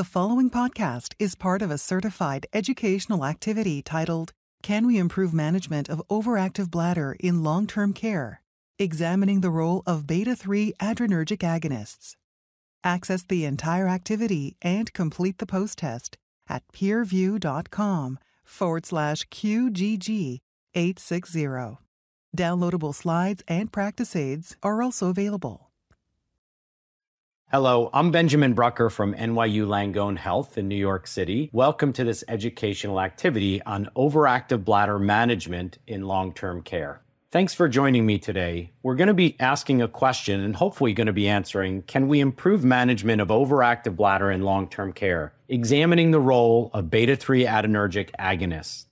The 0.00 0.04
following 0.04 0.48
podcast 0.48 1.12
is 1.18 1.34
part 1.34 1.60
of 1.60 1.70
a 1.70 1.76
certified 1.76 2.46
educational 2.54 3.22
activity 3.22 3.82
titled 3.82 4.32
Can 4.62 4.86
We 4.86 4.96
Improve 4.96 5.34
Management 5.34 5.90
of 5.90 6.02
Overactive 6.08 6.70
Bladder 6.70 7.18
in 7.20 7.42
Long 7.42 7.66
Term 7.66 7.92
Care? 7.92 8.40
Examining 8.78 9.42
the 9.42 9.50
role 9.50 9.82
of 9.84 10.06
beta 10.06 10.34
3 10.34 10.72
adrenergic 10.80 11.40
agonists. 11.40 12.16
Access 12.82 13.24
the 13.24 13.44
entire 13.44 13.88
activity 13.88 14.56
and 14.62 14.90
complete 14.94 15.36
the 15.36 15.44
post 15.44 15.76
test 15.76 16.16
at 16.48 16.62
peerview.com 16.72 18.18
forward 18.42 18.86
slash 18.86 19.28
QGG 19.28 20.38
860. 20.74 21.76
Downloadable 22.34 22.94
slides 22.94 23.42
and 23.46 23.70
practice 23.70 24.16
aids 24.16 24.56
are 24.62 24.80
also 24.80 25.10
available. 25.10 25.69
Hello, 27.52 27.90
I'm 27.92 28.12
Benjamin 28.12 28.52
Brucker 28.52 28.88
from 28.90 29.12
NYU 29.12 29.66
Langone 29.66 30.18
Health 30.18 30.56
in 30.56 30.68
New 30.68 30.76
York 30.76 31.08
City. 31.08 31.50
Welcome 31.52 31.92
to 31.94 32.04
this 32.04 32.22
educational 32.28 33.00
activity 33.00 33.60
on 33.62 33.90
overactive 33.96 34.64
bladder 34.64 35.00
management 35.00 35.78
in 35.84 36.02
long 36.02 36.32
term 36.32 36.62
care. 36.62 37.02
Thanks 37.32 37.52
for 37.52 37.68
joining 37.68 38.06
me 38.06 38.20
today. 38.20 38.70
We're 38.84 38.94
going 38.94 39.08
to 39.08 39.14
be 39.14 39.34
asking 39.40 39.82
a 39.82 39.88
question 39.88 40.38
and 40.38 40.54
hopefully 40.54 40.92
going 40.92 41.08
to 41.08 41.12
be 41.12 41.28
answering 41.28 41.82
Can 41.82 42.06
we 42.06 42.20
improve 42.20 42.62
management 42.62 43.20
of 43.20 43.30
overactive 43.30 43.96
bladder 43.96 44.30
in 44.30 44.42
long 44.42 44.68
term 44.68 44.92
care? 44.92 45.32
Examining 45.48 46.12
the 46.12 46.20
role 46.20 46.70
of 46.72 46.88
beta 46.88 47.16
3 47.16 47.46
adrenergic 47.46 48.10
agonists. 48.16 48.86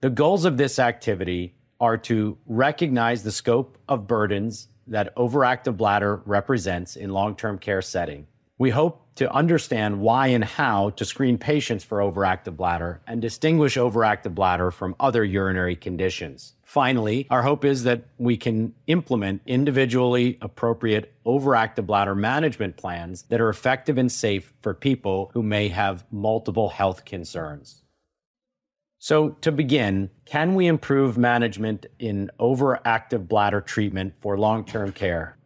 The 0.00 0.08
goals 0.08 0.46
of 0.46 0.56
this 0.56 0.78
activity 0.78 1.54
are 1.78 1.98
to 1.98 2.38
recognize 2.46 3.24
the 3.24 3.30
scope 3.30 3.76
of 3.90 4.06
burdens 4.06 4.68
that 4.86 5.14
overactive 5.16 5.76
bladder 5.76 6.22
represents 6.24 6.96
in 6.96 7.10
long 7.10 7.36
term 7.36 7.58
care 7.58 7.82
setting. 7.82 8.26
We 8.58 8.70
hope 8.70 9.04
to 9.16 9.32
understand 9.32 10.00
why 10.00 10.28
and 10.28 10.44
how 10.44 10.90
to 10.90 11.04
screen 11.04 11.38
patients 11.38 11.84
for 11.84 11.98
overactive 11.98 12.56
bladder 12.56 13.00
and 13.06 13.20
distinguish 13.20 13.76
overactive 13.76 14.34
bladder 14.34 14.70
from 14.70 14.96
other 14.98 15.24
urinary 15.24 15.76
conditions. 15.76 16.54
Finally, 16.64 17.26
our 17.30 17.42
hope 17.42 17.64
is 17.64 17.84
that 17.84 18.02
we 18.18 18.36
can 18.36 18.74
implement 18.88 19.40
individually 19.46 20.38
appropriate 20.40 21.12
overactive 21.24 21.86
bladder 21.86 22.14
management 22.14 22.76
plans 22.76 23.22
that 23.28 23.40
are 23.40 23.48
effective 23.48 23.98
and 23.98 24.10
safe 24.10 24.52
for 24.62 24.74
people 24.74 25.30
who 25.34 25.42
may 25.42 25.68
have 25.68 26.04
multiple 26.10 26.68
health 26.68 27.04
concerns. 27.04 27.83
So, 29.04 29.36
to 29.42 29.52
begin, 29.52 30.08
can 30.24 30.54
we 30.54 30.66
improve 30.66 31.18
management 31.18 31.84
in 31.98 32.30
overactive 32.40 33.28
bladder 33.28 33.60
treatment 33.60 34.14
for 34.22 34.38
long 34.38 34.64
term 34.64 34.92
care? 34.92 35.36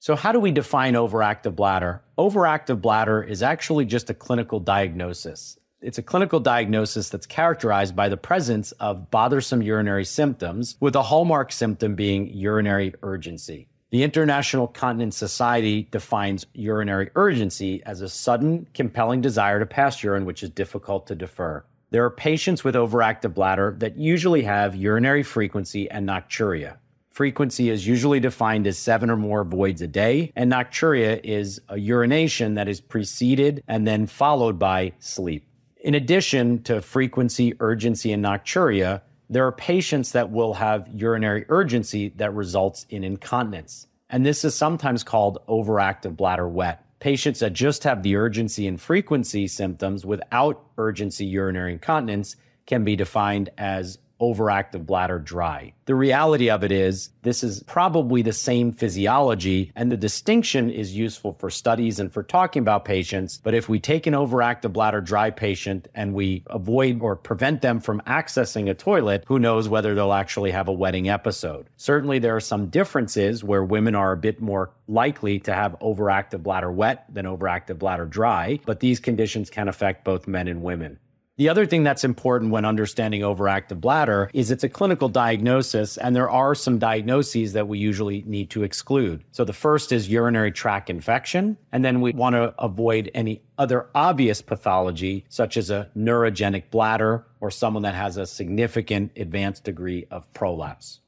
So, 0.00 0.14
how 0.14 0.30
do 0.30 0.38
we 0.38 0.50
define 0.50 0.92
overactive 0.92 1.56
bladder? 1.56 2.02
Overactive 2.18 2.82
bladder 2.82 3.22
is 3.22 3.42
actually 3.42 3.86
just 3.86 4.10
a 4.10 4.12
clinical 4.12 4.60
diagnosis. 4.60 5.58
It's 5.80 5.96
a 5.96 6.02
clinical 6.02 6.40
diagnosis 6.40 7.08
that's 7.08 7.24
characterized 7.24 7.96
by 7.96 8.10
the 8.10 8.18
presence 8.18 8.72
of 8.72 9.10
bothersome 9.10 9.62
urinary 9.62 10.04
symptoms, 10.04 10.76
with 10.80 10.96
a 10.96 11.04
hallmark 11.04 11.52
symptom 11.52 11.94
being 11.94 12.28
urinary 12.34 12.92
urgency. 13.02 13.66
The 13.92 14.02
International 14.02 14.66
Continence 14.66 15.16
Society 15.16 15.88
defines 15.90 16.44
urinary 16.52 17.08
urgency 17.14 17.82
as 17.86 18.02
a 18.02 18.10
sudden, 18.10 18.66
compelling 18.74 19.22
desire 19.22 19.58
to 19.58 19.64
pass 19.64 20.02
urine 20.02 20.26
which 20.26 20.42
is 20.42 20.50
difficult 20.50 21.06
to 21.06 21.14
defer. 21.14 21.64
There 21.94 22.04
are 22.04 22.10
patients 22.10 22.64
with 22.64 22.74
overactive 22.74 23.34
bladder 23.34 23.76
that 23.78 23.96
usually 23.96 24.42
have 24.42 24.74
urinary 24.74 25.22
frequency 25.22 25.88
and 25.88 26.08
nocturia. 26.08 26.78
Frequency 27.10 27.70
is 27.70 27.86
usually 27.86 28.18
defined 28.18 28.66
as 28.66 28.76
seven 28.76 29.10
or 29.10 29.16
more 29.16 29.44
voids 29.44 29.80
a 29.80 29.86
day, 29.86 30.32
and 30.34 30.50
nocturia 30.50 31.20
is 31.22 31.60
a 31.68 31.78
urination 31.78 32.54
that 32.54 32.68
is 32.68 32.80
preceded 32.80 33.62
and 33.68 33.86
then 33.86 34.08
followed 34.08 34.58
by 34.58 34.92
sleep. 34.98 35.46
In 35.82 35.94
addition 35.94 36.64
to 36.64 36.82
frequency, 36.82 37.54
urgency, 37.60 38.12
and 38.12 38.24
nocturia, 38.24 39.02
there 39.30 39.46
are 39.46 39.52
patients 39.52 40.10
that 40.10 40.32
will 40.32 40.54
have 40.54 40.88
urinary 40.92 41.46
urgency 41.48 42.08
that 42.16 42.34
results 42.34 42.86
in 42.90 43.04
incontinence. 43.04 43.86
And 44.10 44.26
this 44.26 44.44
is 44.44 44.56
sometimes 44.56 45.04
called 45.04 45.38
overactive 45.46 46.16
bladder 46.16 46.48
wet. 46.48 46.84
Patients 47.04 47.40
that 47.40 47.52
just 47.52 47.84
have 47.84 48.02
the 48.02 48.16
urgency 48.16 48.66
and 48.66 48.80
frequency 48.80 49.46
symptoms 49.46 50.06
without 50.06 50.64
urgency 50.78 51.26
urinary 51.26 51.74
incontinence 51.74 52.36
can 52.64 52.82
be 52.82 52.96
defined 52.96 53.50
as 53.58 53.98
overactive 54.24 54.86
bladder 54.86 55.18
dry. 55.18 55.72
The 55.86 55.94
reality 55.94 56.48
of 56.48 56.64
it 56.64 56.72
is, 56.72 57.10
this 57.22 57.44
is 57.44 57.62
probably 57.64 58.22
the 58.22 58.32
same 58.32 58.72
physiology, 58.72 59.70
and 59.76 59.92
the 59.92 59.96
distinction 59.96 60.70
is 60.70 60.96
useful 60.96 61.34
for 61.34 61.50
studies 61.50 62.00
and 62.00 62.12
for 62.12 62.22
talking 62.22 62.60
about 62.60 62.84
patients. 62.84 63.40
But 63.42 63.54
if 63.54 63.68
we 63.68 63.78
take 63.80 64.06
an 64.06 64.14
overactive 64.14 64.72
bladder 64.72 65.00
dry 65.00 65.30
patient 65.30 65.88
and 65.94 66.14
we 66.14 66.42
avoid 66.46 67.02
or 67.02 67.16
prevent 67.16 67.60
them 67.60 67.80
from 67.80 68.00
accessing 68.06 68.70
a 68.70 68.74
toilet, 68.74 69.24
who 69.26 69.38
knows 69.38 69.68
whether 69.68 69.94
they'll 69.94 70.12
actually 70.12 70.52
have 70.52 70.68
a 70.68 70.72
wetting 70.72 71.08
episode? 71.08 71.68
Certainly, 71.76 72.20
there 72.20 72.36
are 72.36 72.40
some 72.40 72.68
differences 72.68 73.44
where 73.44 73.62
women 73.62 73.94
are 73.94 74.12
a 74.12 74.16
bit 74.16 74.40
more 74.40 74.70
likely 74.88 75.38
to 75.40 75.54
have 75.54 75.76
overactive 75.80 76.42
bladder 76.42 76.72
wet 76.72 77.04
than 77.12 77.26
overactive 77.26 77.78
bladder 77.78 78.06
dry, 78.06 78.58
but 78.64 78.80
these 78.80 79.00
conditions 79.00 79.50
can 79.50 79.68
affect 79.68 80.04
both 80.04 80.26
men 80.26 80.48
and 80.48 80.62
women. 80.62 80.98
The 81.36 81.48
other 81.48 81.66
thing 81.66 81.82
that's 81.82 82.04
important 82.04 82.52
when 82.52 82.64
understanding 82.64 83.22
overactive 83.22 83.80
bladder 83.80 84.30
is 84.32 84.52
it's 84.52 84.62
a 84.62 84.68
clinical 84.68 85.08
diagnosis, 85.08 85.98
and 85.98 86.14
there 86.14 86.30
are 86.30 86.54
some 86.54 86.78
diagnoses 86.78 87.54
that 87.54 87.66
we 87.66 87.76
usually 87.80 88.22
need 88.24 88.50
to 88.50 88.62
exclude. 88.62 89.24
So 89.32 89.44
the 89.44 89.52
first 89.52 89.90
is 89.90 90.08
urinary 90.08 90.52
tract 90.52 90.90
infection, 90.90 91.56
and 91.72 91.84
then 91.84 92.00
we 92.00 92.12
want 92.12 92.34
to 92.34 92.54
avoid 92.56 93.10
any 93.14 93.42
other 93.58 93.88
obvious 93.96 94.42
pathology, 94.42 95.24
such 95.28 95.56
as 95.56 95.70
a 95.70 95.90
neurogenic 95.96 96.70
bladder 96.70 97.26
or 97.40 97.50
someone 97.50 97.82
that 97.82 97.96
has 97.96 98.16
a 98.16 98.26
significant 98.26 99.10
advanced 99.16 99.64
degree 99.64 100.06
of 100.12 100.32
prolapse. 100.34 101.00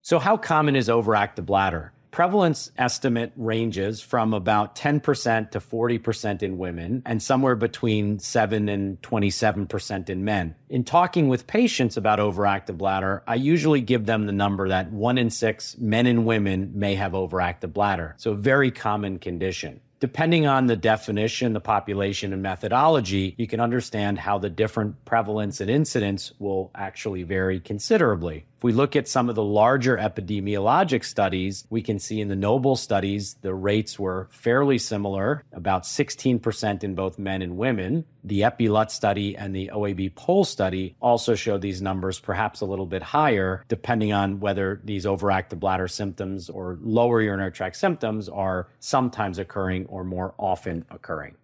So, 0.00 0.18
how 0.18 0.38
common 0.38 0.76
is 0.76 0.88
overactive 0.88 1.44
bladder? 1.44 1.92
Prevalence 2.16 2.70
estimate 2.78 3.30
ranges 3.36 4.00
from 4.00 4.32
about 4.32 4.74
10% 4.74 5.50
to 5.50 5.60
40% 5.60 6.42
in 6.42 6.56
women 6.56 7.02
and 7.04 7.22
somewhere 7.22 7.54
between 7.54 8.18
7 8.18 8.70
and 8.70 8.98
27% 9.02 10.08
in 10.08 10.24
men. 10.24 10.54
In 10.70 10.82
talking 10.82 11.28
with 11.28 11.46
patients 11.46 11.98
about 11.98 12.18
overactive 12.18 12.78
bladder, 12.78 13.22
I 13.26 13.34
usually 13.34 13.82
give 13.82 14.06
them 14.06 14.24
the 14.24 14.32
number 14.32 14.66
that 14.70 14.90
1 14.90 15.18
in 15.18 15.28
6 15.28 15.76
men 15.76 16.06
and 16.06 16.24
women 16.24 16.72
may 16.74 16.94
have 16.94 17.12
overactive 17.12 17.74
bladder. 17.74 18.14
So 18.16 18.30
a 18.30 18.34
very 18.34 18.70
common 18.70 19.18
condition 19.18 19.82
depending 19.98 20.46
on 20.46 20.66
the 20.66 20.76
definition, 20.76 21.52
the 21.52 21.60
population, 21.60 22.32
and 22.32 22.42
methodology, 22.42 23.34
you 23.38 23.46
can 23.46 23.60
understand 23.60 24.18
how 24.18 24.38
the 24.38 24.50
different 24.50 25.04
prevalence 25.04 25.60
and 25.60 25.70
incidence 25.70 26.32
will 26.38 26.70
actually 26.74 27.22
vary 27.22 27.60
considerably. 27.60 28.44
If 28.56 28.64
we 28.64 28.72
look 28.72 28.96
at 28.96 29.06
some 29.06 29.28
of 29.28 29.34
the 29.34 29.44
larger 29.44 29.98
epidemiologic 29.98 31.04
studies, 31.04 31.66
we 31.68 31.82
can 31.82 31.98
see 31.98 32.22
in 32.22 32.28
the 32.28 32.36
Noble 32.36 32.74
studies, 32.74 33.34
the 33.42 33.54
rates 33.54 33.98
were 33.98 34.28
fairly 34.30 34.78
similar, 34.78 35.44
about 35.52 35.82
16% 35.82 36.82
in 36.82 36.94
both 36.94 37.18
men 37.18 37.42
and 37.42 37.58
women. 37.58 38.06
The 38.24 38.40
EpiLUTS 38.40 38.92
study 38.92 39.36
and 39.36 39.54
the 39.54 39.70
OAB 39.74 40.14
poll 40.14 40.46
study 40.46 40.96
also 41.02 41.34
show 41.34 41.58
these 41.58 41.82
numbers 41.82 42.18
perhaps 42.18 42.62
a 42.62 42.64
little 42.64 42.86
bit 42.86 43.02
higher, 43.02 43.62
depending 43.68 44.14
on 44.14 44.40
whether 44.40 44.80
these 44.82 45.04
overactive 45.04 45.60
bladder 45.60 45.86
symptoms 45.86 46.48
or 46.48 46.78
lower 46.80 47.20
urinary 47.20 47.52
tract 47.52 47.76
symptoms 47.76 48.26
are 48.26 48.68
sometimes 48.80 49.38
occurring 49.38 49.84
or 49.86 50.02
more 50.02 50.34
often 50.38 50.86
occurring. 50.90 51.34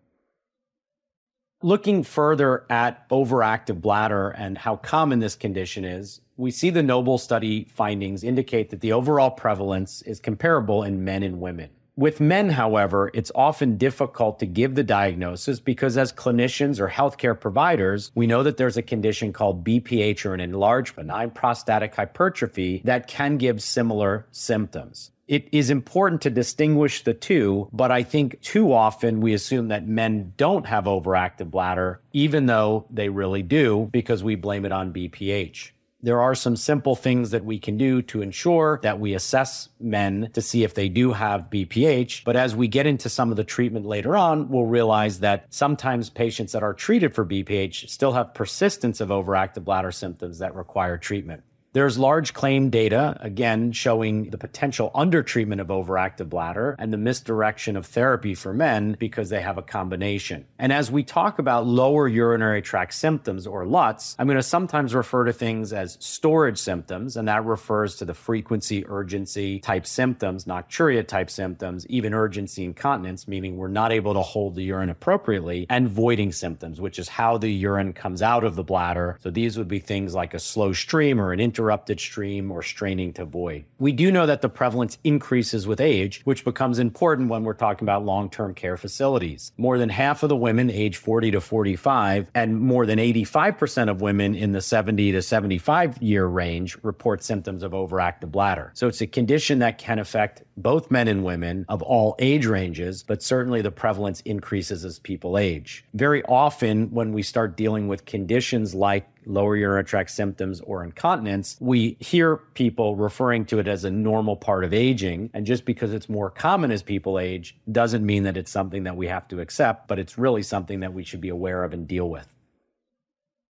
Looking 1.65 2.03
further 2.03 2.65
at 2.71 3.09
overactive 3.11 3.81
bladder 3.81 4.31
and 4.31 4.59
how 4.59 4.77
common 4.77 5.21
this 5.21 5.37
condition 5.37 5.85
is, 5.85 6.21
we 6.43 6.51
see 6.51 6.71
the 6.71 6.83
Noble 6.83 7.19
study 7.19 7.65
findings 7.71 8.25
indicate 8.25 8.71
that 8.71 8.81
the 8.81 8.93
overall 8.93 9.31
prevalence 9.31 10.03
is 10.03 10.19
comparable 10.19 10.83
in 10.83 11.05
men 11.05 11.23
and 11.23 11.41
women. 11.41 11.71
With 11.95 12.21
men, 12.21 12.49
however, 12.49 13.13
it's 13.15 13.31
often 13.35 13.77
difficult 13.77 14.41
to 14.41 14.47
give 14.47 14.75
the 14.75 14.83
diagnosis 14.83 15.61
because, 15.61 15.97
as 15.97 16.13
clinicians 16.13 16.81
or 16.81 16.89
healthcare 16.89 17.39
providers, 17.39 18.11
we 18.17 18.27
know 18.27 18.43
that 18.43 18.57
there's 18.57 18.77
a 18.77 18.83
condition 18.83 19.33
called 19.33 19.63
BPH 19.63 20.25
or 20.25 20.35
an 20.35 20.41
enlarged 20.41 20.97
benign 20.97 21.31
prostatic 21.31 21.95
hypertrophy 21.95 22.83
that 22.85 23.07
can 23.07 23.37
give 23.37 23.63
similar 23.63 24.27
symptoms 24.33 25.13
it 25.29 25.49
is 25.51 25.71
important 25.71 26.21
to 26.21 26.29
distinguish 26.29 27.05
the 27.05 27.15
two, 27.15 27.67
but 27.73 27.91
I 27.91 28.03
think 28.03 28.43
too 28.43 28.71
often 28.73 29.23
we 29.23 29.33
assume 29.33 29.69
that 29.69 29.87
men 29.87 30.35
don't 30.37 30.67
have 30.67 30.85
overactive 30.85 31.51
bladder, 31.51 32.03
even 32.13 32.45
though 32.45 32.85
they 32.91 33.09
really 33.09 33.43
do, 33.43 33.89
because 33.93 34.23
we 34.23 34.35
blame 34.35 34.67
it 34.67 34.73
on 34.73 34.93
BPH. 34.93 35.71
There 36.05 36.21
are 36.21 36.35
some 36.35 36.57
simple 36.57 36.97
things 36.97 37.31
that 37.31 37.45
we 37.45 37.61
can 37.61 37.77
do 37.77 38.03
to 38.03 38.23
ensure 38.23 38.81
that 38.83 38.99
we 38.99 39.15
assess 39.15 39.69
men 39.79 40.31
to 40.33 40.43
see 40.43 40.65
if 40.65 40.75
they 40.75 40.89
do 40.89 41.13
have 41.13 41.49
BPH. 41.49 42.25
But 42.25 42.35
as 42.35 42.57
we 42.57 42.67
get 42.67 42.87
into 42.89 43.09
some 43.09 43.31
of 43.31 43.37
the 43.37 43.45
treatment 43.45 43.87
later 43.87 44.17
on, 44.17 44.49
we'll 44.49 44.65
realize 44.65 45.21
that 45.21 45.47
sometimes 45.51 46.11
patients 46.11 46.51
that 46.53 46.65
are 46.65 46.75
treated 46.75 47.15
for 47.15 47.25
BPH 47.25 47.89
still 47.89 48.13
have 48.15 48.35
persistence 48.35 49.01
of 49.01 49.11
overactive 49.11 49.65
bladder 49.65 49.93
symptoms 49.93 50.41
that 50.41 50.57
require 50.57 50.99
treatment. 50.99 51.45
There's 51.75 51.97
large 51.97 52.35
claim 52.35 52.69
data, 52.69 53.17
again, 53.21 53.73
showing 53.73 54.29
the 54.29 54.37
potential 54.37 54.91
undertreatment 54.95 55.59
of 55.59 55.69
overactive 55.69 56.29
bladder 56.29 56.77
and 56.79 56.93
the 56.93 56.99
misdirection 56.99 57.79
of 57.79 57.87
therapy 57.87 58.35
for 58.35 58.53
men 58.53 58.95
because 58.99 59.31
they 59.31 59.41
have 59.41 59.57
a 59.57 59.63
combination. 59.63 60.45
And 60.59 60.71
as 60.71 60.91
we 60.91 61.03
talk 61.03 61.39
about 61.39 61.67
lower 61.67 62.07
urinary 62.07 62.61
tract 62.61 62.93
symptoms 62.93 63.47
or 63.47 63.65
LUTs, 63.65 64.17
I'm 64.19 64.27
going 64.27 64.37
to 64.37 64.43
sometimes 64.43 64.95
refer 64.95 65.25
to 65.25 65.33
things 65.33 65.73
as 65.73 65.97
storage 65.99 66.59
symptoms, 66.59 67.17
and 67.17 67.27
that 67.29 67.47
refers 67.47 67.97
to 67.97 68.05
the 68.05 68.13
frequency, 68.13 68.85
urgency 68.87 69.59
type 69.59 69.87
symptoms, 69.87 70.45
nocturia 70.45 71.09
type 71.09 71.31
symptoms, 71.31 71.87
even 71.87 72.13
urgency 72.13 72.67
incontinence, 72.67 73.27
meaning 73.27 73.57
we're 73.57 73.69
not 73.69 73.93
able 73.93 74.13
to 74.13 74.21
hold 74.21 74.57
the 74.57 74.63
urine 74.63 74.91
appropriately, 74.91 75.67
and 75.71 75.89
voiding 75.89 76.33
symptoms, 76.33 76.83
which 76.83 76.99
is 76.99 77.09
how 77.09 77.39
the 77.39 77.49
urine 77.51 77.95
comes 77.95 78.21
out 78.21 78.45
of 78.45 78.57
the 78.57 78.63
bladder. 78.63 79.19
So 79.23 79.31
these 79.31 79.57
would 79.57 79.69
be 79.69 79.79
things 79.79 80.15
like 80.15 80.35
a 80.35 80.39
slow 80.39 80.75
stream 80.75 81.19
or 81.19 81.33
an 81.33 81.41
inter 81.41 81.62
interrupted 81.63 82.01
stream 82.01 82.51
or 82.51 82.61
straining 82.61 83.13
to 83.13 83.25
void. 83.25 83.65
We 83.79 83.93
do 83.93 84.11
know 84.11 84.27
that 84.27 84.43
the 84.43 84.49
prevalence 84.49 84.99
increases 85.05 85.65
with 85.65 85.81
age, 85.81 86.21
which 86.25 86.45
becomes 86.45 86.81
important 86.81 87.29
when 87.29 87.45
we're 87.45 87.55
talking 87.55 87.87
about 87.87 88.05
long 88.05 88.31
term 88.31 88.53
care 88.53 88.77
facilities. 88.77 89.53
More 89.57 89.79
than 89.79 89.89
half 89.89 90.25
of 90.25 90.29
the 90.29 90.37
women 90.37 90.71
age 90.71 90.97
40 90.97 91.31
to 91.31 91.41
45 91.41 92.33
and 92.35 92.61
more 92.61 92.85
than 92.85 92.99
85% 92.99 93.89
of 93.89 94.01
women 94.01 94.35
in 94.35 94.51
the 94.51 94.61
70 94.61 95.13
to 95.13 95.23
75 95.23 96.03
year 96.03 96.27
range 96.27 96.77
report 96.83 97.23
symptoms 97.23 97.63
of 97.63 97.71
overactive 97.71 98.33
bladder. 98.33 98.73
So 98.75 98.89
it's 98.89 99.01
a 99.01 99.07
condition 99.07 99.61
that 99.61 99.79
can 99.79 100.01
affect 100.01 100.43
both 100.57 100.91
men 100.91 101.07
and 101.07 101.23
women 101.23 101.65
of 101.69 101.81
all 101.83 102.17
age 102.19 102.47
ranges, 102.47 103.05
but 103.05 103.23
certainly 103.23 103.63
the 103.63 103.71
prevalence 103.71 104.21
increases 104.23 104.85
as 104.85 104.99
people 104.99 105.39
age. 105.39 105.85
Very 105.95 106.25
often, 106.25 106.91
when 106.91 107.13
we 107.13 107.23
start 107.23 107.57
dealing 107.57 107.87
with 107.87 108.05
conditions 108.05 108.75
like 108.75 109.07
lower 109.27 109.57
urinary 109.57 109.85
tract 109.85 110.11
symptoms 110.11 110.61
or 110.61 110.85
incontinence, 110.85 111.57
we 111.61 111.97
hear 112.01 112.37
people 112.37 112.97
referring 112.97 113.45
to 113.47 113.59
it 113.59 113.69
as 113.69 113.85
a 113.85 113.91
normal 113.91 114.37
part 114.37 114.65
of 114.65 114.73
aging. 114.73 115.31
And 115.35 115.47
just 115.47 115.65
because 115.65 115.93
it's 115.93 116.09
more 116.09 116.31
common 116.31 116.71
as 116.71 116.83
people 116.83 117.19
age 117.19 117.57
doesn't 117.71 118.05
mean 118.05 118.25
that 118.25 118.37
it's 118.37 118.51
something 118.51 118.85
that 118.85 118.97
we 118.97 119.07
have 119.09 119.29
to 119.29 119.41
accept, 119.41 119.89
but 119.89 119.99
it's 119.99 120.19
really 120.19 120.43
something 120.43 120.81
that 120.81 120.93
we 120.93 121.05
should 121.05 121.21
be 121.21 121.29
aware 121.29 121.65
of 121.65 121.73
and 121.73 121.87
deal 121.87 122.09
with. 122.09 122.32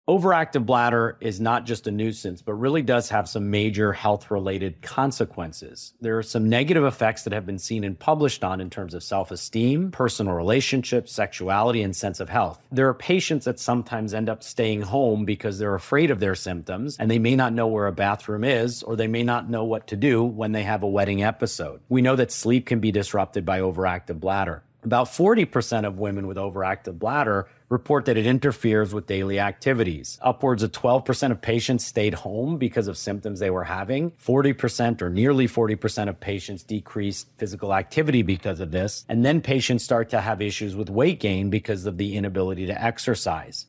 Overactive 0.09 0.65
bladder 0.65 1.15
is 1.21 1.39
not 1.39 1.68
just 1.68 1.86
a 1.86 1.92
nuisance, 1.92 2.42
but 2.42 2.56
really 2.56 2.81
does 2.81 3.09
have 3.09 3.30
some 3.30 3.51
major 3.51 3.94
health 3.94 4.31
related 4.31 4.81
consequences. 4.81 5.94
There 6.01 6.18
are 6.18 6.24
some 6.24 6.50
negative 6.50 6.83
effects 6.83 7.24
that 7.24 7.33
have 7.33 7.45
been 7.45 7.59
seen 7.59 7.83
and 7.83 7.98
published 7.98 8.44
on 8.44 8.59
in 8.62 8.71
terms 8.71 8.95
of 8.95 9.03
self 9.03 9.30
esteem, 9.30 9.92
personal 9.92 10.33
relationships, 10.33 11.13
sexuality, 11.13 11.83
and 11.83 11.95
sense 11.95 12.19
of 12.19 12.30
health. 12.30 12.59
There 12.71 12.88
are 12.88 12.95
patients 12.95 13.45
that 13.45 13.59
sometimes 13.59 14.15
end 14.15 14.27
up 14.27 14.42
staying 14.42 14.81
home 14.81 15.24
because 15.24 15.59
they're 15.59 15.75
afraid 15.75 16.09
of 16.09 16.19
their 16.19 16.36
symptoms 16.36 16.98
and 16.98 17.09
they 17.09 17.19
may 17.19 17.36
not 17.36 17.53
know 17.53 17.68
where 17.68 17.86
a 17.86 17.92
bathroom 17.92 18.44
is 18.44 18.81
or 18.81 18.95
they 18.95 19.07
may 19.07 19.21
not 19.21 19.51
know 19.51 19.65
what 19.65 19.86
to 19.88 19.95
do 19.95 20.24
when 20.24 20.51
they 20.51 20.63
have 20.63 20.81
a 20.81 20.88
wetting 20.88 21.21
episode. 21.21 21.80
We 21.89 22.01
know 22.01 22.15
that 22.15 22.31
sleep 22.31 22.65
can 22.65 22.80
be 22.80 22.92
disrupted 22.92 23.45
by 23.45 23.59
overactive 23.59 24.19
bladder. 24.19 24.63
About 24.83 25.06
40% 25.09 25.86
of 25.86 26.00
women 26.00 26.25
with 26.25 26.38
overactive 26.38 26.98
bladder 26.98 27.48
report 27.71 28.03
that 28.06 28.18
it 28.18 28.27
interferes 28.27 28.94
with 28.94 29.07
daily 29.07 29.39
activities. 29.39 30.19
Upwards 30.21 30.62
of 30.62 30.73
12% 30.73 31.31
of 31.31 31.41
patients 31.41 31.85
stayed 31.85 32.13
home 32.13 32.57
because 32.57 32.89
of 32.89 32.97
symptoms 32.97 33.39
they 33.39 33.50
were 33.50 33.63
having. 33.63 34.12
40% 34.12 35.01
or 35.01 35.09
nearly 35.09 35.47
40% 35.47 36.09
of 36.09 36.19
patients 36.19 36.63
decreased 36.63 37.27
physical 37.38 37.73
activity 37.73 38.23
because 38.23 38.59
of 38.59 38.71
this. 38.71 39.06
And 39.07 39.23
then 39.23 39.41
patients 39.41 39.85
start 39.85 40.09
to 40.09 40.19
have 40.19 40.41
issues 40.41 40.75
with 40.75 40.89
weight 40.89 41.21
gain 41.21 41.50
because 41.50 41.85
of 41.85 41.97
the 41.97 42.18
inability 42.18 42.65
to 42.65 42.83
exercise. 42.83 43.68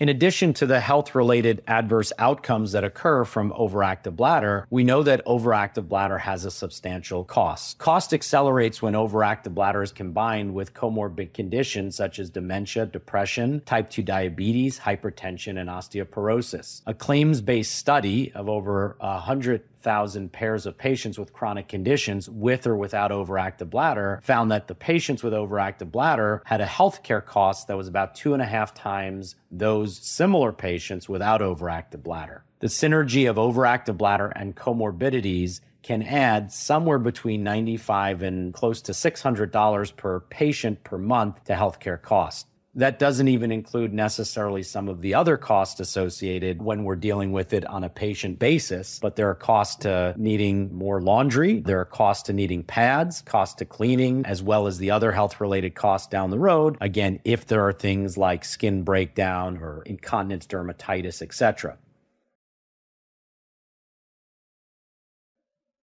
In 0.00 0.08
addition 0.08 0.54
to 0.54 0.64
the 0.64 0.80
health 0.80 1.14
related 1.14 1.62
adverse 1.66 2.10
outcomes 2.18 2.72
that 2.72 2.84
occur 2.84 3.22
from 3.26 3.52
overactive 3.52 4.16
bladder, 4.16 4.66
we 4.70 4.82
know 4.82 5.02
that 5.02 5.22
overactive 5.26 5.88
bladder 5.88 6.16
has 6.16 6.46
a 6.46 6.50
substantial 6.50 7.22
cost. 7.22 7.76
Cost 7.76 8.14
accelerates 8.14 8.80
when 8.80 8.94
overactive 8.94 9.54
bladder 9.54 9.82
is 9.82 9.92
combined 9.92 10.54
with 10.54 10.72
comorbid 10.72 11.34
conditions 11.34 11.96
such 11.96 12.18
as 12.18 12.30
dementia, 12.30 12.86
depression, 12.86 13.60
type 13.66 13.90
2 13.90 14.02
diabetes, 14.02 14.78
hypertension, 14.78 15.60
and 15.60 15.68
osteoporosis. 15.68 16.80
A 16.86 16.94
claims 16.94 17.42
based 17.42 17.74
study 17.74 18.32
of 18.32 18.48
over 18.48 18.96
100 19.00 19.69
thousand 19.82 20.32
pairs 20.32 20.66
of 20.66 20.78
patients 20.78 21.18
with 21.18 21.32
chronic 21.32 21.68
conditions 21.68 22.28
with 22.28 22.66
or 22.66 22.76
without 22.76 23.10
overactive 23.10 23.70
bladder 23.70 24.20
found 24.22 24.50
that 24.50 24.68
the 24.68 24.74
patients 24.74 25.22
with 25.22 25.32
overactive 25.32 25.90
bladder 25.90 26.42
had 26.46 26.60
a 26.60 26.66
healthcare 26.66 27.24
cost 27.24 27.68
that 27.68 27.76
was 27.76 27.88
about 27.88 28.14
two 28.14 28.32
and 28.32 28.42
a 28.42 28.46
half 28.46 28.74
times 28.74 29.36
those 29.50 29.96
similar 29.98 30.52
patients 30.52 31.08
without 31.08 31.40
overactive 31.40 32.02
bladder. 32.02 32.44
The 32.60 32.66
synergy 32.66 33.28
of 33.28 33.36
overactive 33.36 33.96
bladder 33.96 34.28
and 34.28 34.54
comorbidities 34.54 35.60
can 35.82 36.02
add 36.02 36.52
somewhere 36.52 36.98
between 36.98 37.42
95 37.42 38.22
and 38.22 38.52
close 38.52 38.82
to 38.82 38.92
$600 38.92 39.96
per 39.96 40.20
patient 40.20 40.84
per 40.84 40.98
month 40.98 41.44
to 41.44 41.54
healthcare 41.54 42.00
costs. 42.00 42.46
That 42.74 43.00
doesn't 43.00 43.26
even 43.26 43.50
include 43.50 43.92
necessarily 43.92 44.62
some 44.62 44.88
of 44.88 45.00
the 45.00 45.14
other 45.14 45.36
costs 45.36 45.80
associated 45.80 46.62
when 46.62 46.84
we're 46.84 46.94
dealing 46.94 47.32
with 47.32 47.52
it 47.52 47.66
on 47.66 47.82
a 47.82 47.88
patient 47.88 48.38
basis, 48.38 49.00
but 49.00 49.16
there 49.16 49.28
are 49.28 49.34
costs 49.34 49.74
to 49.82 50.14
needing 50.16 50.72
more 50.72 51.00
laundry, 51.00 51.60
there 51.60 51.80
are 51.80 51.84
costs 51.84 52.22
to 52.24 52.32
needing 52.32 52.62
pads, 52.62 53.22
costs 53.22 53.56
to 53.56 53.64
cleaning, 53.64 54.24
as 54.24 54.40
well 54.40 54.68
as 54.68 54.78
the 54.78 54.92
other 54.92 55.10
health 55.10 55.40
related 55.40 55.74
costs 55.74 56.06
down 56.06 56.30
the 56.30 56.38
road. 56.38 56.76
Again, 56.80 57.18
if 57.24 57.44
there 57.44 57.66
are 57.66 57.72
things 57.72 58.16
like 58.16 58.44
skin 58.44 58.84
breakdown 58.84 59.56
or 59.56 59.82
incontinence 59.82 60.46
dermatitis, 60.46 61.22
etc. 61.22 61.76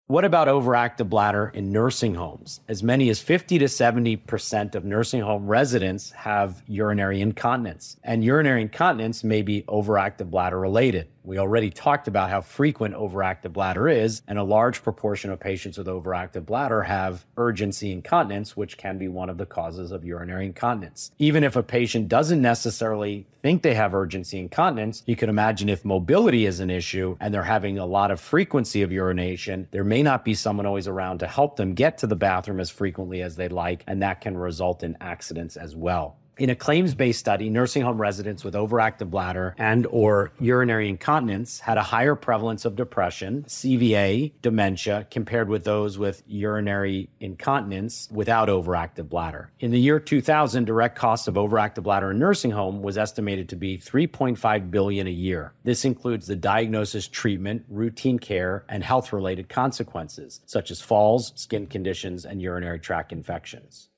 What 0.10 0.24
about 0.24 0.48
overactive 0.48 1.10
bladder 1.10 1.52
in 1.54 1.74
nursing 1.74 2.16
homes? 2.16 2.62
As 2.70 2.82
many 2.82 3.10
as 3.10 3.20
50 3.20 3.60
to 3.60 3.66
70% 3.66 4.74
of 4.74 4.86
nursing 4.86 5.20
home 5.20 5.48
residents 5.48 6.12
have 6.12 6.64
urinary 6.66 7.20
incontinence, 7.20 7.98
and 8.06 8.24
urinary 8.24 8.62
incontinence 8.62 9.26
may 9.26 9.42
be 9.42 9.64
overactive 9.64 10.30
bladder 10.30 10.58
related. 10.58 11.10
We 11.28 11.40
already 11.40 11.72
talked 11.72 12.08
about 12.08 12.30
how 12.30 12.40
frequent 12.40 12.96
overactive 12.96 13.52
bladder 13.52 13.90
is, 13.90 14.22
and 14.30 14.40
a 14.40 14.44
large 14.44 14.82
proportion 14.82 15.30
of 15.30 15.42
patients 15.42 15.78
with 15.78 15.88
overactive 15.88 16.46
bladder 16.46 16.84
have 16.84 17.26
urgency 17.36 17.92
incontinence, 17.92 18.56
which 18.56 18.78
can 18.78 18.98
be 18.98 19.10
one 19.10 19.30
of 19.30 19.38
the 19.38 19.46
causes 19.46 19.92
of 19.92 20.06
urinary 20.06 20.46
incontinence. 20.46 21.12
Even 21.20 21.44
if 21.44 21.58
a 21.58 21.64
patient 21.64 22.08
doesn't 22.08 22.42
necessarily 22.42 23.28
think 23.44 23.62
they 23.62 23.76
have 23.76 23.94
urgency 23.94 24.40
incontinence, 24.40 25.04
you 25.06 25.18
can 25.18 25.28
imagine 25.28 25.68
if 25.68 25.84
mobility 25.84 26.46
is 26.46 26.62
an 26.62 26.70
issue 26.70 27.18
and 27.20 27.34
they're 27.34 27.44
having 27.44 27.78
a 27.78 27.86
lot 27.86 28.10
of 28.10 28.22
frequency 28.22 28.82
of 28.82 28.94
urination, 28.94 29.68
there 29.72 29.84
may 29.84 30.02
not 30.02 30.24
be 30.24 30.34
someone 30.34 30.66
always 30.66 30.88
around 30.88 31.18
to 31.18 31.28
help 31.28 31.58
them 31.58 31.74
get 31.74 31.98
to 31.98 32.08
the 32.08 32.16
bathroom 32.16 32.62
as 32.62 32.70
frequently 32.70 33.22
as 33.22 33.36
they'd 33.36 33.52
like, 33.52 33.84
and 33.86 34.02
that 34.02 34.22
can 34.22 34.38
result 34.38 34.82
in 34.82 34.96
accidents 35.02 35.58
as 35.58 35.76
well. 35.76 36.16
In 36.40 36.52
a 36.52 36.56
claims-based 36.56 37.20
study, 37.20 37.50
nursing 37.50 37.82
home 37.82 38.00
residents 38.00 38.44
with 38.44 38.54
overactive 38.54 39.10
bladder 39.10 39.56
and 39.58 39.88
or 39.90 40.32
urinary 40.40 40.88
incontinence 40.88 41.60
had 41.60 41.80
a 41.80 41.84
higher 41.84 42.14
prevalence 42.14 42.64
of 42.64 42.76
depression, 42.76 43.44
CVA, 43.48 44.34
dementia 44.44 45.08
compared 45.10 45.50
with 45.50 45.64
those 45.64 45.98
with 45.98 46.22
urinary 46.28 47.10
incontinence 47.20 48.08
without 48.12 48.50
overactive 48.50 49.10
bladder. 49.10 49.50
In 49.60 49.72
the 49.72 49.80
year 49.80 50.00
2000, 50.00 50.66
direct 50.66 50.96
costs 50.96 51.28
of 51.28 51.34
overactive 51.34 51.82
bladder 51.82 52.12
in 52.12 52.20
nursing 52.20 52.52
home 52.52 52.84
was 52.84 53.00
estimated 53.00 53.50
to 53.50 53.56
be 53.56 53.80
3.5 53.80 54.70
billion 54.70 55.08
a 55.08 55.12
year. 55.12 55.54
This 55.64 55.86
includes 55.86 56.28
the 56.28 56.36
diagnosis, 56.36 57.08
treatment, 57.08 57.66
routine 57.68 58.20
care, 58.20 58.64
and 58.70 58.84
health-related 58.84 59.50
consequences 59.50 60.42
such 60.46 60.70
as 60.70 60.82
falls, 60.82 61.34
skin 61.36 61.66
conditions, 61.66 62.26
and 62.26 62.44
urinary 62.44 62.80
tract 62.80 63.12
infections. 63.12 63.90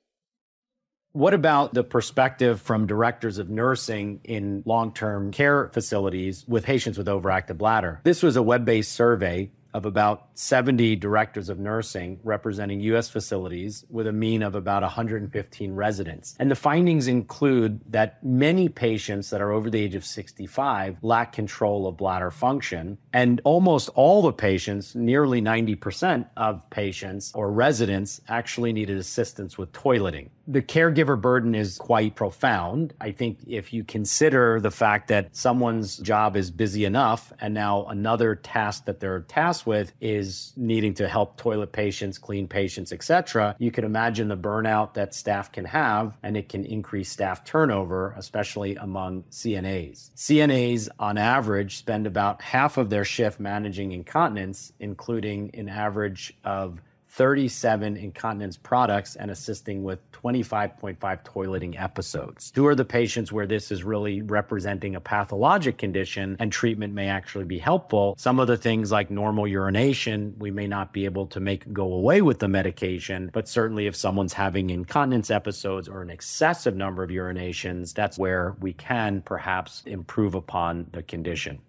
What 1.12 1.34
about 1.34 1.74
the 1.74 1.84
perspective 1.84 2.62
from 2.62 2.86
directors 2.86 3.40
of 3.40 3.50
nursing 3.50 4.22
in 4.24 4.62
long 4.66 4.94
term 4.94 5.32
care 5.32 5.70
facilities 5.74 6.46
with 6.48 6.66
patients 6.66 7.00
with 7.00 7.08
overactive 7.08 7.58
bladder? 7.58 8.00
This 8.04 8.22
was 8.22 8.36
a 8.36 8.44
web 8.44 8.64
based 8.64 8.92
survey 8.92 9.50
of 9.74 9.86
about 9.86 10.28
70 10.34 10.96
directors 10.96 11.50
of 11.50 11.60
nursing 11.60 12.20
representing 12.24 12.80
U.S. 12.82 13.10
facilities 13.10 13.86
with 13.90 14.08
a 14.08 14.12
mean 14.12 14.42
of 14.42 14.56
about 14.56 14.82
115 14.82 15.74
residents. 15.74 16.36
And 16.40 16.50
the 16.50 16.56
findings 16.56 17.08
include 17.08 17.82
that 17.92 18.24
many 18.24 18.70
patients 18.70 19.30
that 19.30 19.42
are 19.42 19.52
over 19.52 19.70
the 19.70 19.80
age 19.80 19.96
of 19.96 20.06
65 20.06 20.98
lack 21.02 21.34
control 21.34 21.88
of 21.88 21.98
bladder 21.98 22.32
function. 22.32 22.98
And 23.14 23.42
almost 23.44 23.90
all 23.96 24.22
the 24.22 24.34
patients, 24.34 24.96
nearly 24.96 25.42
90% 25.42 26.28
of 26.38 26.68
patients 26.70 27.32
or 27.36 27.52
residents, 27.52 28.22
actually 28.28 28.74
needed 28.74 28.98
assistance 28.98 29.58
with 29.58 29.72
toileting. 29.72 30.30
The 30.48 30.62
caregiver 30.64 31.20
burden 31.20 31.54
is 31.54 31.78
quite 31.78 32.16
profound. 32.16 32.94
I 33.00 33.12
think 33.12 33.40
if 33.46 33.72
you 33.72 33.84
consider 33.84 34.60
the 34.60 34.72
fact 34.72 35.10
that 35.10 35.36
someone's 35.36 35.98
job 35.98 36.36
is 36.36 36.50
busy 36.50 36.86
enough 36.86 37.32
and 37.40 37.54
now 37.54 37.86
another 37.86 38.36
task 38.36 38.86
that 38.86 39.00
they're 39.00 39.22
tasked 39.22 39.59
with 39.66 39.94
is 40.02 40.54
needing 40.56 40.94
to 40.96 41.08
help 41.08 41.38
toilet 41.38 41.72
patients, 41.72 42.18
clean 42.18 42.48
patients, 42.48 42.92
etc., 42.92 43.56
you 43.60 43.72
can 43.72 43.84
imagine 43.84 44.28
the 44.28 44.38
burnout 44.38 44.94
that 44.94 45.14
staff 45.14 45.52
can 45.52 45.66
have 45.66 46.18
and 46.24 46.38
it 46.38 46.50
can 46.50 46.66
increase 46.66 47.12
staff 47.12 47.44
turnover, 47.44 48.14
especially 48.18 48.76
among 48.76 49.24
CNAs. 49.32 50.12
CNAs 50.16 50.90
on 51.00 51.18
average 51.18 51.78
spend 51.78 52.08
about 52.08 52.42
half 52.42 52.78
of 52.78 52.90
their 52.90 53.06
shift 53.06 53.40
managing 53.40 53.92
incontinence, 53.92 54.74
including 54.80 55.52
an 55.54 55.70
average 55.70 56.34
of 56.44 56.82
37 57.10 57.98
incontinence 57.98 58.58
products 58.58 59.16
and 59.16 59.32
assisting 59.32 59.84
with 59.84 60.00
25.5 60.12 60.98
toileting 61.24 61.82
episodes. 61.82 62.52
Who 62.56 62.68
are 62.68 62.76
the 62.76 62.86
patients 62.86 63.32
where 63.32 63.48
this 63.48 63.72
is 63.72 63.84
really 63.84 64.22
representing 64.22 64.96
a 64.96 65.02
pathologic 65.02 65.78
condition 65.78 66.38
and 66.40 66.52
treatment 66.52 66.94
may 66.94 67.08
actually 67.08 67.46
be 67.46 67.60
helpful? 67.60 68.16
Some 68.18 68.40
of 68.40 68.48
the 68.48 68.58
things 68.58 68.92
like 68.92 69.10
normal 69.10 69.48
urination, 69.48 70.36
we 70.38 70.52
may 70.52 70.68
not 70.68 70.94
be 70.94 71.06
able 71.06 71.26
to 71.28 71.40
make 71.40 71.72
go 71.74 71.94
away 71.94 72.22
with 72.22 72.40
the 72.40 72.48
medication, 72.48 73.30
but 73.34 73.48
certainly 73.48 73.88
if 73.88 73.96
someone's 73.96 74.34
having 74.34 74.70
incontinence 74.70 75.32
episodes 75.32 75.90
or 75.90 76.02
an 76.02 76.10
excessive 76.10 76.76
number 76.76 77.04
of 77.04 77.10
urinations, 77.10 77.94
that's 77.94 78.18
where 78.18 78.56
we 78.60 78.74
can 78.74 79.22
perhaps 79.22 79.84
improve 79.86 80.36
upon 80.36 80.88
the 80.92 81.04
condition. 81.04 81.60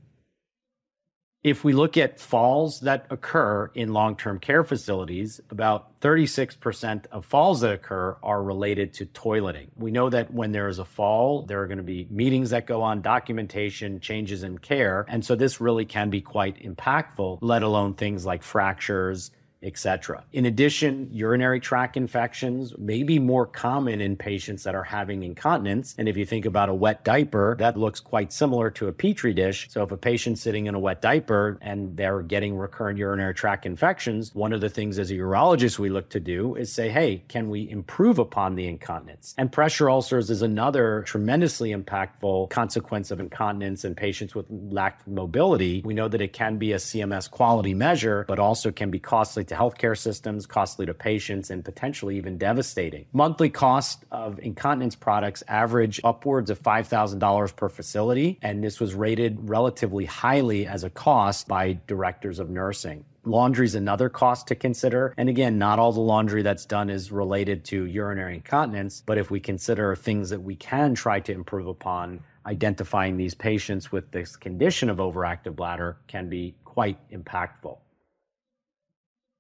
If 1.42 1.64
we 1.64 1.72
look 1.72 1.96
at 1.96 2.20
falls 2.20 2.80
that 2.80 3.06
occur 3.08 3.70
in 3.74 3.94
long 3.94 4.14
term 4.14 4.38
care 4.38 4.62
facilities, 4.62 5.40
about 5.48 5.98
36% 6.02 7.06
of 7.06 7.24
falls 7.24 7.62
that 7.62 7.72
occur 7.72 8.18
are 8.22 8.42
related 8.42 8.92
to 8.94 9.06
toileting. 9.06 9.68
We 9.74 9.90
know 9.90 10.10
that 10.10 10.34
when 10.34 10.52
there 10.52 10.68
is 10.68 10.78
a 10.78 10.84
fall, 10.84 11.42
there 11.42 11.62
are 11.62 11.66
going 11.66 11.78
to 11.78 11.82
be 11.82 12.06
meetings 12.10 12.50
that 12.50 12.66
go 12.66 12.82
on, 12.82 13.00
documentation, 13.00 14.00
changes 14.00 14.42
in 14.42 14.58
care. 14.58 15.06
And 15.08 15.24
so 15.24 15.34
this 15.34 15.62
really 15.62 15.86
can 15.86 16.10
be 16.10 16.20
quite 16.20 16.62
impactful, 16.62 17.38
let 17.40 17.62
alone 17.62 17.94
things 17.94 18.26
like 18.26 18.42
fractures, 18.42 19.30
etc. 19.62 20.24
In 20.32 20.46
addition, 20.46 21.08
urinary 21.12 21.60
tract 21.60 21.96
infections 21.96 22.76
may 22.78 23.02
be 23.02 23.18
more 23.18 23.46
common 23.46 24.00
in 24.00 24.16
patients 24.16 24.62
that 24.64 24.74
are 24.74 24.84
having 24.84 25.22
incontinence. 25.22 25.94
And 25.98 26.08
if 26.08 26.16
you 26.16 26.24
think 26.24 26.46
about 26.46 26.68
a 26.68 26.74
wet 26.74 27.04
diaper, 27.04 27.56
that 27.58 27.76
looks 27.76 28.00
quite 28.00 28.32
similar 28.32 28.70
to 28.70 28.88
a 28.88 28.92
petri 28.92 29.34
dish. 29.34 29.68
So 29.70 29.82
if 29.82 29.90
a 29.90 29.96
patient's 29.96 30.40
sitting 30.40 30.66
in 30.66 30.74
a 30.74 30.78
wet 30.78 31.02
diaper 31.02 31.58
and 31.60 31.96
they're 31.96 32.22
getting 32.22 32.56
recurrent 32.56 32.98
urinary 32.98 33.34
tract 33.34 33.66
infections, 33.66 34.34
one 34.34 34.52
of 34.52 34.60
the 34.60 34.70
things 34.70 34.98
as 34.98 35.10
a 35.10 35.14
urologist 35.14 35.78
we 35.78 35.90
look 35.90 36.08
to 36.10 36.20
do 36.20 36.54
is 36.54 36.72
say, 36.72 36.88
hey, 36.88 37.24
can 37.28 37.50
we 37.50 37.68
improve 37.68 38.18
upon 38.18 38.54
the 38.54 38.66
incontinence? 38.66 39.34
And 39.36 39.52
pressure 39.52 39.90
ulcers 39.90 40.30
is 40.30 40.42
another 40.42 41.02
tremendously 41.06 41.70
impactful 41.74 42.50
consequence 42.50 43.10
of 43.10 43.20
incontinence 43.20 43.84
in 43.84 43.94
patients 43.94 44.34
with 44.34 44.46
lack 44.48 45.00
of 45.00 45.08
mobility. 45.08 45.82
We 45.84 45.94
know 45.94 46.08
that 46.08 46.20
it 46.20 46.32
can 46.32 46.56
be 46.56 46.72
a 46.72 46.76
CMS 46.76 47.30
quality 47.30 47.74
measure, 47.74 48.24
but 48.26 48.38
also 48.38 48.70
can 48.70 48.90
be 48.90 48.98
costly 48.98 49.44
to 49.50 49.54
healthcare 49.54 49.98
systems, 49.98 50.46
costly 50.46 50.86
to 50.86 50.94
patients, 50.94 51.50
and 51.50 51.64
potentially 51.64 52.16
even 52.16 52.38
devastating. 52.38 53.04
Monthly 53.12 53.50
cost 53.50 54.04
of 54.10 54.38
incontinence 54.38 54.96
products 54.96 55.42
average 55.46 56.00
upwards 56.02 56.50
of 56.50 56.62
$5,000 56.62 57.56
per 57.56 57.68
facility, 57.68 58.38
and 58.42 58.64
this 58.64 58.80
was 58.80 58.94
rated 58.94 59.48
relatively 59.48 60.06
highly 60.06 60.66
as 60.66 60.84
a 60.84 60.90
cost 60.90 61.48
by 61.48 61.78
directors 61.86 62.38
of 62.38 62.48
nursing. 62.48 63.04
Laundry 63.24 63.66
is 63.66 63.74
another 63.74 64.08
cost 64.08 64.46
to 64.46 64.54
consider. 64.54 65.12
And 65.18 65.28
again, 65.28 65.58
not 65.58 65.78
all 65.78 65.92
the 65.92 66.00
laundry 66.00 66.42
that's 66.42 66.64
done 66.64 66.88
is 66.88 67.12
related 67.12 67.64
to 67.66 67.84
urinary 67.84 68.36
incontinence, 68.36 69.02
but 69.04 69.18
if 69.18 69.30
we 69.30 69.40
consider 69.40 69.94
things 69.94 70.30
that 70.30 70.42
we 70.42 70.56
can 70.56 70.94
try 70.94 71.20
to 71.20 71.32
improve 71.32 71.66
upon, 71.66 72.20
identifying 72.46 73.16
these 73.16 73.34
patients 73.34 73.92
with 73.92 74.10
this 74.12 74.36
condition 74.36 74.88
of 74.88 74.98
overactive 74.98 75.54
bladder 75.54 75.98
can 76.08 76.28
be 76.28 76.54
quite 76.64 76.98
impactful. 77.10 77.78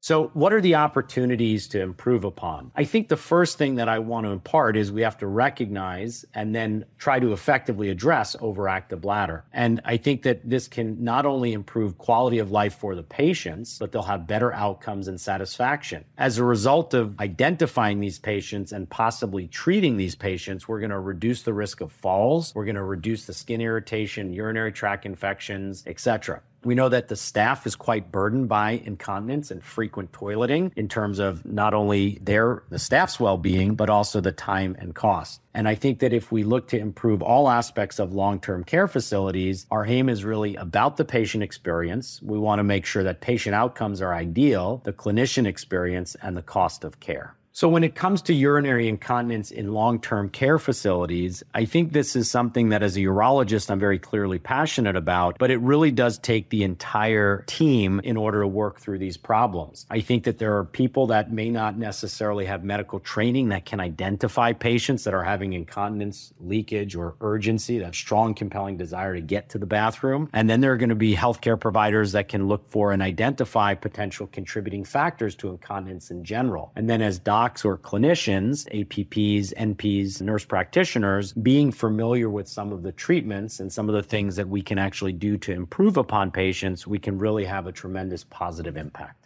So, 0.02 0.28
what 0.32 0.54
are 0.54 0.62
the 0.62 0.76
opportunities 0.76 1.68
to 1.68 1.80
improve 1.82 2.24
upon? 2.24 2.72
I 2.74 2.84
think 2.84 3.08
the 3.08 3.18
first 3.18 3.58
thing 3.58 3.74
that 3.74 3.86
I 3.86 3.98
want 3.98 4.24
to 4.24 4.32
impart 4.32 4.78
is 4.78 4.90
we 4.90 5.02
have 5.02 5.18
to 5.18 5.26
recognize 5.26 6.24
and 6.32 6.54
then 6.54 6.86
try 6.96 7.20
to 7.20 7.34
effectively 7.34 7.90
address 7.90 8.34
overactive 8.36 9.02
bladder. 9.02 9.44
And 9.52 9.82
I 9.84 9.98
think 9.98 10.22
that 10.22 10.48
this 10.48 10.68
can 10.68 11.04
not 11.04 11.26
only 11.26 11.52
improve 11.52 11.98
quality 11.98 12.38
of 12.38 12.50
life 12.50 12.76
for 12.76 12.94
the 12.94 13.02
patients, 13.02 13.78
but 13.78 13.92
they'll 13.92 14.02
have 14.02 14.26
better 14.26 14.54
outcomes 14.54 15.06
and 15.06 15.20
satisfaction. 15.20 16.06
As 16.16 16.38
a 16.38 16.44
result 16.44 16.94
of 16.94 17.20
identifying 17.20 18.00
these 18.00 18.18
patients 18.18 18.72
and 18.72 18.88
possibly 18.88 19.48
treating 19.48 19.98
these 19.98 20.14
patients, 20.14 20.66
we're 20.66 20.80
going 20.80 20.88
to 20.88 20.98
reduce 20.98 21.42
the 21.42 21.52
risk 21.52 21.82
of 21.82 21.92
falls, 21.92 22.54
we're 22.54 22.64
going 22.64 22.74
to 22.74 22.84
reduce 22.84 23.26
the 23.26 23.34
skin 23.34 23.60
irritation, 23.60 24.32
urinary 24.32 24.72
tract 24.72 25.04
infections, 25.04 25.84
etc. 25.86 26.40
We 26.64 26.74
know 26.74 26.88
that 26.88 27.08
the 27.08 27.16
staff 27.16 27.66
is 27.66 27.74
quite 27.74 28.12
burdened 28.12 28.48
by 28.48 28.72
incontinence 28.84 29.50
and 29.50 29.62
frequent 29.62 30.12
toileting 30.12 30.72
in 30.76 30.88
terms 30.88 31.18
of 31.18 31.44
not 31.46 31.74
only 31.74 32.18
their 32.22 32.62
the 32.68 32.78
staff's 32.78 33.18
well-being 33.18 33.74
but 33.74 33.88
also 33.88 34.20
the 34.20 34.32
time 34.32 34.76
and 34.78 34.94
cost. 34.94 35.40
And 35.54 35.66
I 35.66 35.74
think 35.74 35.98
that 36.00 36.12
if 36.12 36.30
we 36.30 36.44
look 36.44 36.68
to 36.68 36.78
improve 36.78 37.22
all 37.22 37.48
aspects 37.48 37.98
of 37.98 38.12
long-term 38.12 38.64
care 38.64 38.86
facilities, 38.86 39.66
our 39.70 39.84
aim 39.84 40.08
is 40.08 40.24
really 40.24 40.54
about 40.56 40.96
the 40.96 41.04
patient 41.04 41.42
experience. 41.42 42.20
We 42.22 42.38
want 42.38 42.60
to 42.60 42.64
make 42.64 42.86
sure 42.86 43.02
that 43.02 43.20
patient 43.20 43.54
outcomes 43.54 44.00
are 44.00 44.14
ideal, 44.14 44.80
the 44.84 44.92
clinician 44.92 45.46
experience 45.46 46.16
and 46.22 46.36
the 46.36 46.42
cost 46.42 46.84
of 46.84 47.00
care. 47.00 47.34
So, 47.52 47.68
when 47.68 47.82
it 47.82 47.96
comes 47.96 48.22
to 48.22 48.32
urinary 48.32 48.88
incontinence 48.88 49.50
in 49.50 49.74
long 49.74 50.00
term 50.00 50.28
care 50.28 50.56
facilities, 50.56 51.42
I 51.52 51.64
think 51.64 51.92
this 51.92 52.14
is 52.14 52.30
something 52.30 52.68
that 52.68 52.84
as 52.84 52.96
a 52.96 53.00
urologist, 53.00 53.70
I'm 53.70 53.80
very 53.80 53.98
clearly 53.98 54.38
passionate 54.38 54.94
about, 54.94 55.36
but 55.36 55.50
it 55.50 55.58
really 55.58 55.90
does 55.90 56.16
take 56.18 56.50
the 56.50 56.62
entire 56.62 57.42
team 57.48 58.00
in 58.04 58.16
order 58.16 58.42
to 58.42 58.46
work 58.46 58.78
through 58.78 58.98
these 58.98 59.16
problems. 59.16 59.84
I 59.90 60.00
think 60.00 60.24
that 60.24 60.38
there 60.38 60.56
are 60.58 60.64
people 60.64 61.08
that 61.08 61.32
may 61.32 61.50
not 61.50 61.76
necessarily 61.76 62.44
have 62.44 62.62
medical 62.62 63.00
training 63.00 63.48
that 63.48 63.64
can 63.64 63.80
identify 63.80 64.52
patients 64.52 65.02
that 65.02 65.12
are 65.12 65.24
having 65.24 65.39
incontinence, 65.40 66.32
leakage, 66.40 66.94
or 66.94 67.16
urgency, 67.20 67.78
that 67.78 67.94
strong, 67.94 68.34
compelling 68.34 68.76
desire 68.76 69.14
to 69.14 69.20
get 69.20 69.48
to 69.50 69.58
the 69.58 69.66
bathroom. 69.66 70.28
And 70.32 70.48
then 70.48 70.60
there 70.60 70.72
are 70.72 70.76
going 70.76 70.90
to 70.90 70.94
be 70.94 71.14
healthcare 71.14 71.58
providers 71.58 72.12
that 72.12 72.28
can 72.28 72.46
look 72.48 72.68
for 72.70 72.92
and 72.92 73.02
identify 73.02 73.74
potential 73.74 74.26
contributing 74.26 74.84
factors 74.84 75.34
to 75.36 75.48
incontinence 75.48 76.10
in 76.10 76.24
general. 76.24 76.72
And 76.76 76.88
then 76.88 77.02
as 77.02 77.18
docs 77.18 77.64
or 77.64 77.78
clinicians, 77.78 78.68
APPs, 78.72 79.54
NPs, 79.54 80.20
nurse 80.20 80.44
practitioners, 80.44 81.32
being 81.32 81.72
familiar 81.72 82.28
with 82.30 82.48
some 82.48 82.72
of 82.72 82.82
the 82.82 82.92
treatments 82.92 83.60
and 83.60 83.72
some 83.72 83.88
of 83.88 83.94
the 83.94 84.02
things 84.02 84.36
that 84.36 84.48
we 84.48 84.62
can 84.62 84.78
actually 84.78 85.12
do 85.12 85.36
to 85.38 85.52
improve 85.52 85.96
upon 85.96 86.30
patients, 86.30 86.86
we 86.86 86.98
can 86.98 87.18
really 87.18 87.44
have 87.44 87.66
a 87.66 87.72
tremendous 87.72 88.24
positive 88.24 88.76
impact. 88.76 89.19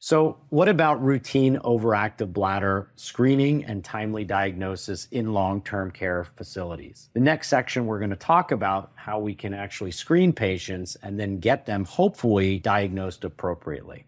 So, 0.00 0.38
what 0.50 0.68
about 0.68 1.02
routine 1.02 1.56
overactive 1.64 2.32
bladder 2.32 2.92
screening 2.94 3.64
and 3.64 3.84
timely 3.84 4.24
diagnosis 4.24 5.08
in 5.10 5.32
long 5.32 5.60
term 5.60 5.90
care 5.90 6.22
facilities? 6.22 7.10
The 7.14 7.20
next 7.20 7.48
section, 7.48 7.84
we're 7.84 7.98
going 7.98 8.10
to 8.10 8.16
talk 8.16 8.52
about 8.52 8.92
how 8.94 9.18
we 9.18 9.34
can 9.34 9.52
actually 9.52 9.90
screen 9.90 10.32
patients 10.32 10.96
and 11.02 11.18
then 11.18 11.40
get 11.40 11.66
them 11.66 11.84
hopefully 11.84 12.60
diagnosed 12.60 13.24
appropriately. 13.24 14.06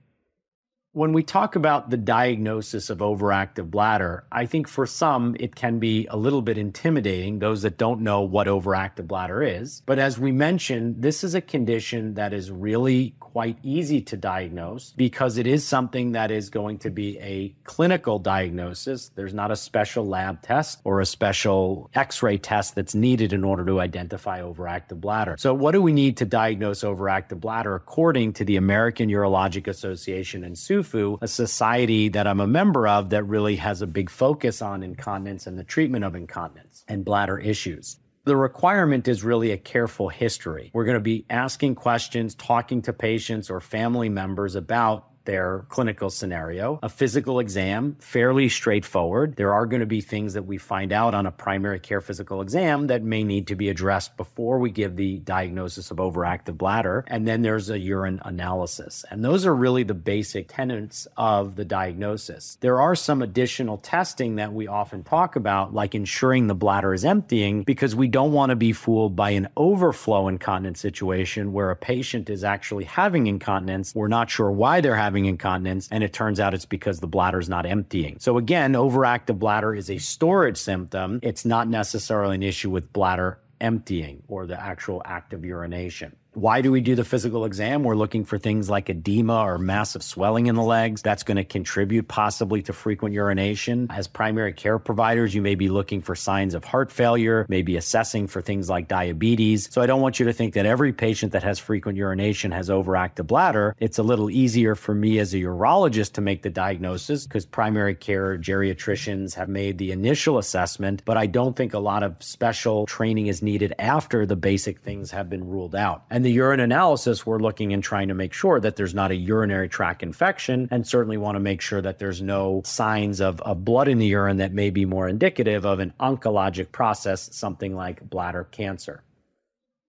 When 0.93 1.13
we 1.13 1.23
talk 1.23 1.55
about 1.55 1.91
the 1.91 1.97
diagnosis 1.97 2.91
of 2.91 2.99
overactive 2.99 3.71
bladder, 3.71 4.25
I 4.33 4.47
think 4.47 4.67
for 4.67 4.87
some 4.87 5.37
it 5.39 5.55
can 5.55 5.79
be 5.79 6.09
a 6.11 6.17
little 6.17 6.43
bit 6.43 6.59
intimidating, 6.59 7.39
those 7.39 7.63
that 7.63 7.79
don't 7.79 8.01
know 8.01 8.23
what 8.23 8.49
overactive 8.49 9.07
bladder 9.07 9.41
is. 9.41 9.83
But 9.87 10.01
as 10.01 10.19
we 10.19 10.33
mentioned, 10.33 11.01
this 11.01 11.23
is 11.23 11.37
a 11.37 11.41
condition 11.41 12.15
that 12.15 12.33
is 12.33 12.51
really 12.51 13.15
quite 13.21 13.57
easy 13.63 14.01
to 14.01 14.17
diagnose 14.17 14.91
because 14.97 15.39
it 15.39 15.47
is 15.47 15.65
something 15.65 16.11
that 16.13 16.33
is 16.33 16.51
going 16.51 16.79
to 16.79 16.91
be 16.91 17.17
a 17.21 17.55
clinical 17.63 18.19
diagnosis. 18.19 19.13
There's 19.15 19.33
not 19.33 19.53
a 19.53 19.57
special 19.57 20.05
lab 20.05 20.43
test 20.43 20.81
or 20.83 21.01
a 21.01 21.07
special 21.07 21.89
x 21.95 22.21
ray 22.21 22.39
test 22.39 22.75
that's 22.75 22.97
needed 22.97 23.33
in 23.33 23.45
order 23.45 23.65
to 23.65 23.81
identify 23.81 24.41
overactive 24.41 25.01
bladder. 25.01 25.37
So, 25.39 25.55
what 25.55 25.71
do 25.71 25.81
we 25.81 25.93
need 25.93 26.17
to 26.17 26.25
diagnose 26.25 26.81
overactive 26.81 27.39
bladder 27.39 27.77
according 27.77 28.33
to 28.35 28.45
the 28.45 28.57
American 28.57 29.09
Urologic 29.09 29.69
Association 29.69 30.43
and 30.43 30.59
SUFU, 30.83 31.19
a 31.21 31.29
society 31.29 32.09
that 32.09 32.27
I'm 32.27 32.41
a 32.41 32.47
member 32.47 32.89
of 32.89 33.11
that 33.11 33.25
really 33.25 33.57
has 33.57 33.83
a 33.83 33.87
big 33.87 34.11
focus 34.11 34.63
on 34.63 34.83
incontinence 34.83 35.47
and 35.47 35.59
the 35.59 35.65
treatment 35.65 36.05
of 36.05 36.15
incontinence 36.15 36.85
and 36.89 37.05
bladder 37.05 37.39
issues? 37.39 37.99
The 38.25 38.37
requirement 38.37 39.09
is 39.09 39.25
really 39.25 39.51
a 39.51 39.57
careful 39.57 40.09
history. 40.09 40.71
We're 40.75 40.85
going 40.85 40.97
to 40.97 41.01
be 41.01 41.25
asking 41.31 41.77
questions, 41.77 42.35
talking 42.35 42.83
to 42.83 42.93
patients 42.93 43.51
or 43.51 43.61
family 43.61 44.09
members 44.09 44.55
about 44.57 45.10
their 45.25 45.67
clinical 45.69 46.11
scenario. 46.11 46.79
A 46.83 46.89
physical 46.89 47.41
exam, 47.41 47.97
fairly 48.01 48.49
straightforward. 48.49 49.37
There 49.37 49.53
are 49.53 49.67
going 49.67 49.81
to 49.81 49.87
be 49.87 50.01
things 50.01 50.35
that 50.35 50.45
we 50.45 50.59
find 50.59 50.93
out 50.93 51.15
on 51.15 51.27
a 51.27 51.31
primary 51.31 51.79
care 51.79 52.01
physical 52.01 52.41
exam 52.41 52.87
that 52.87 53.03
may 53.03 53.23
need 53.23 53.47
to 53.49 53.55
be 53.55 53.69
addressed 53.69 54.17
before 54.17 54.59
we 54.59 54.71
give 54.71 54.97
the 54.97 55.19
diagnosis 55.19 55.91
of 55.91 55.99
overactive 55.99 56.57
bladder. 56.57 57.05
And 57.07 57.29
then 57.29 57.43
there's 57.43 57.71
a 57.71 57.79
urine 57.79 58.21
analysis. 58.25 59.05
And 59.11 59.25
those 59.25 59.45
are 59.45 59.55
really 59.55 59.83
the 59.83 59.95
basic 59.95 60.49
tenets 60.49 61.07
of 61.17 61.57
the 61.57 61.65
diagnosis. 61.65 62.57
There 62.61 62.81
are 62.81 62.95
some 62.95 63.23
additional 63.23 63.77
testing 63.79 64.37
that 64.37 64.53
we 64.53 64.67
often 64.67 65.05
talk 65.05 65.37
about, 65.37 65.75
like 65.75 65.95
ensuring 65.95 66.47
the 66.47 66.55
bladder 66.55 66.95
is 66.95 67.05
emptying, 67.05 67.63
because 67.63 67.95
we 67.95 68.09
don't 68.09 68.33
want 68.33 68.51
to 68.51 68.57
be 68.57 68.73
fooled 68.73 69.17
by 69.17 69.31
an 69.31 69.49
overflow 69.57 70.29
incontinence 70.29 70.81
situation 70.81 71.53
where 71.53 71.71
a 71.71 71.77
patient 71.77 72.31
is 72.31 72.43
actually 72.43 72.85
having 72.85 73.27
incontinence. 73.27 73.95
We're 73.95 74.09
not 74.09 74.31
sure 74.31 74.51
why 74.51 74.81
they're 74.81 74.97
having 74.97 75.10
incontinence, 75.17 75.89
and 75.91 76.05
it 76.05 76.13
turns 76.13 76.41
out 76.41 76.55
it's 76.55 76.67
because 76.67 77.01
the 77.01 77.07
bladder 77.07 77.39
is 77.39 77.49
not 77.49 77.67
emptying. 77.67 78.19
So, 78.19 78.39
again, 78.39 78.73
overactive 78.73 79.39
bladder 79.39 79.75
is 79.75 79.91
a 79.91 79.99
storage 79.99 80.57
symptom. 80.57 81.21
It's 81.23 81.45
not 81.45 81.69
necessarily 81.69 82.37
an 82.37 82.43
issue 82.43 82.71
with 82.71 82.93
bladder 82.93 83.39
emptying 83.61 84.23
or 84.29 84.47
the 84.47 84.61
actual 84.61 85.03
act 85.05 85.33
of 85.33 85.45
urination. 85.45 86.17
Why 86.35 86.61
do 86.61 86.71
we 86.71 86.81
do 86.81 86.95
the 86.95 87.05
physical 87.05 87.45
exam? 87.45 87.83
We're 87.83 87.97
looking 87.97 88.25
for 88.25 88.39
things 88.39 88.71
like 88.71 88.89
edema 88.89 89.43
or 89.43 89.59
massive 89.59 90.05
swelling 90.05 90.47
in 90.47 90.55
the 90.55 90.63
legs. 90.63 91.03
That's 91.03 91.25
going 91.25 91.39
to 91.39 91.45
contribute 91.45 92.07
possibly 92.07 92.63
to 92.63 92.73
frequent 92.73 93.17
urination. 93.17 93.89
As 93.91 94.07
primary 94.07 94.53
care 94.53 94.79
providers, 94.79 95.35
you 95.35 95.43
may 95.43 95.57
be 95.57 95.69
looking 95.69 96.01
for 96.01 96.15
signs 96.15 96.55
of 96.55 96.63
heart 96.63 96.93
failure, 96.93 97.47
maybe 97.49 97.77
assessing 97.77 98.29
for 98.29 98.41
things 98.41 98.71
like 98.71 98.87
diabetes. 98.87 99.69
So 99.73 99.83
I 99.83 99.87
don't 99.87 100.01
want 100.01 100.21
you 100.21 100.27
to 100.27 100.33
think 100.33 100.55
that 100.55 100.67
every 100.67 100.93
patient 100.93 101.33
that 101.33 101.43
has 101.43 101.59
frequent 101.59 101.99
urination 101.99 102.53
has 102.53 102.69
overactive 102.69 103.27
bladder. 103.27 103.75
It's 103.81 103.99
a 103.99 104.05
little 104.05 104.31
easier 104.31 104.77
for 104.77 104.95
me 104.95 105.19
as 105.19 105.35
a 105.35 105.39
urologist 105.39 106.13
to 106.13 106.21
make 106.21 106.43
the 106.43 106.51
diagnosis 106.51 107.27
because 107.27 107.45
primary 107.45 107.97
care 107.97 108.39
geriatricians 108.39 109.35
have 109.35 109.49
made 109.49 109.79
the 109.79 109.91
initial 109.91 110.39
assessment, 110.39 111.03
but 111.05 111.17
I 111.17 111.27
don't 111.27 111.57
think 111.57 111.75
a 111.75 111.81
lot 111.81 112.05
of 112.05 112.15
special 112.21 112.87
training 112.87 113.27
is 113.27 113.43
needed 113.43 113.75
after 113.81 114.27
the 114.27 114.37
basic 114.37 114.79
things 114.79 115.11
have 115.11 115.29
been 115.29 115.45
ruled 115.45 115.75
out. 115.75 116.05
And 116.09 116.20
and 116.21 116.25
the 116.27 116.33
urine 116.33 116.61
analysis, 116.61 117.25
we're 117.25 117.39
looking 117.39 117.73
and 117.73 117.83
trying 117.83 118.09
to 118.09 118.15
make 118.15 118.35
sure 118.35 118.61
that 118.61 118.77
there's 118.77 118.93
not 118.93 119.11
a 119.11 119.15
urinary 119.15 119.71
tract 119.71 120.03
infection 120.03 120.69
and 120.71 120.87
certainly 120.87 121.17
want 121.17 121.37
to 121.37 121.41
make 121.41 121.63
sure 121.63 121.81
that 121.81 121.99
there's 121.99 122.21
no 122.21 122.61
signs 122.63 123.23
of, 123.23 123.41
of 123.41 123.65
blood 123.65 123.89
in 123.89 123.97
the 123.97 124.05
urine 124.05 124.37
that 124.37 124.53
may 124.53 124.69
be 124.69 124.85
more 124.85 125.09
indicative 125.09 125.65
of 125.65 125.79
an 125.79 125.95
oncologic 125.99 126.73
process, 126.73 127.35
something 127.35 127.75
like 127.75 128.03
bladder 128.11 128.45
cancer. 128.45 129.03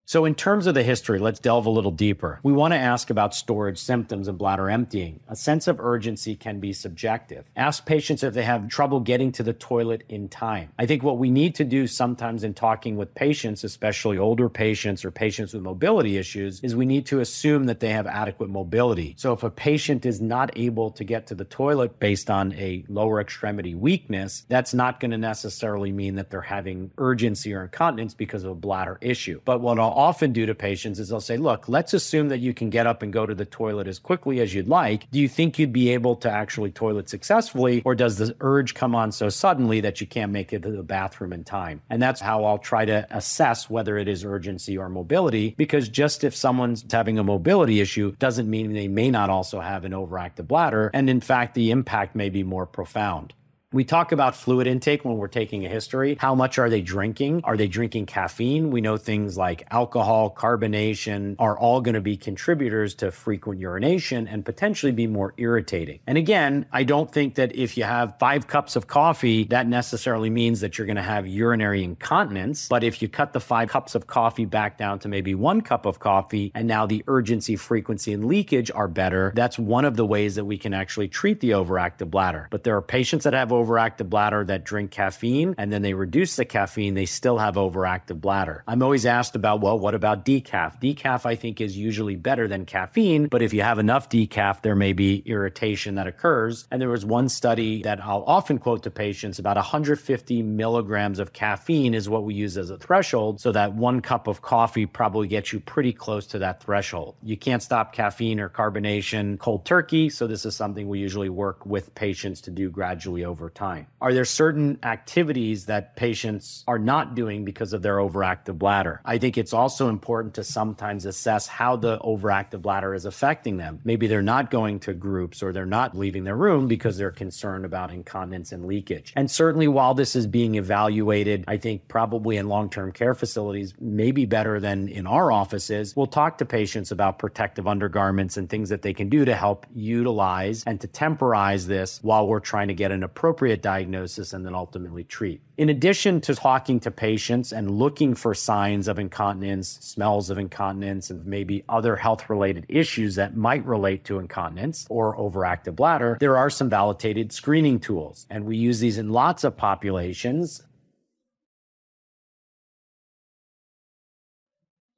So, 0.05 0.25
in 0.25 0.35
terms 0.35 0.67
of 0.67 0.73
the 0.73 0.83
history, 0.83 1.19
let's 1.19 1.39
delve 1.39 1.67
a 1.67 1.69
little 1.69 1.91
deeper. 1.91 2.39
We 2.43 2.51
want 2.51 2.73
to 2.73 2.77
ask 2.77 3.09
about 3.09 3.35
storage 3.35 3.77
symptoms 3.77 4.27
and 4.27 4.37
bladder 4.37 4.69
emptying. 4.69 5.19
A 5.29 5.35
sense 5.35 5.67
of 5.67 5.79
urgency 5.79 6.35
can 6.35 6.59
be 6.59 6.73
subjective. 6.73 7.45
Ask 7.55 7.85
patients 7.85 8.23
if 8.23 8.33
they 8.33 8.43
have 8.43 8.67
trouble 8.67 8.99
getting 8.99 9.31
to 9.33 9.43
the 9.43 9.53
toilet 9.53 10.03
in 10.09 10.27
time. 10.27 10.73
I 10.77 10.85
think 10.85 11.03
what 11.03 11.17
we 11.17 11.29
need 11.29 11.55
to 11.55 11.63
do 11.63 11.87
sometimes 11.87 12.43
in 12.43 12.53
talking 12.53 12.97
with 12.97 13.13
patients, 13.13 13.63
especially 13.63 14.17
older 14.17 14.49
patients 14.49 15.05
or 15.05 15.11
patients 15.11 15.53
with 15.53 15.63
mobility 15.63 16.17
issues, 16.17 16.59
is 16.61 16.75
we 16.75 16.85
need 16.85 17.05
to 17.05 17.19
assume 17.19 17.65
that 17.67 17.79
they 17.79 17.91
have 17.91 18.07
adequate 18.07 18.49
mobility. 18.49 19.15
So, 19.17 19.33
if 19.33 19.43
a 19.43 19.51
patient 19.51 20.05
is 20.05 20.19
not 20.19 20.57
able 20.57 20.91
to 20.91 21.03
get 21.03 21.27
to 21.27 21.35
the 21.35 21.45
toilet 21.45 21.99
based 21.99 22.29
on 22.29 22.53
a 22.53 22.83
lower 22.89 23.21
extremity 23.21 23.75
weakness, 23.75 24.45
that's 24.49 24.73
not 24.73 24.99
going 24.99 25.11
to 25.11 25.17
necessarily 25.17 25.91
mean 25.91 26.15
that 26.15 26.31
they're 26.31 26.41
having 26.41 26.91
urgency 26.97 27.53
or 27.53 27.63
incontinence 27.63 28.15
because 28.15 28.43
of 28.43 28.51
a 28.51 28.55
bladder 28.55 28.97
issue. 28.99 29.39
But 29.45 29.61
what 29.61 29.77
often 29.91 30.33
do 30.33 30.45
to 30.45 30.55
patients 30.55 30.99
is 30.99 31.09
they'll 31.09 31.21
say, 31.21 31.37
look, 31.37 31.67
let's 31.69 31.93
assume 31.93 32.29
that 32.29 32.39
you 32.39 32.53
can 32.53 32.69
get 32.69 32.87
up 32.87 33.01
and 33.01 33.11
go 33.11 33.25
to 33.25 33.35
the 33.35 33.45
toilet 33.45 33.87
as 33.87 33.99
quickly 33.99 34.39
as 34.39 34.53
you'd 34.53 34.67
like. 34.67 35.09
Do 35.11 35.19
you 35.19 35.27
think 35.27 35.59
you'd 35.59 35.73
be 35.73 35.89
able 35.89 36.15
to 36.17 36.29
actually 36.29 36.71
toilet 36.71 37.09
successfully? 37.09 37.81
Or 37.85 37.95
does 37.95 38.17
the 38.17 38.35
urge 38.41 38.73
come 38.73 38.95
on 38.95 39.11
so 39.11 39.29
suddenly 39.29 39.81
that 39.81 40.01
you 40.01 40.07
can't 40.07 40.31
make 40.31 40.53
it 40.53 40.63
to 40.63 40.71
the 40.71 40.83
bathroom 40.83 41.33
in 41.33 41.43
time? 41.43 41.81
And 41.89 42.01
that's 42.01 42.21
how 42.21 42.43
I'll 42.45 42.57
try 42.57 42.85
to 42.85 43.07
assess 43.11 43.69
whether 43.69 43.97
it 43.97 44.07
is 44.07 44.25
urgency 44.25 44.77
or 44.77 44.89
mobility, 44.89 45.55
because 45.57 45.89
just 45.89 46.23
if 46.23 46.35
someone's 46.35 46.85
having 46.91 47.19
a 47.19 47.23
mobility 47.23 47.81
issue 47.81 48.15
doesn't 48.19 48.49
mean 48.49 48.73
they 48.73 48.87
may 48.87 49.11
not 49.11 49.29
also 49.29 49.59
have 49.59 49.85
an 49.85 49.91
overactive 49.91 50.47
bladder. 50.47 50.91
And 50.93 51.09
in 51.09 51.21
fact, 51.21 51.55
the 51.55 51.71
impact 51.71 52.15
may 52.15 52.29
be 52.29 52.43
more 52.43 52.65
profound. 52.65 53.33
We 53.73 53.85
talk 53.85 54.11
about 54.11 54.35
fluid 54.35 54.67
intake 54.67 55.05
when 55.05 55.15
we're 55.15 55.29
taking 55.29 55.65
a 55.65 55.69
history. 55.69 56.17
How 56.19 56.35
much 56.35 56.59
are 56.59 56.69
they 56.69 56.81
drinking? 56.81 57.39
Are 57.45 57.55
they 57.55 57.69
drinking 57.69 58.07
caffeine? 58.07 58.69
We 58.69 58.81
know 58.81 58.97
things 58.97 59.37
like 59.37 59.65
alcohol, 59.71 60.35
carbonation 60.37 61.37
are 61.39 61.57
all 61.57 61.79
going 61.79 61.95
to 61.95 62.01
be 62.01 62.17
contributors 62.17 62.93
to 62.95 63.11
frequent 63.11 63.61
urination 63.61 64.27
and 64.27 64.43
potentially 64.43 64.91
be 64.91 65.07
more 65.07 65.33
irritating. 65.37 66.01
And 66.05 66.17
again, 66.17 66.65
I 66.73 66.83
don't 66.83 67.09
think 67.09 67.35
that 67.35 67.55
if 67.55 67.77
you 67.77 67.85
have 67.85 68.19
five 68.19 68.45
cups 68.45 68.75
of 68.75 68.87
coffee, 68.87 69.45
that 69.45 69.67
necessarily 69.67 70.29
means 70.29 70.59
that 70.59 70.77
you're 70.77 70.87
going 70.87 70.97
to 70.97 71.01
have 71.01 71.25
urinary 71.25 71.81
incontinence. 71.81 72.67
But 72.67 72.83
if 72.83 73.01
you 73.01 73.07
cut 73.07 73.31
the 73.31 73.39
five 73.39 73.69
cups 73.69 73.95
of 73.95 74.05
coffee 74.05 74.43
back 74.43 74.77
down 74.77 74.99
to 74.99 75.07
maybe 75.07 75.33
one 75.33 75.61
cup 75.61 75.85
of 75.85 75.97
coffee, 75.97 76.51
and 76.55 76.67
now 76.67 76.85
the 76.85 77.05
urgency, 77.07 77.55
frequency, 77.55 78.11
and 78.11 78.25
leakage 78.25 78.69
are 78.69 78.89
better, 78.89 79.31
that's 79.33 79.57
one 79.57 79.85
of 79.85 79.95
the 79.95 80.05
ways 80.05 80.35
that 80.35 80.43
we 80.43 80.57
can 80.57 80.73
actually 80.73 81.07
treat 81.07 81.39
the 81.39 81.51
overactive 81.51 82.11
bladder. 82.11 82.49
But 82.51 82.65
there 82.65 82.75
are 82.75 82.81
patients 82.81 83.23
that 83.23 83.31
have 83.31 83.60
overactive 83.61 84.09
bladder 84.09 84.43
that 84.45 84.63
drink 84.63 84.91
caffeine 84.91 85.55
and 85.57 85.71
then 85.71 85.81
they 85.81 85.93
reduce 85.93 86.35
the 86.35 86.45
caffeine, 86.45 86.93
they 86.93 87.05
still 87.05 87.37
have 87.37 87.55
overactive 87.55 88.19
bladder. 88.21 88.63
I'm 88.67 88.81
always 88.81 89.05
asked 89.05 89.35
about, 89.35 89.61
well, 89.61 89.77
what 89.77 89.95
about 89.95 90.25
decaf? 90.25 90.81
Decaf, 90.81 91.25
I 91.25 91.35
think, 91.35 91.61
is 91.61 91.77
usually 91.77 92.15
better 92.15 92.47
than 92.47 92.65
caffeine, 92.65 93.27
but 93.27 93.41
if 93.41 93.53
you 93.53 93.61
have 93.61 93.79
enough 93.79 94.09
decaf, 94.09 94.61
there 94.61 94.75
may 94.75 94.93
be 94.93 95.23
irritation 95.25 95.95
that 95.95 96.07
occurs. 96.07 96.67
And 96.71 96.81
there 96.81 96.89
was 96.89 97.05
one 97.05 97.29
study 97.29 97.83
that 97.83 98.03
I'll 98.03 98.23
often 98.23 98.57
quote 98.57 98.83
to 98.83 98.91
patients 98.91 99.39
about 99.39 99.57
150 99.57 100.43
milligrams 100.43 101.19
of 101.19 101.33
caffeine 101.33 101.93
is 101.93 102.09
what 102.09 102.23
we 102.23 102.33
use 102.33 102.57
as 102.57 102.69
a 102.69 102.77
threshold, 102.77 103.39
so 103.39 103.51
that 103.51 103.73
one 103.73 104.01
cup 104.01 104.27
of 104.27 104.41
coffee 104.41 104.85
probably 104.85 105.27
gets 105.27 105.53
you 105.53 105.59
pretty 105.59 105.93
close 105.93 106.25
to 106.27 106.39
that 106.39 106.63
threshold. 106.63 107.15
You 107.21 107.37
can't 107.37 107.61
stop 107.61 107.93
caffeine 107.93 108.39
or 108.39 108.49
carbonation 108.49 109.37
cold 109.37 109.65
turkey, 109.65 110.09
so 110.09 110.27
this 110.27 110.45
is 110.45 110.55
something 110.55 110.87
we 110.87 110.99
usually 110.99 111.29
work 111.29 111.65
with 111.65 111.93
patients 111.95 112.41
to 112.41 112.51
do 112.51 112.69
gradually 112.69 113.25
over 113.25 113.49
time. 113.53 113.87
Are 114.01 114.13
there 114.13 114.25
certain 114.25 114.79
activities 114.83 115.65
that 115.65 115.95
patients 115.95 116.63
are 116.67 116.79
not 116.79 117.15
doing 117.15 117.45
because 117.45 117.73
of 117.73 117.81
their 117.81 117.97
overactive 117.97 118.57
bladder? 118.57 119.01
I 119.05 119.17
think 119.17 119.37
it's 119.37 119.53
also 119.53 119.89
important 119.89 120.33
to 120.35 120.43
sometimes 120.43 121.05
assess 121.05 121.47
how 121.47 121.75
the 121.75 121.99
overactive 121.99 122.61
bladder 122.61 122.93
is 122.93 123.05
affecting 123.05 123.57
them. 123.57 123.79
Maybe 123.83 124.07
they're 124.07 124.21
not 124.21 124.51
going 124.51 124.79
to 124.81 124.93
groups 124.93 125.43
or 125.43 125.51
they're 125.51 125.65
not 125.65 125.97
leaving 125.97 126.23
their 126.23 126.35
room 126.35 126.67
because 126.67 126.97
they're 126.97 127.11
concerned 127.11 127.65
about 127.65 127.91
incontinence 127.91 128.51
and 128.51 128.65
leakage. 128.65 129.13
And 129.15 129.29
certainly 129.29 129.67
while 129.67 129.93
this 129.93 130.15
is 130.15 130.27
being 130.27 130.55
evaluated, 130.55 131.43
I 131.47 131.57
think 131.57 131.87
probably 131.87 132.37
in 132.37 132.47
long-term 132.47 132.91
care 132.93 133.13
facilities, 133.13 133.73
maybe 133.79 134.25
better 134.25 134.59
than 134.59 134.87
in 134.87 135.07
our 135.07 135.31
offices, 135.31 135.95
we'll 135.95 136.07
talk 136.07 136.37
to 136.37 136.45
patients 136.45 136.91
about 136.91 137.19
protective 137.19 137.67
undergarments 137.67 138.37
and 138.37 138.49
things 138.49 138.69
that 138.69 138.81
they 138.81 138.93
can 138.93 139.09
do 139.09 139.25
to 139.25 139.35
help 139.35 139.65
utilize 139.73 140.63
and 140.65 140.79
to 140.81 140.87
temporize 140.87 141.67
this 141.67 141.99
while 142.03 142.27
we're 142.27 142.39
trying 142.39 142.67
to 142.67 142.73
get 142.73 142.91
an 142.91 143.03
appropriate 143.03 143.40
appropriate 143.41 143.63
diagnosis 143.63 144.33
and 144.33 144.45
then 144.45 144.53
ultimately 144.53 145.03
treat. 145.03 145.41
In 145.57 145.69
addition 145.69 146.21
to 146.21 146.35
talking 146.35 146.79
to 146.81 146.91
patients 146.91 147.51
and 147.51 147.71
looking 147.71 148.13
for 148.13 148.35
signs 148.35 148.87
of 148.87 148.99
incontinence, 148.99 149.79
smells 149.81 150.29
of 150.29 150.37
incontinence, 150.37 151.09
and 151.09 151.25
maybe 151.25 151.63
other 151.67 151.95
health 151.95 152.29
related 152.29 152.67
issues 152.69 153.15
that 153.15 153.35
might 153.35 153.65
relate 153.65 154.05
to 154.05 154.19
incontinence 154.19 154.85
or 154.91 155.17
overactive 155.17 155.75
bladder, 155.75 156.17
there 156.19 156.37
are 156.37 156.51
some 156.51 156.69
validated 156.69 157.31
screening 157.31 157.79
tools. 157.79 158.27
And 158.29 158.45
we 158.45 158.57
use 158.57 158.79
these 158.79 158.99
in 158.99 159.09
lots 159.09 159.43
of 159.43 159.57
populations. 159.57 160.61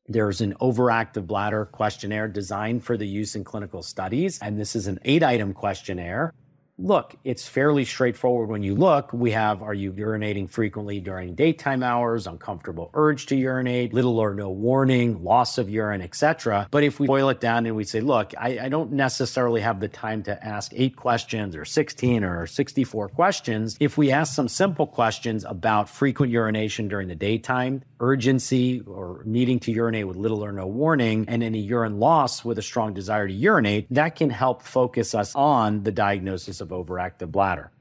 There's 0.06 0.42
an 0.42 0.54
overactive 0.60 1.28
bladder 1.28 1.64
questionnaire 1.64 2.28
designed 2.28 2.84
for 2.84 2.98
the 2.98 3.08
use 3.08 3.38
in 3.38 3.46
clinical 3.46 3.82
studies. 3.82 4.38
And 4.42 4.60
this 4.60 4.76
is 4.76 4.88
an 4.88 5.00
eight 5.06 5.24
item 5.24 5.54
questionnaire 5.54 6.34
look, 6.78 7.16
it's 7.24 7.48
fairly 7.48 7.86
straightforward 7.86 8.50
when 8.50 8.64
you 8.64 8.76
look. 8.76 9.14
We 9.14 9.32
have 9.32 9.62
are 9.62 9.74
you 9.74 9.92
urinating 9.92 10.50
frequently 10.50 11.00
during 11.00 11.36
daytime 11.36 11.84
hours, 11.84 12.26
uncomfortable 12.26 12.90
urge 12.94 13.28
to 13.28 13.36
urinate, 13.36 13.94
little 13.94 14.20
or 14.20 14.34
no 14.34 14.50
warning, 14.50 15.24
loss 15.24 15.58
of 15.58 15.70
urine, 15.70 16.02
etc. 16.02 16.68
But 16.72 16.84
if 16.84 17.00
we 17.00 17.08
boil 17.08 17.30
it 17.30 17.40
down 17.40 17.66
and 17.66 17.76
we 17.76 17.84
say, 17.84 18.02
look, 18.02 18.34
I, 18.38 18.60
I 18.60 18.70
don't 18.70 18.94
necessarily 18.94 19.62
have 19.62 19.80
the 19.80 19.88
time 19.88 20.24
to 20.24 20.46
ask 20.46 20.72
eight 20.76 20.96
questions 20.96 21.56
or 21.56 21.66
16 21.66 22.24
or 22.24 22.48
64 22.48 23.10
questions. 23.10 23.78
If 23.80 23.98
we 23.98 24.12
ask 24.12 24.34
some 24.34 24.48
simple 24.48 24.88
questions 24.88 25.46
about 25.46 25.90
frequent 25.90 26.32
urination 26.32 26.88
during 26.88 27.08
the 27.08 27.16
daytime, 27.16 27.84
urgency 28.00 28.82
or 28.82 29.22
needing 29.26 29.60
to 29.60 29.72
urinate 29.72 30.08
with 30.08 30.18
little 30.18 30.44
or 30.44 30.52
no 30.52 30.68
warning, 30.68 31.26
and 31.28 31.44
any 31.44 31.60
urine 31.60 32.00
loss 32.00 32.44
with 32.44 32.58
a 32.58 32.62
strong 32.62 32.94
desire 32.94 33.28
to 33.28 33.34
urinate, 33.34 33.88
that 33.92 34.16
can 34.16 34.30
help 34.30 34.62
focus 34.64 35.14
us 35.16 35.34
on 35.36 35.84
the 35.84 35.92
diagnosis 35.92 36.60
of 36.64 36.70
overactive 36.70 37.32
bladder. 37.32 37.72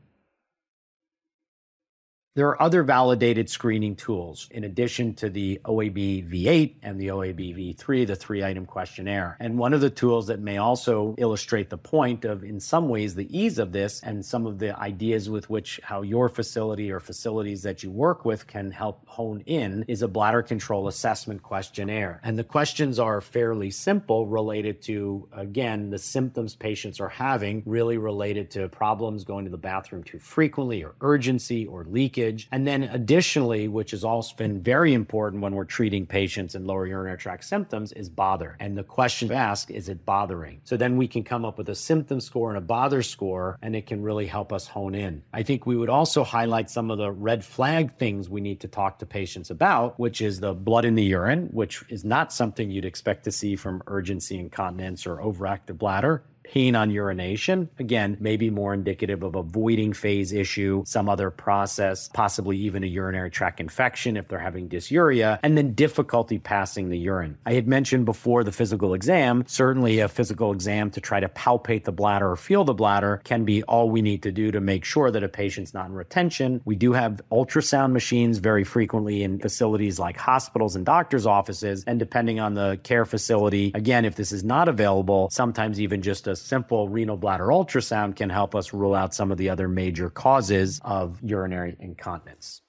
There 2.34 2.48
are 2.48 2.62
other 2.62 2.82
validated 2.82 3.50
screening 3.50 3.94
tools 3.94 4.48
in 4.52 4.64
addition 4.64 5.12
to 5.16 5.28
the 5.28 5.60
OAB 5.66 6.30
V8 6.30 6.76
and 6.82 6.98
the 6.98 7.08
OAB 7.08 7.76
V3, 7.76 8.06
the 8.06 8.16
three 8.16 8.42
item 8.42 8.64
questionnaire. 8.64 9.36
And 9.38 9.58
one 9.58 9.74
of 9.74 9.82
the 9.82 9.90
tools 9.90 10.28
that 10.28 10.40
may 10.40 10.56
also 10.56 11.14
illustrate 11.18 11.68
the 11.68 11.76
point 11.76 12.24
of, 12.24 12.42
in 12.42 12.58
some 12.58 12.88
ways, 12.88 13.14
the 13.14 13.28
ease 13.38 13.58
of 13.58 13.72
this 13.72 14.00
and 14.02 14.24
some 14.24 14.46
of 14.46 14.58
the 14.58 14.74
ideas 14.80 15.28
with 15.28 15.50
which 15.50 15.78
how 15.82 16.00
your 16.00 16.30
facility 16.30 16.90
or 16.90 17.00
facilities 17.00 17.62
that 17.64 17.82
you 17.82 17.90
work 17.90 18.24
with 18.24 18.46
can 18.46 18.70
help 18.70 19.06
hone 19.06 19.42
in 19.44 19.84
is 19.86 20.00
a 20.00 20.08
bladder 20.08 20.42
control 20.42 20.88
assessment 20.88 21.42
questionnaire. 21.42 22.18
And 22.24 22.38
the 22.38 22.44
questions 22.44 22.98
are 22.98 23.20
fairly 23.20 23.70
simple 23.70 24.26
related 24.26 24.80
to, 24.84 25.28
again, 25.34 25.90
the 25.90 25.98
symptoms 25.98 26.54
patients 26.56 26.98
are 26.98 27.10
having, 27.10 27.62
really 27.66 27.98
related 27.98 28.50
to 28.52 28.70
problems 28.70 29.22
going 29.22 29.44
to 29.44 29.50
the 29.50 29.58
bathroom 29.58 30.02
too 30.02 30.18
frequently 30.18 30.82
or 30.82 30.94
urgency 31.02 31.66
or 31.66 31.84
leakage 31.84 32.21
leakage. 32.22 32.48
And 32.52 32.66
then 32.66 32.84
additionally, 32.84 33.68
which 33.68 33.90
has 33.92 34.04
also 34.04 34.34
been 34.36 34.62
very 34.62 34.94
important 34.94 35.42
when 35.42 35.54
we're 35.54 35.64
treating 35.64 36.06
patients 36.06 36.54
in 36.54 36.66
lower 36.66 36.86
urinary 36.86 37.18
tract 37.18 37.44
symptoms, 37.44 37.92
is 37.92 38.08
bother. 38.08 38.56
And 38.60 38.76
the 38.76 38.84
question 38.84 39.32
asked, 39.32 39.70
is 39.70 39.88
it 39.88 40.04
bothering? 40.04 40.60
So 40.64 40.76
then 40.76 40.96
we 40.96 41.08
can 41.08 41.24
come 41.24 41.44
up 41.44 41.58
with 41.58 41.68
a 41.68 41.74
symptom 41.74 42.20
score 42.20 42.48
and 42.48 42.58
a 42.58 42.60
bother 42.60 43.02
score, 43.02 43.58
and 43.62 43.74
it 43.76 43.86
can 43.86 44.02
really 44.02 44.26
help 44.26 44.52
us 44.52 44.66
hone 44.66 44.94
in. 44.94 45.22
I 45.32 45.42
think 45.42 45.66
we 45.66 45.76
would 45.76 45.90
also 45.90 46.24
highlight 46.24 46.70
some 46.70 46.90
of 46.90 46.98
the 46.98 47.10
red 47.10 47.44
flag 47.44 47.96
things 47.96 48.28
we 48.28 48.40
need 48.40 48.60
to 48.60 48.68
talk 48.68 48.98
to 49.00 49.06
patients 49.06 49.50
about, 49.50 49.98
which 49.98 50.20
is 50.20 50.40
the 50.40 50.54
blood 50.54 50.84
in 50.84 50.94
the 50.94 51.04
urine, 51.04 51.48
which 51.52 51.84
is 51.88 52.04
not 52.04 52.32
something 52.32 52.70
you'd 52.70 52.84
expect 52.84 53.24
to 53.24 53.32
see 53.32 53.56
from 53.56 53.82
urgency 53.86 54.38
incontinence 54.38 55.06
or 55.06 55.16
overactive 55.16 55.78
bladder 55.78 56.22
pain 56.44 56.76
on 56.76 56.90
urination. 56.90 57.68
Again, 57.78 58.16
maybe 58.20 58.50
more 58.50 58.74
indicative 58.74 59.22
of 59.22 59.34
a 59.34 59.42
voiding 59.42 59.92
phase 59.92 60.32
issue, 60.32 60.82
some 60.86 61.08
other 61.08 61.30
process, 61.30 62.08
possibly 62.08 62.56
even 62.58 62.84
a 62.84 62.86
urinary 62.86 63.30
tract 63.30 63.60
infection 63.60 64.16
if 64.16 64.28
they're 64.28 64.38
having 64.38 64.68
dysuria, 64.68 65.38
and 65.42 65.56
then 65.56 65.74
difficulty 65.74 66.38
passing 66.38 66.88
the 66.88 66.98
urine. 66.98 67.38
I 67.46 67.54
had 67.54 67.66
mentioned 67.66 68.04
before 68.04 68.44
the 68.44 68.52
physical 68.52 68.94
exam. 68.94 69.44
Certainly, 69.46 70.00
a 70.00 70.08
physical 70.08 70.52
exam 70.52 70.90
to 70.90 71.00
try 71.00 71.20
to 71.20 71.28
palpate 71.28 71.84
the 71.84 71.92
bladder 71.92 72.30
or 72.30 72.36
feel 72.36 72.64
the 72.64 72.74
bladder 72.74 73.20
can 73.24 73.44
be 73.44 73.62
all 73.64 73.90
we 73.90 74.02
need 74.02 74.22
to 74.22 74.32
do 74.32 74.50
to 74.50 74.60
make 74.60 74.84
sure 74.84 75.10
that 75.10 75.24
a 75.24 75.28
patient's 75.28 75.74
not 75.74 75.86
in 75.86 75.92
retention. 75.92 76.60
We 76.64 76.76
do 76.76 76.92
have 76.92 77.20
ultrasound 77.30 77.92
machines 77.92 78.38
very 78.38 78.64
frequently 78.64 79.22
in 79.22 79.38
facilities 79.38 79.98
like 79.98 80.16
hospitals 80.16 80.76
and 80.76 80.84
doctors' 80.84 81.26
offices. 81.26 81.84
And 81.86 81.98
depending 81.98 82.40
on 82.40 82.54
the 82.54 82.78
care 82.82 83.04
facility, 83.04 83.72
again, 83.74 84.04
if 84.04 84.16
this 84.16 84.32
is 84.32 84.44
not 84.44 84.68
available, 84.68 85.28
sometimes 85.30 85.80
even 85.80 86.02
just 86.02 86.26
a 86.26 86.31
a 86.32 86.36
simple 86.36 86.88
renal 86.88 87.16
bladder 87.16 87.46
ultrasound 87.46 88.16
can 88.16 88.30
help 88.30 88.54
us 88.54 88.72
rule 88.72 88.94
out 88.94 89.14
some 89.14 89.30
of 89.30 89.38
the 89.38 89.50
other 89.50 89.68
major 89.68 90.10
causes 90.10 90.80
of 90.84 91.20
urinary 91.22 91.76
incontinence 91.78 92.62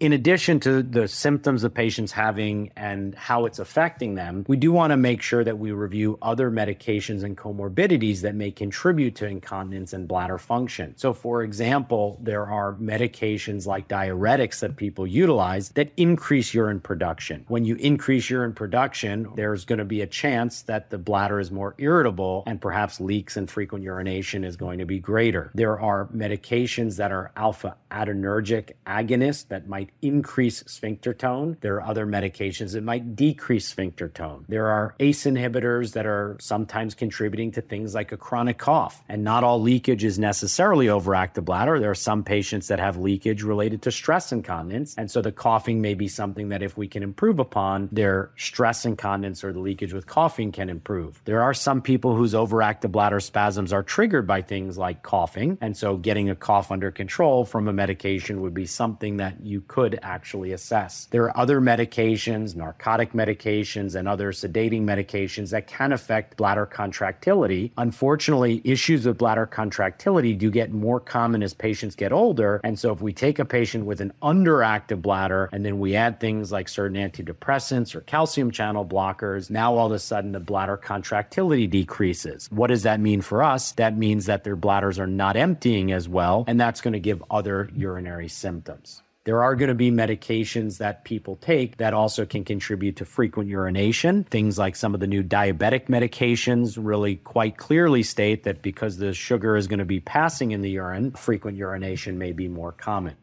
in 0.00 0.12
addition 0.12 0.58
to 0.58 0.82
the 0.82 1.06
symptoms 1.06 1.62
the 1.62 1.70
patient's 1.70 2.10
having 2.10 2.72
and 2.74 3.14
how 3.14 3.46
it's 3.46 3.60
affecting 3.60 4.16
them, 4.16 4.44
we 4.48 4.56
do 4.56 4.72
want 4.72 4.90
to 4.90 4.96
make 4.96 5.22
sure 5.22 5.44
that 5.44 5.56
we 5.56 5.70
review 5.70 6.18
other 6.20 6.50
medications 6.50 7.22
and 7.22 7.36
comorbidities 7.36 8.22
that 8.22 8.34
may 8.34 8.50
contribute 8.50 9.14
to 9.14 9.26
incontinence 9.26 9.92
and 9.92 10.08
bladder 10.08 10.36
function. 10.36 10.94
So, 10.96 11.12
for 11.12 11.44
example, 11.44 12.18
there 12.20 12.44
are 12.44 12.74
medications 12.74 13.66
like 13.66 13.86
diuretics 13.86 14.58
that 14.60 14.76
people 14.76 15.06
utilize 15.06 15.68
that 15.70 15.92
increase 15.96 16.52
urine 16.52 16.80
production. 16.80 17.44
When 17.46 17.64
you 17.64 17.76
increase 17.76 18.28
urine 18.28 18.52
production, 18.52 19.28
there's 19.36 19.64
going 19.64 19.78
to 19.78 19.84
be 19.84 20.00
a 20.00 20.08
chance 20.08 20.62
that 20.62 20.90
the 20.90 20.98
bladder 20.98 21.38
is 21.38 21.52
more 21.52 21.76
irritable 21.78 22.42
and 22.48 22.60
perhaps 22.60 23.00
leaks 23.00 23.36
and 23.36 23.48
frequent 23.48 23.84
urination 23.84 24.42
is 24.42 24.56
going 24.56 24.80
to 24.80 24.86
be 24.86 24.98
greater. 24.98 25.52
There 25.54 25.78
are 25.78 26.06
medications 26.06 26.96
that 26.96 27.12
are 27.12 27.30
alpha 27.36 27.76
adrenergic 27.92 28.72
agonists 28.86 29.46
that 29.48 29.68
might 29.68 29.83
might 29.84 29.92
increase 30.02 30.64
sphincter 30.66 31.12
tone. 31.12 31.56
There 31.60 31.76
are 31.76 31.82
other 31.82 32.06
medications 32.06 32.72
that 32.72 32.82
might 32.82 33.16
decrease 33.16 33.68
sphincter 33.68 34.08
tone. 34.08 34.44
There 34.48 34.68
are 34.68 34.94
ACE 35.00 35.24
inhibitors 35.24 35.92
that 35.92 36.06
are 36.06 36.36
sometimes 36.40 36.94
contributing 36.94 37.52
to 37.52 37.60
things 37.60 37.94
like 37.94 38.12
a 38.12 38.16
chronic 38.16 38.58
cough. 38.58 39.02
And 39.08 39.24
not 39.24 39.44
all 39.44 39.60
leakage 39.60 40.04
is 40.04 40.18
necessarily 40.18 40.86
overactive 40.86 41.44
bladder. 41.44 41.78
There 41.78 41.90
are 41.90 41.94
some 41.94 42.24
patients 42.24 42.68
that 42.68 42.78
have 42.78 42.96
leakage 42.96 43.42
related 43.42 43.82
to 43.82 43.92
stress 43.92 44.32
incontinence. 44.32 44.94
And 44.96 45.10
so 45.10 45.20
the 45.20 45.32
coughing 45.32 45.80
may 45.80 45.94
be 45.94 46.08
something 46.08 46.48
that 46.48 46.62
if 46.62 46.76
we 46.76 46.88
can 46.88 47.02
improve 47.02 47.38
upon, 47.38 47.88
their 47.92 48.30
stress 48.36 48.84
incontinence 48.84 49.44
or 49.44 49.52
the 49.52 49.60
leakage 49.60 49.92
with 49.92 50.06
coughing 50.06 50.52
can 50.52 50.70
improve. 50.70 51.20
There 51.24 51.42
are 51.42 51.54
some 51.54 51.82
people 51.82 52.14
whose 52.16 52.32
overactive 52.32 52.92
bladder 52.92 53.20
spasms 53.20 53.72
are 53.72 53.82
triggered 53.82 54.26
by 54.26 54.42
things 54.42 54.78
like 54.78 55.02
coughing. 55.02 55.58
And 55.60 55.76
so 55.76 55.96
getting 55.96 56.30
a 56.30 56.34
cough 56.34 56.70
under 56.70 56.90
control 56.90 57.44
from 57.44 57.68
a 57.68 57.72
medication 57.72 58.40
would 58.40 58.54
be 58.54 58.66
something 58.66 59.18
that 59.18 59.40
you 59.42 59.60
could 59.74 59.98
actually 60.02 60.52
assess. 60.52 61.08
There 61.10 61.24
are 61.24 61.36
other 61.36 61.60
medications, 61.60 62.54
narcotic 62.54 63.12
medications, 63.12 63.96
and 63.96 64.06
other 64.06 64.30
sedating 64.30 64.82
medications 64.82 65.50
that 65.50 65.66
can 65.66 65.90
affect 65.90 66.36
bladder 66.36 66.64
contractility. 66.64 67.72
Unfortunately, 67.76 68.62
issues 68.62 69.04
with 69.04 69.18
bladder 69.18 69.46
contractility 69.46 70.32
do 70.32 70.48
get 70.48 70.70
more 70.70 71.00
common 71.00 71.42
as 71.42 71.54
patients 71.54 71.96
get 71.96 72.12
older. 72.12 72.60
And 72.62 72.78
so, 72.78 72.92
if 72.92 73.02
we 73.02 73.12
take 73.12 73.40
a 73.40 73.44
patient 73.44 73.84
with 73.84 74.00
an 74.00 74.12
underactive 74.22 75.02
bladder 75.02 75.48
and 75.52 75.66
then 75.66 75.80
we 75.80 75.96
add 75.96 76.20
things 76.20 76.52
like 76.52 76.68
certain 76.68 76.96
antidepressants 76.96 77.96
or 77.96 78.02
calcium 78.02 78.52
channel 78.52 78.86
blockers, 78.86 79.50
now 79.50 79.74
all 79.74 79.86
of 79.86 79.92
a 79.92 79.98
sudden 79.98 80.30
the 80.30 80.38
bladder 80.38 80.76
contractility 80.76 81.66
decreases. 81.66 82.48
What 82.52 82.68
does 82.68 82.84
that 82.84 83.00
mean 83.00 83.22
for 83.22 83.42
us? 83.42 83.72
That 83.72 83.98
means 83.98 84.26
that 84.26 84.44
their 84.44 84.54
bladders 84.54 85.00
are 85.00 85.08
not 85.08 85.36
emptying 85.36 85.90
as 85.90 86.08
well, 86.08 86.44
and 86.46 86.60
that's 86.60 86.80
going 86.80 86.92
to 86.92 87.00
give 87.00 87.24
other 87.28 87.68
urinary 87.74 88.28
symptoms. 88.28 89.02
There 89.24 89.42
are 89.42 89.56
going 89.56 89.68
to 89.68 89.74
be 89.74 89.90
medications 89.90 90.78
that 90.78 91.04
people 91.04 91.36
take 91.36 91.78
that 91.78 91.94
also 91.94 92.26
can 92.26 92.44
contribute 92.44 92.96
to 92.96 93.06
frequent 93.06 93.48
urination. 93.48 94.24
Things 94.24 94.58
like 94.58 94.76
some 94.76 94.92
of 94.92 95.00
the 95.00 95.06
new 95.06 95.22
diabetic 95.22 95.86
medications 95.86 96.76
really 96.78 97.16
quite 97.16 97.56
clearly 97.56 98.02
state 98.02 98.44
that 98.44 98.60
because 98.60 98.98
the 98.98 99.14
sugar 99.14 99.56
is 99.56 99.66
going 99.66 99.78
to 99.78 99.86
be 99.86 100.00
passing 100.00 100.50
in 100.52 100.60
the 100.60 100.70
urine, 100.70 101.12
frequent 101.12 101.56
urination 101.56 102.18
may 102.18 102.32
be 102.32 102.48
more 102.48 102.72
common. 102.72 103.16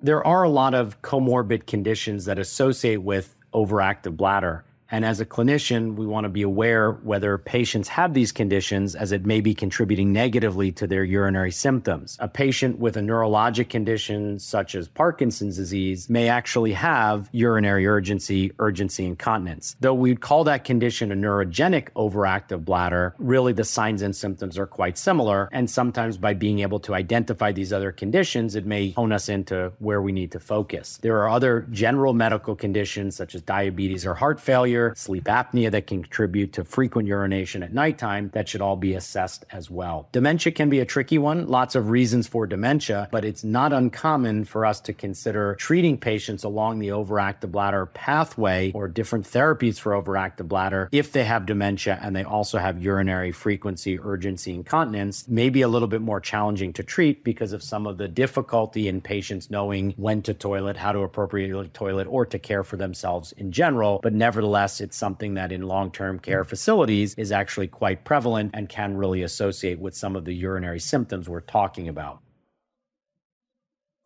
There 0.00 0.26
are 0.26 0.42
a 0.42 0.50
lot 0.50 0.74
of 0.74 1.00
comorbid 1.02 1.66
conditions 1.66 2.24
that 2.24 2.38
associate 2.38 3.02
with 3.02 3.36
overactive 3.54 4.16
bladder. 4.16 4.64
And 4.90 5.04
as 5.04 5.20
a 5.20 5.26
clinician, 5.26 5.96
we 5.96 6.06
want 6.06 6.24
to 6.24 6.28
be 6.28 6.42
aware 6.42 6.92
whether 6.92 7.38
patients 7.38 7.88
have 7.88 8.14
these 8.14 8.32
conditions 8.32 8.94
as 8.94 9.12
it 9.12 9.26
may 9.26 9.40
be 9.40 9.54
contributing 9.54 10.12
negatively 10.12 10.70
to 10.72 10.86
their 10.86 11.02
urinary 11.02 11.50
symptoms. 11.50 12.16
A 12.20 12.28
patient 12.28 12.78
with 12.78 12.96
a 12.96 13.00
neurologic 13.00 13.68
condition 13.68 14.38
such 14.38 14.74
as 14.74 14.88
Parkinson's 14.88 15.56
disease 15.56 16.08
may 16.08 16.28
actually 16.28 16.72
have 16.72 17.28
urinary 17.32 17.86
urgency, 17.86 18.52
urgency 18.58 19.04
incontinence. 19.04 19.76
Though 19.80 19.94
we'd 19.94 20.20
call 20.20 20.44
that 20.44 20.64
condition 20.64 21.10
a 21.10 21.16
neurogenic 21.16 21.90
overactive 21.96 22.64
bladder, 22.64 23.14
really 23.18 23.52
the 23.52 23.64
signs 23.64 24.02
and 24.02 24.14
symptoms 24.14 24.56
are 24.56 24.66
quite 24.66 24.98
similar. 24.98 25.48
And 25.52 25.68
sometimes 25.68 26.16
by 26.16 26.34
being 26.34 26.60
able 26.60 26.80
to 26.80 26.94
identify 26.94 27.52
these 27.52 27.72
other 27.72 27.90
conditions, 27.90 28.54
it 28.54 28.66
may 28.66 28.90
hone 28.90 29.12
us 29.12 29.28
into 29.28 29.72
where 29.78 30.00
we 30.00 30.12
need 30.12 30.32
to 30.32 30.40
focus. 30.40 30.98
There 31.02 31.18
are 31.18 31.28
other 31.28 31.66
general 31.70 32.12
medical 32.12 32.54
conditions 32.54 33.16
such 33.16 33.34
as 33.34 33.42
diabetes 33.42 34.06
or 34.06 34.14
heart 34.14 34.40
failure 34.40 34.75
sleep 34.96 35.24
apnea 35.24 35.70
that 35.70 35.86
can 35.86 36.02
contribute 36.02 36.52
to 36.54 36.64
frequent 36.64 37.08
urination 37.08 37.62
at 37.62 37.72
nighttime 37.72 38.30
that 38.34 38.48
should 38.48 38.60
all 38.60 38.76
be 38.76 38.94
assessed 38.94 39.44
as 39.50 39.70
well. 39.70 40.08
Dementia 40.12 40.52
can 40.52 40.70
be 40.70 40.80
a 40.80 40.84
tricky 40.84 41.18
one, 41.18 41.46
lots 41.46 41.74
of 41.74 41.90
reasons 41.90 42.26
for 42.26 42.46
dementia, 42.46 43.08
but 43.10 43.24
it's 43.24 43.44
not 43.44 43.72
uncommon 43.72 44.44
for 44.44 44.64
us 44.64 44.80
to 44.80 44.92
consider 44.92 45.54
treating 45.56 45.98
patients 45.98 46.44
along 46.44 46.78
the 46.78 46.88
overactive 46.88 47.50
bladder 47.52 47.86
pathway 47.86 48.72
or 48.72 48.88
different 48.88 49.24
therapies 49.24 49.78
for 49.78 49.92
overactive 49.92 50.48
bladder 50.48 50.88
if 50.92 51.12
they 51.12 51.24
have 51.24 51.46
dementia 51.46 51.98
and 52.02 52.14
they 52.16 52.24
also 52.24 52.58
have 52.58 52.82
urinary 52.82 53.32
frequency, 53.32 53.98
urgency, 53.98 54.54
incontinence, 54.54 55.28
may 55.28 55.50
be 55.50 55.62
a 55.62 55.68
little 55.68 55.88
bit 55.88 56.00
more 56.00 56.20
challenging 56.20 56.72
to 56.72 56.82
treat 56.82 57.22
because 57.24 57.52
of 57.52 57.62
some 57.62 57.86
of 57.86 57.98
the 57.98 58.08
difficulty 58.08 58.88
in 58.88 59.00
patients 59.00 59.50
knowing 59.50 59.92
when 59.96 60.22
to 60.22 60.34
toilet, 60.34 60.76
how 60.76 60.92
to 60.92 61.00
appropriately 61.00 61.68
toilet, 61.68 62.06
or 62.08 62.26
to 62.26 62.38
care 62.38 62.64
for 62.64 62.76
themselves 62.76 63.32
in 63.32 63.52
general. 63.52 64.00
But 64.02 64.12
nevertheless, 64.12 64.65
It's 64.80 64.96
something 64.96 65.34
that 65.34 65.52
in 65.52 65.62
long 65.62 65.90
term 65.90 66.18
care 66.18 66.44
facilities 66.44 67.14
is 67.14 67.32
actually 67.32 67.68
quite 67.68 68.04
prevalent 68.04 68.50
and 68.54 68.68
can 68.68 68.96
really 68.96 69.22
associate 69.22 69.78
with 69.78 69.96
some 69.96 70.16
of 70.16 70.24
the 70.24 70.34
urinary 70.34 70.80
symptoms 70.80 71.28
we're 71.28 71.40
talking 71.40 71.88
about. 71.88 72.20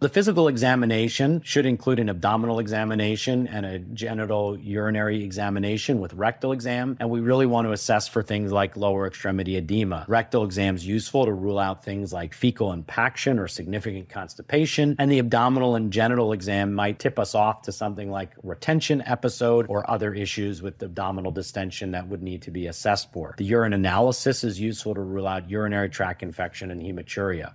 The 0.00 0.08
physical 0.08 0.48
examination 0.48 1.42
should 1.44 1.66
include 1.66 1.98
an 1.98 2.08
abdominal 2.08 2.58
examination 2.58 3.46
and 3.46 3.66
a 3.66 3.78
genital 3.80 4.58
urinary 4.58 5.22
examination 5.22 6.00
with 6.00 6.14
rectal 6.14 6.52
exam. 6.52 6.96
And 6.98 7.10
we 7.10 7.20
really 7.20 7.44
want 7.44 7.66
to 7.66 7.72
assess 7.72 8.08
for 8.08 8.22
things 8.22 8.50
like 8.50 8.78
lower 8.78 9.06
extremity 9.06 9.58
edema. 9.58 10.06
Rectal 10.08 10.42
exam 10.42 10.74
is 10.74 10.86
useful 10.86 11.26
to 11.26 11.34
rule 11.34 11.58
out 11.58 11.84
things 11.84 12.14
like 12.14 12.32
fecal 12.32 12.72
impaction 12.72 13.38
or 13.38 13.46
significant 13.46 14.08
constipation. 14.08 14.96
And 14.98 15.12
the 15.12 15.18
abdominal 15.18 15.74
and 15.74 15.92
genital 15.92 16.32
exam 16.32 16.72
might 16.72 16.98
tip 16.98 17.18
us 17.18 17.34
off 17.34 17.60
to 17.64 17.72
something 17.72 18.10
like 18.10 18.30
retention 18.42 19.02
episode 19.04 19.66
or 19.68 19.88
other 19.90 20.14
issues 20.14 20.62
with 20.62 20.82
abdominal 20.82 21.30
distension 21.30 21.90
that 21.90 22.08
would 22.08 22.22
need 22.22 22.40
to 22.40 22.50
be 22.50 22.68
assessed 22.68 23.12
for. 23.12 23.34
The 23.36 23.44
urine 23.44 23.74
analysis 23.74 24.44
is 24.44 24.58
useful 24.58 24.94
to 24.94 25.02
rule 25.02 25.26
out 25.26 25.50
urinary 25.50 25.90
tract 25.90 26.22
infection 26.22 26.70
and 26.70 26.80
hematuria. 26.80 27.52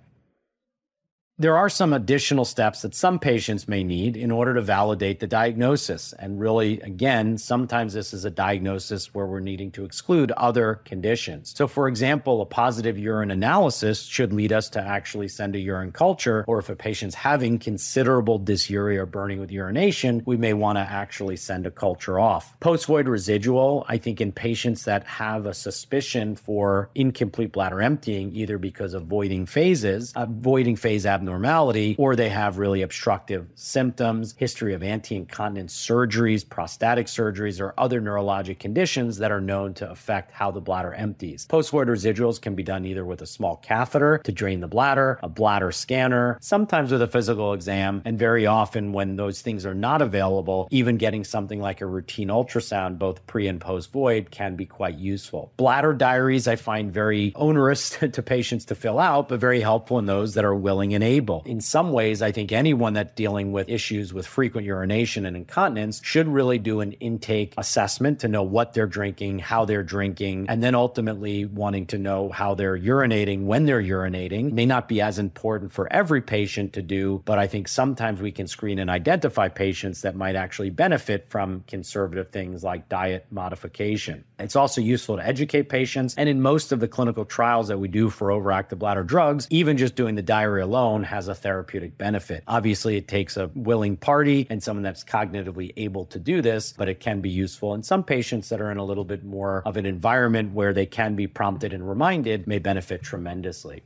There 1.38 1.58
are 1.58 1.68
some 1.68 1.92
additional 1.92 2.46
steps 2.46 2.84
that 2.84 2.96
some 2.96 3.20
patients 3.20 3.68
may 3.68 3.84
need 3.84 4.16
in 4.16 4.32
order 4.32 4.54
to 4.54 4.62
validate 4.62 5.20
the 5.20 5.28
diagnosis. 5.28 6.14
And 6.18 6.40
really, 6.40 6.80
again, 6.80 7.38
sometimes 7.38 7.92
this 7.92 8.14
is 8.14 8.24
a 8.24 8.30
diagnosis 8.30 9.14
where 9.14 9.26
we're 9.26 9.42
needing 9.42 9.70
to 9.72 9.84
exclude 9.84 10.32
other 10.32 10.76
conditions. 10.86 11.54
So, 11.58 11.68
for 11.68 11.90
example, 11.90 12.42
a 12.42 12.46
positive 12.46 12.98
urine 12.98 13.32
analysis 13.32 14.04
should 14.04 14.32
lead 14.32 14.54
us 14.54 14.70
to 14.70 14.82
actually 14.82 15.28
send 15.28 15.58
a 15.58 15.60
urine 15.60 15.92
culture, 15.92 16.46
or 16.48 16.60
if 16.60 16.70
a 16.70 16.76
patient's 16.78 17.16
having 17.16 17.60
considerable 17.60 18.40
dysuria 18.40 19.00
or 19.00 19.06
burning 19.06 19.42
with 19.42 19.52
urination, 19.52 20.24
we 20.26 20.38
may 20.38 20.54
want 20.54 20.78
to 20.78 20.84
actually 20.84 21.36
send 21.36 21.68
a 21.68 21.72
culture 21.72 22.18
off. 22.18 22.58
Post 22.62 22.86
void 22.86 23.10
residual, 23.10 23.86
I 23.90 23.98
think 23.98 24.22
in 24.22 24.32
patients 24.32 24.86
that 24.86 25.04
have 25.04 25.46
a 25.46 25.54
suspicion 25.54 26.38
for 26.38 26.90
incomplete 26.96 27.52
bladder 27.52 27.82
emptying, 27.82 28.34
either 28.34 28.58
because 28.58 28.94
of 28.94 29.08
voiding 29.08 29.46
phases, 29.46 30.14
uh, 30.16 30.28
voiding 30.30 30.78
phase 30.78 31.06
abnormality, 31.06 31.25
abnormality, 31.26 31.96
or 31.98 32.16
they 32.16 32.30
have 32.30 32.60
really 32.60 32.84
obstructive 32.84 33.48
symptoms, 33.56 34.36
history 34.38 34.74
of 34.74 34.84
anti 34.84 35.16
incontinence 35.16 35.76
surgeries, 35.76 36.48
prostatic 36.48 37.08
surgeries, 37.08 37.60
or 37.60 37.74
other 37.78 38.00
neurologic 38.00 38.60
conditions 38.60 39.18
that 39.18 39.32
are 39.32 39.42
known 39.42 39.74
to 39.74 39.90
affect 39.90 40.32
how 40.32 40.52
the 40.52 40.62
bladder 40.62 40.94
empties. 40.94 41.48
Post 41.48 41.72
void 41.72 41.88
residuals 41.88 42.40
can 42.40 42.54
be 42.54 42.62
done 42.62 42.86
either 42.86 43.04
with 43.04 43.22
a 43.22 43.26
small 43.26 43.58
catheter 43.58 44.20
to 44.24 44.32
drain 44.32 44.60
the 44.60 44.68
bladder, 44.68 45.20
a 45.24 45.30
bladder 45.30 45.72
scanner, 45.72 46.38
sometimes 46.42 46.92
with 46.92 47.02
a 47.02 47.08
physical 47.08 47.54
exam, 47.54 48.02
and 48.06 48.20
very 48.20 48.46
often 48.46 48.94
when 48.94 49.16
those 49.16 49.42
things 49.42 49.66
are 49.66 49.74
not 49.74 50.02
available, 50.02 50.68
even 50.70 50.98
getting 50.98 51.24
something 51.24 51.60
like 51.60 51.82
a 51.82 51.86
routine 51.86 52.28
ultrasound, 52.28 53.00
both 53.00 53.26
pre 53.26 53.48
and 53.48 53.60
post 53.60 53.92
void, 53.92 54.30
can 54.30 54.56
be 54.56 54.66
quite 54.66 54.98
useful. 55.00 55.52
Bladder 55.58 55.94
diaries 55.94 56.48
I 56.48 56.56
find 56.56 56.94
very 56.94 57.34
onerous 57.36 57.90
to 58.00 58.22
patients 58.22 58.66
to 58.66 58.76
fill 58.76 59.00
out, 59.00 59.30
but 59.30 59.40
very 59.40 59.62
helpful 59.62 59.98
in 59.98 60.06
those 60.06 60.36
that 60.36 60.46
are 60.46 60.56
willing 60.56 60.94
and 60.94 61.04
able 61.04 61.15
able. 61.16 61.44
In 61.46 61.62
some 61.62 61.92
ways, 61.92 62.22
I 62.22 62.32
think 62.32 62.52
anyone 62.52 62.94
that's 62.94 63.14
dealing 63.16 63.52
with 63.52 63.70
issues 63.70 64.14
with 64.14 64.28
frequent 64.28 64.66
urination 64.68 65.26
and 65.26 65.36
incontinence 65.36 66.02
should 66.04 66.28
really 66.28 66.60
do 66.60 66.82
an 66.82 66.94
intake 66.94 67.54
assessment 67.58 68.20
to 68.20 68.28
know 68.28 68.44
what 68.44 68.74
they're 68.74 68.88
drinking, 68.88 69.40
how 69.40 69.66
they're 69.66 69.84
drinking, 69.84 70.48
and 70.50 70.62
then 70.62 70.76
ultimately 70.76 71.46
wanting 71.46 71.86
to 71.88 71.98
know 71.98 72.30
how 72.30 72.56
they're 72.56 72.78
urinating 72.78 73.46
when 73.46 73.66
they're 73.66 73.82
urinating. 73.82 74.52
May 74.52 74.66
not 74.66 74.88
be 74.88 75.02
as 75.02 75.20
important 75.20 75.72
for 75.72 75.92
every 75.92 76.22
patient 76.22 76.74
to 76.74 76.82
do, 76.82 77.22
but 77.26 77.40
I 77.40 77.48
think 77.48 77.68
sometimes 77.68 78.22
we 78.22 78.32
can 78.32 78.48
screen 78.48 78.80
and 78.80 78.90
identify 78.90 79.48
patients 79.48 80.02
that 80.02 80.16
might 80.16 80.36
actually 80.36 80.70
benefit 80.70 81.28
from 81.30 81.64
conservative 81.68 82.30
things 82.30 82.64
like 82.64 82.90
diet 82.90 83.26
modification. 83.32 84.24
It's 84.40 84.56
also 84.56 84.82
useful 84.82 85.18
to 85.18 85.26
educate 85.26 85.70
patients. 85.70 86.16
And 86.18 86.28
in 86.28 86.42
most 86.42 86.72
of 86.72 86.80
the 86.80 86.88
clinical 86.88 87.26
trials 87.26 87.70
that 87.70 87.80
we 87.80 87.88
do 87.88 88.10
for 88.10 88.30
overactive 88.30 88.80
bladder 88.80 89.04
drugs, 89.04 89.48
even 89.50 89.78
just 89.78 89.96
doing 89.96 90.16
the 90.16 90.22
diary 90.22 90.62
alone 90.62 91.04
has 91.06 91.28
a 91.28 91.36
therapeutic 91.36 91.98
benefit. 91.98 92.44
Obviously, 92.48 92.98
it 92.98 93.08
takes 93.08 93.38
a 93.38 93.50
willing 93.56 93.98
party 93.98 94.48
and 94.50 94.62
someone 94.62 94.84
that's 94.84 95.04
cognitively 95.04 95.74
able 95.78 96.06
to 96.06 96.20
do 96.20 96.42
this, 96.42 96.74
but 96.74 96.90
it 96.90 97.00
can 97.00 97.22
be 97.22 97.30
useful. 97.30 97.74
And 97.74 97.86
some 97.86 98.04
patients 98.04 98.50
that 98.50 98.62
are 98.62 98.72
in 98.72 98.78
a 98.78 98.86
little 98.86 99.06
bit 99.06 99.24
more 99.24 99.64
of 99.66 99.78
an 99.78 99.86
environment 99.86 100.54
where 100.54 100.74
they 100.74 100.86
can 100.86 101.16
be 101.16 101.28
prompted 101.28 101.74
and 101.74 101.88
reminded 101.88 102.48
may 102.48 102.60
benefit 102.60 103.02
tremendously. 103.02 103.84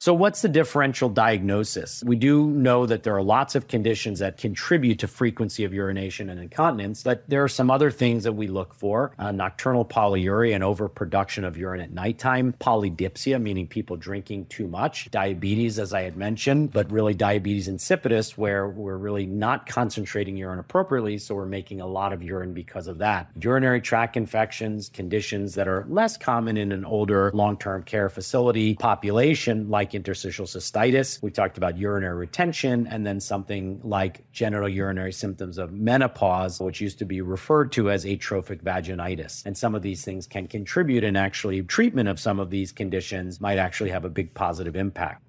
So, 0.00 0.14
what's 0.14 0.42
the 0.42 0.48
differential 0.48 1.08
diagnosis? 1.08 2.04
We 2.06 2.14
do 2.14 2.46
know 2.46 2.86
that 2.86 3.02
there 3.02 3.16
are 3.16 3.22
lots 3.22 3.56
of 3.56 3.66
conditions 3.66 4.20
that 4.20 4.36
contribute 4.36 5.00
to 5.00 5.08
frequency 5.08 5.64
of 5.64 5.74
urination 5.74 6.30
and 6.30 6.38
incontinence, 6.38 7.02
but 7.02 7.28
there 7.28 7.42
are 7.42 7.48
some 7.48 7.68
other 7.68 7.90
things 7.90 8.22
that 8.22 8.34
we 8.34 8.46
look 8.46 8.74
for 8.74 9.10
uh, 9.18 9.32
nocturnal 9.32 9.84
polyuria 9.84 10.54
and 10.54 10.62
overproduction 10.62 11.44
of 11.44 11.56
urine 11.56 11.80
at 11.80 11.90
nighttime, 11.90 12.54
polydipsia, 12.60 13.42
meaning 13.42 13.66
people 13.66 13.96
drinking 13.96 14.46
too 14.46 14.68
much, 14.68 15.10
diabetes, 15.10 15.80
as 15.80 15.92
I 15.92 16.02
had 16.02 16.16
mentioned, 16.16 16.70
but 16.70 16.88
really 16.92 17.14
diabetes 17.14 17.68
insipidus, 17.68 18.38
where 18.38 18.68
we're 18.68 18.98
really 18.98 19.26
not 19.26 19.66
concentrating 19.66 20.36
urine 20.36 20.60
appropriately, 20.60 21.18
so 21.18 21.34
we're 21.34 21.44
making 21.46 21.80
a 21.80 21.86
lot 21.88 22.12
of 22.12 22.22
urine 22.22 22.54
because 22.54 22.86
of 22.86 22.98
that. 22.98 23.30
Urinary 23.42 23.80
tract 23.80 24.16
infections, 24.16 24.90
conditions 24.90 25.56
that 25.56 25.66
are 25.66 25.84
less 25.88 26.16
common 26.16 26.56
in 26.56 26.70
an 26.70 26.84
older 26.84 27.32
long 27.34 27.56
term 27.56 27.82
care 27.82 28.08
facility 28.08 28.76
population, 28.76 29.68
like 29.68 29.87
like 29.88 29.94
interstitial 29.94 30.44
cystitis. 30.44 31.22
We 31.22 31.30
talked 31.30 31.56
about 31.56 31.78
urinary 31.78 32.14
retention 32.14 32.86
and 32.88 33.06
then 33.06 33.20
something 33.20 33.80
like 33.82 34.30
genital 34.32 34.68
urinary 34.68 35.12
symptoms 35.12 35.56
of 35.56 35.72
menopause, 35.72 36.60
which 36.60 36.82
used 36.82 36.98
to 36.98 37.06
be 37.06 37.22
referred 37.22 37.72
to 37.72 37.90
as 37.90 38.04
atrophic 38.04 38.62
vaginitis. 38.62 39.46
And 39.46 39.56
some 39.56 39.74
of 39.74 39.80
these 39.80 40.04
things 40.04 40.26
can 40.26 40.46
contribute 40.46 41.04
and 41.04 41.16
actually 41.16 41.62
treatment 41.62 42.10
of 42.10 42.20
some 42.20 42.38
of 42.38 42.50
these 42.50 42.70
conditions 42.70 43.40
might 43.40 43.56
actually 43.56 43.88
have 43.88 44.04
a 44.04 44.10
big 44.10 44.34
positive 44.34 44.76
impact. 44.76 45.22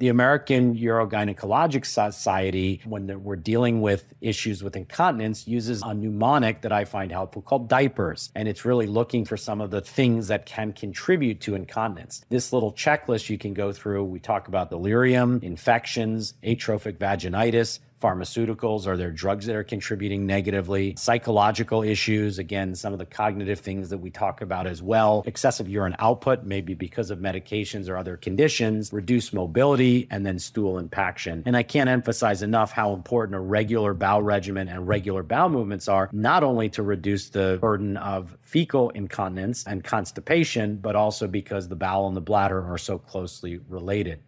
The 0.00 0.08
American 0.08 0.74
Urogynecologic 0.76 1.86
Society, 1.86 2.82
when 2.84 3.22
we're 3.22 3.36
dealing 3.36 3.80
with 3.80 4.12
issues 4.20 4.60
with 4.60 4.74
incontinence, 4.74 5.46
uses 5.46 5.82
a 5.84 5.94
mnemonic 5.94 6.62
that 6.62 6.72
I 6.72 6.84
find 6.84 7.12
helpful 7.12 7.42
called 7.42 7.68
diapers. 7.68 8.32
And 8.34 8.48
it's 8.48 8.64
really 8.64 8.88
looking 8.88 9.24
for 9.24 9.36
some 9.36 9.60
of 9.60 9.70
the 9.70 9.80
things 9.80 10.26
that 10.28 10.46
can 10.46 10.72
contribute 10.72 11.40
to 11.42 11.54
incontinence. 11.54 12.24
This 12.28 12.52
little 12.52 12.72
checklist 12.72 13.28
you 13.30 13.38
can 13.38 13.54
go 13.54 13.72
through, 13.72 14.02
we 14.06 14.18
talk 14.18 14.48
about 14.48 14.68
delirium, 14.68 15.38
infections, 15.44 16.34
atrophic 16.42 16.98
vaginitis, 16.98 17.78
pharmaceuticals? 18.04 18.86
Are 18.86 18.98
there 18.98 19.10
drugs 19.10 19.46
that 19.46 19.56
are 19.56 19.64
contributing 19.64 20.26
negatively? 20.26 20.94
Psychological 20.98 21.82
issues, 21.82 22.38
again, 22.38 22.74
some 22.74 22.92
of 22.92 22.98
the 22.98 23.06
cognitive 23.06 23.60
things 23.60 23.88
that 23.88 23.98
we 23.98 24.10
talk 24.10 24.42
about 24.42 24.66
as 24.66 24.82
well. 24.82 25.22
Excessive 25.26 25.68
urine 25.68 25.96
output, 25.98 26.44
maybe 26.44 26.74
because 26.74 27.10
of 27.10 27.18
medications 27.18 27.88
or 27.88 27.96
other 27.96 28.18
conditions, 28.18 28.92
reduced 28.92 29.32
mobility, 29.32 30.06
and 30.10 30.26
then 30.26 30.38
stool 30.38 30.78
impaction. 30.78 31.42
And 31.46 31.56
I 31.56 31.62
can't 31.62 31.88
emphasize 31.88 32.42
enough 32.42 32.72
how 32.72 32.92
important 32.92 33.36
a 33.36 33.40
regular 33.40 33.94
bowel 33.94 34.22
regimen 34.22 34.68
and 34.68 34.86
regular 34.86 35.22
bowel 35.22 35.48
movements 35.48 35.88
are, 35.88 36.10
not 36.12 36.44
only 36.44 36.68
to 36.70 36.82
reduce 36.82 37.30
the 37.30 37.58
burden 37.60 37.96
of 37.96 38.36
fecal 38.42 38.90
incontinence 38.90 39.64
and 39.66 39.82
constipation, 39.82 40.76
but 40.76 40.94
also 40.94 41.26
because 41.26 41.68
the 41.68 41.76
bowel 41.76 42.06
and 42.06 42.16
the 42.16 42.20
bladder 42.20 42.62
are 42.70 42.78
so 42.78 42.98
closely 42.98 43.60
related. 43.68 44.20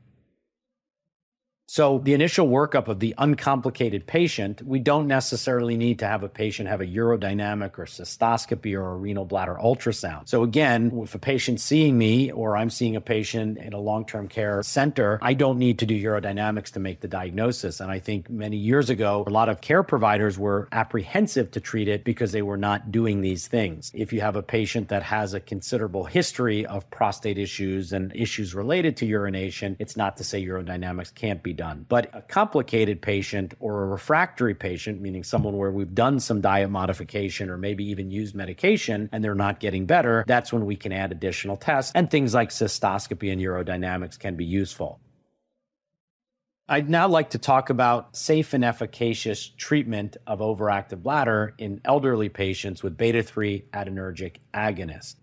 So, 1.69 1.99
the 1.99 2.15
initial 2.15 2.47
workup 2.47 2.87
of 2.87 3.01
the 3.01 3.13
uncomplicated 3.19 4.07
patient, 4.07 4.63
we 4.63 4.79
don't 4.79 5.09
necessarily 5.09 5.77
need 5.77 5.99
to 5.99 6.07
have 6.07 6.23
a 6.23 6.29
patient 6.29 6.69
have 6.69 6.81
a 6.81 6.87
urodynamic 6.87 7.77
or 7.77 7.87
cystoscopy 7.87 8.75
or 8.75 8.93
a 8.93 8.97
renal 8.97 9.25
bladder 9.25 9.57
ultrasound. 9.61 10.29
So, 10.29 10.45
again, 10.45 10.93
if 11.03 11.17
a 11.17 11.19
patient's 11.19 11.65
seeing 11.65 11.99
me 11.99 12.31
or 12.31 12.57
I'm 12.57 12.71
seeing 12.71 12.95
a 12.95 13.01
patient 13.01 13.59
in 13.59 13.73
a 13.73 13.81
long 13.81 14.07
term 14.07 14.29
care 14.29 14.63
center, 14.63 15.19
I 15.21 15.35
don't 15.35 15.59
need 15.59 15.81
to 15.81 15.87
do 15.87 16.01
urodynamics 16.01 16.71
to 16.75 16.79
make 16.79 17.01
the 17.01 17.09
diagnosis. 17.09 17.81
And 17.81 17.91
I 17.91 17.99
think 17.99 18.31
many 18.31 18.59
years 18.59 18.89
ago, 18.89 19.25
a 19.27 19.31
lot 19.31 19.49
of 19.49 19.61
care 19.61 19.83
providers 19.83 20.39
were 20.39 20.69
apprehensive 20.71 21.51
to 21.51 21.61
treat 21.61 21.89
it 21.89 22.05
because 22.05 22.31
they 22.31 22.43
were 22.43 22.57
not 22.57 22.93
doing 22.93 23.23
these 23.23 23.49
things. 23.49 23.91
If 23.93 24.13
you 24.13 24.21
have 24.21 24.37
a 24.37 24.43
patient 24.43 24.91
that 24.91 25.03
has 25.03 25.35
a 25.35 25.41
considerable 25.41 26.05
history 26.05 26.65
of 26.65 26.89
prostate 26.91 27.39
issues 27.39 27.93
and 27.93 28.15
issues 28.15 28.55
related 28.55 28.97
to 28.99 29.07
urination, 29.07 29.75
it's 29.81 29.97
not 29.97 30.17
to 30.19 30.25
say 30.25 30.45
urodynamics 30.45 31.13
can't 31.13 31.43
be 31.43 31.56
done. 31.57 31.87
But 31.89 32.11
a 32.15 32.23
complicated 32.23 33.03
patient 33.03 33.55
or 33.59 33.83
a 33.83 33.87
refractory 33.87 34.55
patient, 34.55 35.01
meaning 35.01 35.25
someone 35.25 35.57
where 35.57 35.71
we've 35.71 35.95
done 35.95 36.21
some 36.21 36.41
diet 36.41 36.71
modification 36.71 37.51
or 37.51 37.57
maybe 37.59 37.85
even 37.85 38.11
used 38.11 38.35
medication 38.35 39.09
and 39.13 39.25
they're 39.25 39.35
not 39.35 39.59
getting 39.59 39.87
better, 39.87 40.25
that's 40.27 40.53
when 40.53 40.67
we 40.67 40.77
can 40.77 40.93
add 40.93 41.11
additional 41.11 41.57
tests. 41.57 41.93
And 41.95 42.11
things 42.11 42.35
like 42.35 42.51
cystoscopy 42.51 43.33
and 43.33 43.41
urodynamics 43.41 44.19
can 44.19 44.37
be 44.37 44.45
useful. 44.45 45.01
I'd 46.69 46.91
now 46.91 47.07
like 47.07 47.31
to 47.31 47.39
talk 47.39 47.71
about 47.71 48.17
safe 48.17 48.53
and 48.53 48.65
efficacious 48.65 49.49
treatment 49.57 50.17
of 50.27 50.41
overactive 50.41 51.01
bladder 51.01 51.55
in 51.59 51.81
elderly 51.85 52.29
patients 52.29 52.83
with 52.83 52.97
beta 52.97 53.23
3 53.23 53.67
adrenergic 53.73 54.39
agonists. 54.53 55.15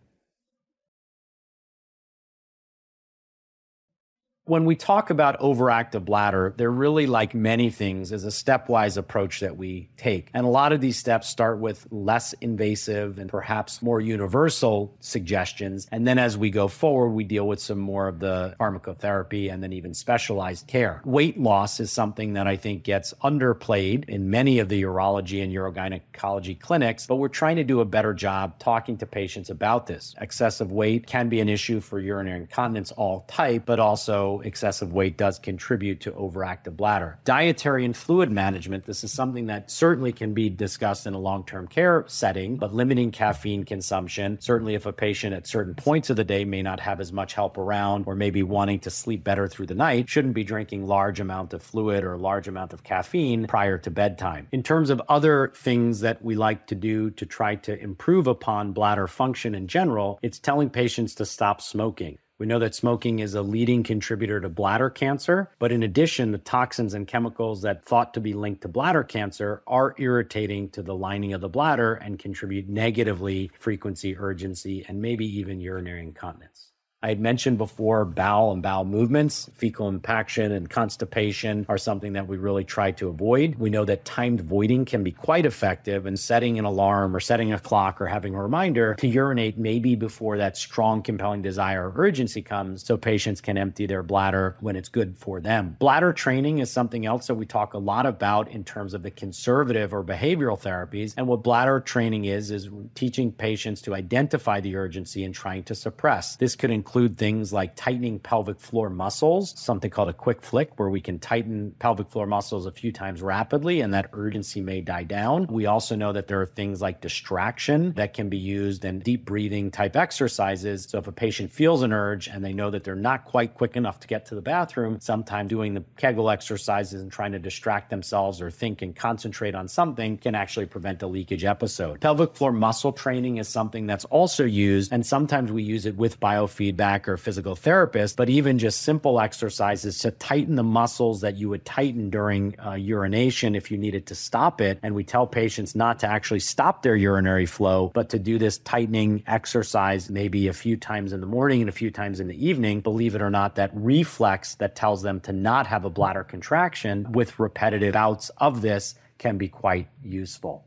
When 4.46 4.66
we 4.66 4.76
talk 4.76 5.10
about 5.10 5.40
overactive 5.40 6.04
bladder, 6.04 6.54
they're 6.58 6.70
really 6.70 7.08
like 7.08 7.34
many 7.34 7.70
things 7.70 8.12
is 8.12 8.26
a 8.26 8.28
stepwise 8.28 8.98
approach 8.98 9.40
that 9.40 9.56
we 9.56 9.90
take. 9.96 10.30
And 10.34 10.46
a 10.46 10.50
lot 10.50 10.74
of 10.74 10.82
these 10.82 10.98
steps 10.98 11.30
start 11.30 11.60
with 11.60 11.88
less 11.92 12.34
invasive 12.42 13.20
and 13.20 13.30
perhaps 13.30 13.82
more 13.82 14.02
universal 14.02 14.98
suggestions. 15.00 15.88
And 15.94 16.06
then 16.06 16.20
as 16.20 16.38
we 16.38 16.50
go 16.50 16.68
forward, 16.68 17.12
we 17.12 17.24
deal 17.24 17.48
with 17.48 17.62
some 17.62 17.80
more 17.80 18.10
of 18.10 18.20
the 18.20 18.54
pharmacotherapy 18.60 19.50
and 19.50 19.64
then 19.64 19.72
even 19.72 19.94
specialized 19.94 20.68
care. 20.68 21.02
Weight 21.06 21.40
loss 21.40 21.80
is 21.80 21.90
something 21.90 22.34
that 22.34 22.46
I 22.46 22.58
think 22.58 22.84
gets 22.84 23.14
underplayed 23.24 24.10
in 24.10 24.30
many 24.30 24.60
of 24.60 24.68
the 24.68 24.84
urology 24.84 25.42
and 25.42 25.54
urogynecology 25.54 26.60
clinics, 26.60 27.08
but 27.08 27.16
we're 27.16 27.30
trying 27.30 27.56
to 27.56 27.64
do 27.64 27.80
a 27.80 27.86
better 27.86 28.14
job 28.14 28.60
talking 28.60 28.98
to 28.98 29.06
patients 29.06 29.50
about 29.50 29.88
this. 29.88 30.14
Excessive 30.20 30.70
weight 30.70 31.08
can 31.08 31.30
be 31.30 31.40
an 31.40 31.48
issue 31.48 31.80
for 31.80 32.02
urinary 32.02 32.42
incontinence 32.42 32.92
all 32.92 33.22
type, 33.30 33.64
but 33.66 33.80
also 33.80 34.33
excessive 34.42 34.94
weight 34.94 35.18
does 35.18 35.40
contribute 35.40 36.02
to 36.02 36.12
overactive 36.12 36.76
bladder. 36.76 37.20
Dietary 37.26 37.86
and 37.86 37.96
fluid 37.96 38.32
management, 38.32 38.86
this 38.86 39.04
is 39.04 39.12
something 39.12 39.48
that 39.48 39.72
certainly 39.72 40.12
can 40.12 40.34
be 40.34 40.50
discussed 40.50 41.08
in 41.08 41.14
a 41.14 41.20
long 41.20 41.46
term 41.46 41.68
care 41.68 42.04
setting, 42.08 42.58
but 42.58 42.74
limiting 42.74 43.12
caffeine 43.12 43.64
consumption, 43.64 44.38
certainly 44.42 44.76
if 44.76 44.86
a 44.86 44.94
patient 44.94 45.34
at 45.34 45.48
certain 45.48 45.76
points 45.76 46.10
of 46.10 46.16
the 46.16 46.24
day 46.24 46.46
may 46.46 46.62
not 46.62 46.80
have 46.80 47.00
as 47.00 47.12
much 47.12 47.34
help 47.34 47.58
around 47.58 48.06
or 48.08 48.16
maybe 48.16 48.44
wanting 48.44 48.80
to 48.80 48.90
sleep 48.90 49.24
better 49.24 49.48
through 49.48 49.68
the 49.68 49.76
night, 49.76 50.10
shouldn't 50.10 50.34
be 50.34 50.44
drinking 50.44 50.86
large 50.86 51.20
amount 51.20 51.54
of 51.54 51.62
fluid 51.62 52.04
or 52.04 52.18
large 52.18 52.48
amount 52.48 52.74
of 52.74 52.84
caffeine 52.84 53.48
prior 53.48 53.78
to 53.78 53.92
bedtime. 53.92 54.48
In 54.52 54.64
terms 54.64 54.90
of 54.90 55.02
other 55.10 55.52
things 55.56 56.02
that 56.02 56.24
we 56.24 56.36
like 56.36 56.68
to 56.68 56.76
do 56.76 57.12
to 57.12 57.26
try 57.26 57.56
to 57.56 57.80
improve 57.80 58.28
upon 58.28 58.74
bladder 58.74 59.08
function 59.08 59.56
in 59.56 59.68
general, 59.68 60.20
it's 60.22 60.40
telling 60.40 60.70
patients 60.70 61.16
to 61.16 61.26
stop 61.26 61.62
smoking. 61.62 62.18
We 62.44 62.48
know 62.48 62.60
that 62.60 62.76
smoking 62.76 63.20
is 63.20 63.36
a 63.36 63.42
leading 63.42 63.84
contributor 63.84 64.42
to 64.42 64.50
bladder 64.50 64.90
cancer, 64.90 65.50
but 65.60 65.72
in 65.72 65.82
addition, 65.82 66.34
the 66.34 66.38
toxins 66.40 66.94
and 66.94 67.08
chemicals 67.08 67.62
that 67.62 67.86
thought 67.86 68.14
to 68.16 68.20
be 68.20 68.34
linked 68.34 68.64
to 68.64 68.68
bladder 68.68 69.06
cancer 69.06 69.64
are 69.66 69.96
irritating 69.98 70.68
to 70.72 70.84
the 70.84 70.94
lining 70.94 71.32
of 71.32 71.40
the 71.40 71.48
bladder 71.48 71.94
and 71.94 72.20
contribute 72.20 72.68
negatively 72.68 73.50
frequency, 73.58 74.18
urgency, 74.18 74.84
and 74.90 75.02
maybe 75.02 75.26
even 75.26 75.62
urinary 75.62 76.02
incontinence. 76.02 76.73
I 77.04 77.10
had 77.10 77.20
mentioned 77.20 77.58
before 77.58 78.06
bowel 78.06 78.54
and 78.54 78.64
bowel 78.64 78.86
movements, 78.86 79.50
fecal 79.56 79.90
impaction 79.90 80.54
and 80.54 80.70
constipation 80.70 81.66
are 81.68 81.78
something 81.78 82.14
that 82.14 82.30
we 82.30 82.38
really 82.38 82.64
try 82.64 82.92
to 82.92 83.10
avoid. 83.10 83.56
We 83.56 83.70
know 83.70 83.84
that 83.84 84.06
timed 84.06 84.40
voiding 84.40 84.86
can 84.86 85.04
be 85.04 85.12
quite 85.12 85.46
effective 85.46 86.06
and 86.06 86.18
setting 86.18 86.58
an 86.58 86.64
alarm 86.64 87.14
or 87.14 87.20
setting 87.20 87.52
a 87.52 87.60
clock 87.60 88.00
or 88.00 88.06
having 88.06 88.36
a 88.36 88.42
reminder 88.42 88.96
to 88.96 89.08
urinate 89.08 89.58
maybe 89.58 89.96
before 89.96 90.38
that 90.38 90.56
strong, 90.56 91.02
compelling 91.02 91.42
desire 91.42 91.90
or 91.90 91.94
urgency 91.98 92.42
comes 92.42 92.86
so 92.86 92.96
patients 92.96 93.42
can 93.42 93.58
empty 93.58 93.86
their 93.86 94.02
bladder 94.02 94.56
when 94.62 94.78
it's 94.78 94.88
good 94.88 95.18
for 95.18 95.42
them. 95.42 95.76
Bladder 95.80 96.14
training 96.14 96.60
is 96.60 96.72
something 96.72 97.06
else 97.06 97.28
that 97.28 97.36
we 97.36 97.46
talk 97.46 97.74
a 97.74 97.80
lot 97.80 98.06
about 98.06 98.48
in 98.48 98.64
terms 98.64 98.94
of 98.94 99.04
the 99.04 99.12
conservative 99.12 99.94
or 99.94 100.06
behavioral 100.06 100.58
therapies. 100.58 101.16
And 101.18 101.28
what 101.28 101.44
bladder 101.44 101.82
training 101.82 102.24
is, 102.24 102.50
is 102.50 102.70
teaching 102.96 103.34
patients 103.34 103.82
to 103.82 103.94
identify 103.94 104.62
the 104.62 104.78
urgency 104.78 105.26
and 105.26 105.36
trying 105.36 105.64
to 105.64 105.76
suppress. 105.76 106.38
This 106.38 106.56
could 106.56 106.72
include 106.72 106.93
include 106.94 107.18
things 107.18 107.52
like 107.52 107.76
tightening 107.76 108.20
pelvic 108.20 108.60
floor 108.60 108.88
muscles, 108.88 109.60
something 109.60 109.90
called 109.90 110.10
a 110.10 110.14
quick 110.14 110.44
flick, 110.44 110.78
where 110.78 110.92
we 110.92 111.02
can 111.02 111.18
tighten 111.18 111.74
pelvic 111.80 112.08
floor 112.08 112.28
muscles 112.28 112.68
a 112.68 112.72
few 112.72 112.92
times 112.92 113.20
rapidly 113.20 113.82
and 113.82 113.96
that 113.96 114.12
urgency 114.14 114.62
may 114.62 114.80
die 114.80 115.02
down. 115.02 115.48
We 115.48 115.66
also 115.66 115.96
know 115.96 116.14
that 116.14 116.28
there 116.28 116.40
are 116.40 116.46
things 116.46 116.82
like 116.82 117.02
distraction 117.02 117.94
that 117.94 118.14
can 118.14 118.30
be 118.30 118.38
used 118.38 118.86
and 118.86 119.04
deep 119.04 119.26
breathing 119.26 119.72
type 119.72 119.96
exercises. 119.96 120.86
So 120.88 121.00
if 121.00 121.08
a 121.08 121.12
patient 121.12 121.52
feels 121.52 121.82
an 121.82 121.92
urge 121.92 122.28
and 122.28 122.46
they 122.46 122.54
know 122.54 122.70
that 122.70 122.84
they're 122.84 122.96
not 122.96 123.26
quite 123.26 123.56
quick 123.56 123.76
enough 123.76 124.00
to 124.02 124.08
get 124.08 124.28
to 124.28 124.36
the 124.36 124.44
bathroom, 124.44 125.00
sometimes 125.02 125.50
doing 125.50 125.74
the 125.74 125.84
Kegel 125.98 126.30
exercises 126.30 127.02
and 127.02 127.12
trying 127.12 127.32
to 127.32 127.40
distract 127.40 127.90
themselves 127.90 128.40
or 128.40 128.52
think 128.52 128.84
and 128.84 128.96
concentrate 128.96 129.56
on 129.56 129.68
something 129.68 130.16
can 130.16 130.36
actually 130.36 130.68
prevent 130.68 131.02
a 131.02 131.08
leakage 131.08 131.44
episode. 131.44 132.02
Pelvic 132.02 132.36
floor 132.36 132.52
muscle 132.52 132.94
training 132.94 133.38
is 133.38 133.48
something 133.48 133.88
that's 133.88 134.06
also 134.06 134.46
used, 134.46 134.94
and 134.94 135.04
sometimes 135.04 135.52
we 135.52 135.64
use 135.64 135.88
it 135.88 135.96
with 135.96 136.20
biofeedback 136.20 136.83
or 137.08 137.18
physical 137.18 137.56
therapist, 137.56 138.16
but 138.16 138.30
even 138.30 138.60
just 138.60 138.82
simple 138.82 139.20
exercises 139.20 140.00
to 140.00 140.12
tighten 140.12 140.56
the 140.56 140.64
muscles 140.64 141.22
that 141.22 141.38
you 141.38 141.50
would 141.50 141.66
tighten 141.66 142.10
during 142.10 142.56
uh, 142.60 142.74
urination 142.74 143.56
if 143.56 143.72
you 143.72 143.78
needed 143.78 144.06
to 144.08 144.16
stop 144.16 144.62
it. 144.62 144.80
And 144.84 144.94
we 144.94 145.04
tell 145.04 145.26
patients 145.26 145.76
not 145.76 146.00
to 146.00 146.08
actually 146.08 146.42
stop 146.42 146.84
their 146.84 146.96
urinary 146.96 147.46
flow, 147.46 147.92
but 147.94 148.10
to 148.10 148.20
do 148.20 148.38
this 148.38 148.60
tightening 148.60 149.24
exercise 149.26 150.10
maybe 150.10 150.48
a 150.48 150.54
few 150.54 150.78
times 150.78 151.14
in 151.14 151.20
the 151.20 151.28
morning 151.28 151.62
and 151.62 151.70
a 151.70 151.74
few 151.74 151.90
times 151.90 152.20
in 152.20 152.28
the 152.28 152.48
evening. 152.48 152.82
Believe 152.82 153.16
it 153.16 153.22
or 153.22 153.32
not, 153.32 153.56
that 153.56 153.72
reflex 153.74 154.56
that 154.56 154.76
tells 154.76 155.02
them 155.02 155.20
to 155.22 155.34
not 155.34 155.66
have 155.68 155.86
a 155.86 155.90
bladder 155.90 156.24
contraction 156.24 157.12
with 157.12 157.40
repetitive 157.40 157.94
bouts 157.94 158.30
of 158.38 158.62
this 158.62 158.96
can 159.18 159.38
be 159.38 159.48
quite 159.48 159.88
useful 160.04 160.66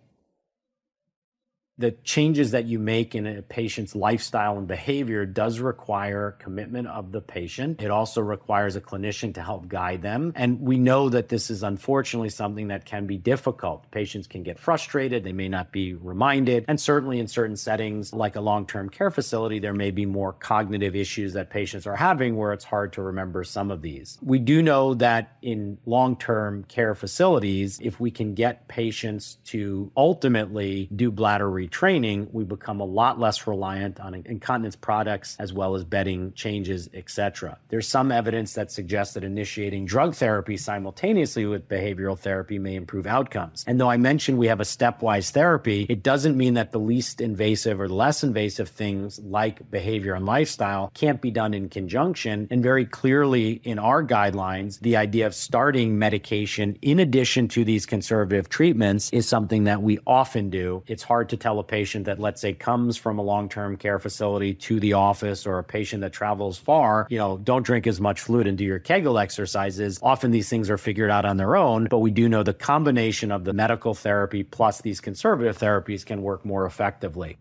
the 1.79 1.91
changes 2.05 2.53
that 2.53 2.65
you 2.65 2.79
make 2.79 3.15
in 3.15 3.27
a 3.27 3.43
patient's 3.43 3.95
lifestyle 3.95 4.57
and 4.57 4.67
behavior 4.67 5.27
does 5.27 5.61
require 5.61 6.33
commitment 6.39 6.89
of 6.89 7.13
the 7.13 7.21
patient. 7.21 7.83
It 7.83 7.91
also 7.91 8.23
requires 8.23 8.77
a 8.77 8.81
clinician 8.81 9.35
to 9.35 9.43
help 9.43 9.69
guide 9.69 10.01
them. 10.01 10.33
And 10.37 10.61
we 10.61 10.79
know 10.79 11.11
that 11.11 11.29
this 11.29 11.51
is 11.51 11.63
unfortunately 11.63 12.31
something 12.31 12.69
that 12.69 12.87
can 12.87 13.07
be 13.07 13.19
difficult. 13.19 13.91
Patients 13.91 14.27
can 14.27 14.43
get 14.43 14.59
frustrated, 14.59 15.23
they 15.23 15.33
may 15.33 15.49
not 15.49 15.71
be 15.71 15.93
reminded. 15.95 16.65
And 16.67 16.81
certainly 16.81 17.21
in 17.21 17.29
certain 17.29 17.57
settings, 17.57 18.13
like 18.15 18.37
a 18.37 18.41
long 18.41 18.67
term 18.67 18.89
care 18.89 19.11
facility, 19.11 19.59
there 19.59 19.75
may 19.75 19.91
be 19.91 20.07
more 20.07 20.33
cognitive 20.33 20.97
issues 20.97 21.35
that 21.35 21.51
patients 21.51 21.87
are 21.87 21.97
having 21.97 22.37
where 22.37 22.55
it's 22.55 22.65
hard 22.65 22.95
to 22.95 23.03
remember 23.03 23.45
some 23.45 23.71
of 23.71 23.83
these. 23.83 24.19
We 24.23 24.39
do 24.39 24.63
know 24.63 24.95
that 24.95 25.37
in 25.43 25.77
long 25.85 26.17
term 26.17 26.65
care 26.65 26.95
facilities, 26.95 27.79
if 27.83 28.01
we 28.01 28.11
can 28.11 28.35
get 28.35 28.67
patients 28.67 29.37
to 29.47 29.93
ultimately 29.95 30.89
do 30.95 31.11
bladder 31.11 31.51
training, 31.67 32.29
we 32.33 32.45
become 32.45 32.81
a 32.81 32.85
lot 32.85 33.19
less 33.19 33.47
reliant 33.47 34.01
on 34.01 34.15
incontinence 34.15 34.77
products 34.77 35.37
as 35.39 35.53
well 35.53 35.75
as 35.75 35.85
bedding 35.85 36.33
changes, 36.33 36.89
etc. 36.95 37.59
There's 37.69 37.89
some 37.89 38.13
evidence 38.13 38.55
that 38.55 38.71
suggests 38.71 39.15
that 39.15 39.25
initiating 39.25 39.87
drug 39.87 40.15
therapy 40.15 40.57
simultaneously 40.57 41.47
with 41.47 41.69
behavioral 41.69 42.19
therapy 42.19 42.59
may 42.59 42.75
improve 42.75 43.07
outcomes. 43.07 43.65
And 43.67 43.81
though 43.81 43.91
I 43.91 43.97
mentioned 43.97 44.39
we 44.39 44.49
have 44.49 44.61
a 44.61 44.65
stepwise 44.65 45.31
therapy, 45.31 45.87
it 45.89 46.03
doesn't 46.03 46.37
mean 46.37 46.55
that 46.55 46.73
the 46.73 46.81
least 46.81 47.21
invasive 47.21 47.81
or 47.81 47.89
less 47.89 48.23
invasive 48.23 48.69
things 48.69 49.19
like 49.19 49.71
behavior 49.71 50.15
and 50.15 50.27
lifestyle 50.27 50.91
can't 50.95 51.21
be 51.21 51.31
done 51.31 51.55
in 51.55 51.69
conjunction. 51.69 52.49
And 52.51 52.63
very 52.63 52.87
clearly 52.87 53.61
in 53.65 53.79
our 53.79 54.03
guidelines, 54.05 54.81
the 54.81 54.97
idea 54.97 55.27
of 55.27 55.35
starting 55.35 55.99
medication 55.99 56.79
in 56.83 56.99
addition 56.99 57.49
to 57.49 57.65
these 57.65 57.87
conservative 57.87 58.49
treatments 58.49 59.11
is 59.13 59.29
something 59.29 59.65
that 59.65 59.83
we 59.83 59.99
often 60.07 60.51
do. 60.51 60.83
It's 60.87 61.03
hard 61.03 61.29
to 61.31 61.37
tell 61.37 61.56
a 61.59 61.65
patient 61.65 62.07
that, 62.07 62.19
let's 62.19 62.41
say, 62.41 62.53
comes 62.53 62.97
from 62.97 63.19
a 63.19 63.23
long 63.23 63.49
term 63.49 63.77
care 63.77 63.99
facility 63.99 64.55
to 64.55 64.81
the 64.81 64.95
office 64.95 65.47
or 65.47 65.59
a 65.59 65.65
patient 65.65 66.03
that 66.03 66.13
travels 66.13 66.59
far, 66.59 67.07
you 67.11 67.19
know, 67.19 67.39
don't 67.39 67.65
drink 67.65 67.87
as 67.87 68.01
much 68.01 68.21
fluid 68.21 68.47
and 68.47 68.59
do 68.59 68.65
your 68.65 68.79
Kegel 68.79 69.19
exercises. 69.19 69.99
Often 70.03 70.31
these 70.31 70.49
things 70.49 70.71
are 70.71 70.79
figured 70.79 71.11
out 71.11 71.25
on 71.25 71.37
their 71.37 71.57
own, 71.57 71.89
but 71.91 71.99
we 71.99 72.11
do 72.11 72.29
know 72.29 72.43
the 72.43 72.55
combination 72.55 73.33
of 73.33 73.45
the 73.45 73.53
medical 73.53 73.95
therapy 73.95 74.43
plus 74.43 74.81
these 74.81 75.01
conservative 75.01 75.59
therapies 75.59 76.05
can 76.05 76.23
work 76.23 76.45
more 76.45 76.67
effectively 76.67 77.39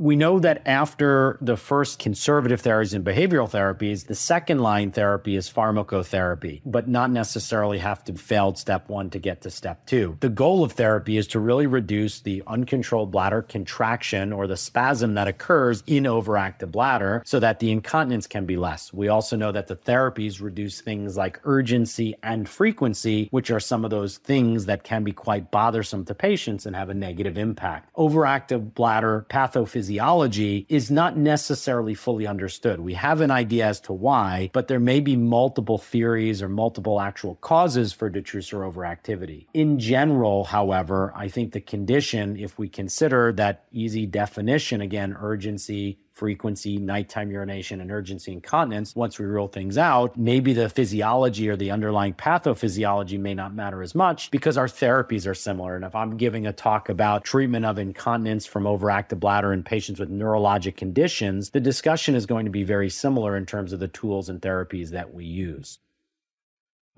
we 0.00 0.16
know 0.16 0.38
that 0.38 0.62
after 0.66 1.36
the 1.42 1.58
first 1.58 1.98
conservative 1.98 2.62
therapies 2.62 2.94
and 2.94 3.04
behavioral 3.04 3.50
therapies, 3.50 4.06
the 4.06 4.14
second 4.14 4.60
line 4.60 4.90
therapy 4.90 5.36
is 5.36 5.50
pharmacotherapy, 5.50 6.62
but 6.64 6.88
not 6.88 7.10
necessarily 7.10 7.76
have 7.76 8.02
to 8.02 8.14
fail 8.14 8.54
step 8.54 8.88
one 8.88 9.10
to 9.10 9.18
get 9.18 9.42
to 9.42 9.50
step 9.50 9.84
two. 9.84 10.16
The 10.20 10.30
goal 10.30 10.64
of 10.64 10.72
therapy 10.72 11.18
is 11.18 11.26
to 11.28 11.38
really 11.38 11.66
reduce 11.66 12.20
the 12.20 12.42
uncontrolled 12.46 13.10
bladder 13.10 13.42
contraction 13.42 14.32
or 14.32 14.46
the 14.46 14.56
spasm 14.56 15.12
that 15.14 15.28
occurs 15.28 15.82
in 15.86 16.04
overactive 16.04 16.70
bladder 16.70 17.22
so 17.26 17.38
that 17.38 17.60
the 17.60 17.70
incontinence 17.70 18.26
can 18.26 18.46
be 18.46 18.56
less. 18.56 18.94
We 18.94 19.08
also 19.08 19.36
know 19.36 19.52
that 19.52 19.66
the 19.66 19.76
therapies 19.76 20.40
reduce 20.40 20.80
things 20.80 21.18
like 21.18 21.40
urgency 21.44 22.14
and 22.22 22.48
frequency, 22.48 23.28
which 23.32 23.50
are 23.50 23.60
some 23.60 23.84
of 23.84 23.90
those 23.90 24.16
things 24.16 24.64
that 24.64 24.82
can 24.82 25.04
be 25.04 25.12
quite 25.12 25.50
bothersome 25.50 26.06
to 26.06 26.14
patients 26.14 26.64
and 26.64 26.74
have 26.74 26.88
a 26.88 26.94
negative 26.94 27.36
impact. 27.36 27.94
Overactive 27.96 28.72
bladder 28.72 29.26
pathophysiology 29.28 29.89
physiology 29.90 30.66
is 30.68 30.88
not 30.88 31.16
necessarily 31.16 31.94
fully 31.94 32.24
understood. 32.24 32.78
We 32.78 32.94
have 32.94 33.20
an 33.20 33.32
idea 33.32 33.66
as 33.66 33.80
to 33.80 33.92
why, 33.92 34.48
but 34.52 34.68
there 34.68 34.78
may 34.78 35.00
be 35.00 35.16
multiple 35.16 35.78
theories 35.78 36.40
or 36.42 36.48
multiple 36.48 37.00
actual 37.00 37.34
causes 37.40 37.92
for 37.92 38.08
detrusor 38.08 38.62
overactivity. 38.72 39.46
In 39.52 39.80
general, 39.80 40.44
however, 40.44 41.12
I 41.16 41.26
think 41.26 41.52
the 41.52 41.60
condition, 41.60 42.36
if 42.36 42.56
we 42.56 42.68
consider 42.68 43.32
that 43.32 43.64
easy 43.72 44.06
definition, 44.06 44.80
again, 44.80 45.16
urgency, 45.20 45.98
frequency, 46.20 46.76
nighttime 46.76 47.30
urination, 47.30 47.80
and 47.80 47.90
urgency 47.90 48.30
incontinence, 48.30 48.94
once 48.94 49.18
we 49.18 49.24
rule 49.24 49.48
things 49.48 49.78
out, 49.78 50.18
maybe 50.18 50.52
the 50.52 50.68
physiology 50.68 51.48
or 51.48 51.56
the 51.56 51.70
underlying 51.70 52.12
pathophysiology 52.12 53.18
may 53.18 53.32
not 53.32 53.54
matter 53.54 53.82
as 53.82 53.94
much 53.94 54.30
because 54.30 54.58
our 54.58 54.66
therapies 54.66 55.26
are 55.26 55.34
similar. 55.34 55.76
And 55.76 55.84
if 55.86 55.94
I'm 55.94 56.18
giving 56.18 56.46
a 56.46 56.52
talk 56.52 56.90
about 56.90 57.24
treatment 57.24 57.64
of 57.64 57.78
incontinence 57.78 58.44
from 58.44 58.64
overactive 58.64 59.18
bladder 59.18 59.50
in 59.50 59.62
patients 59.62 59.98
with 59.98 60.10
neurologic 60.10 60.76
conditions, 60.76 61.48
the 61.50 61.60
discussion 61.60 62.14
is 62.14 62.26
going 62.26 62.44
to 62.44 62.50
be 62.50 62.64
very 62.64 62.90
similar 62.90 63.34
in 63.34 63.46
terms 63.46 63.72
of 63.72 63.80
the 63.80 63.88
tools 63.88 64.28
and 64.28 64.42
therapies 64.42 64.90
that 64.90 65.14
we 65.14 65.24
use. 65.24 65.78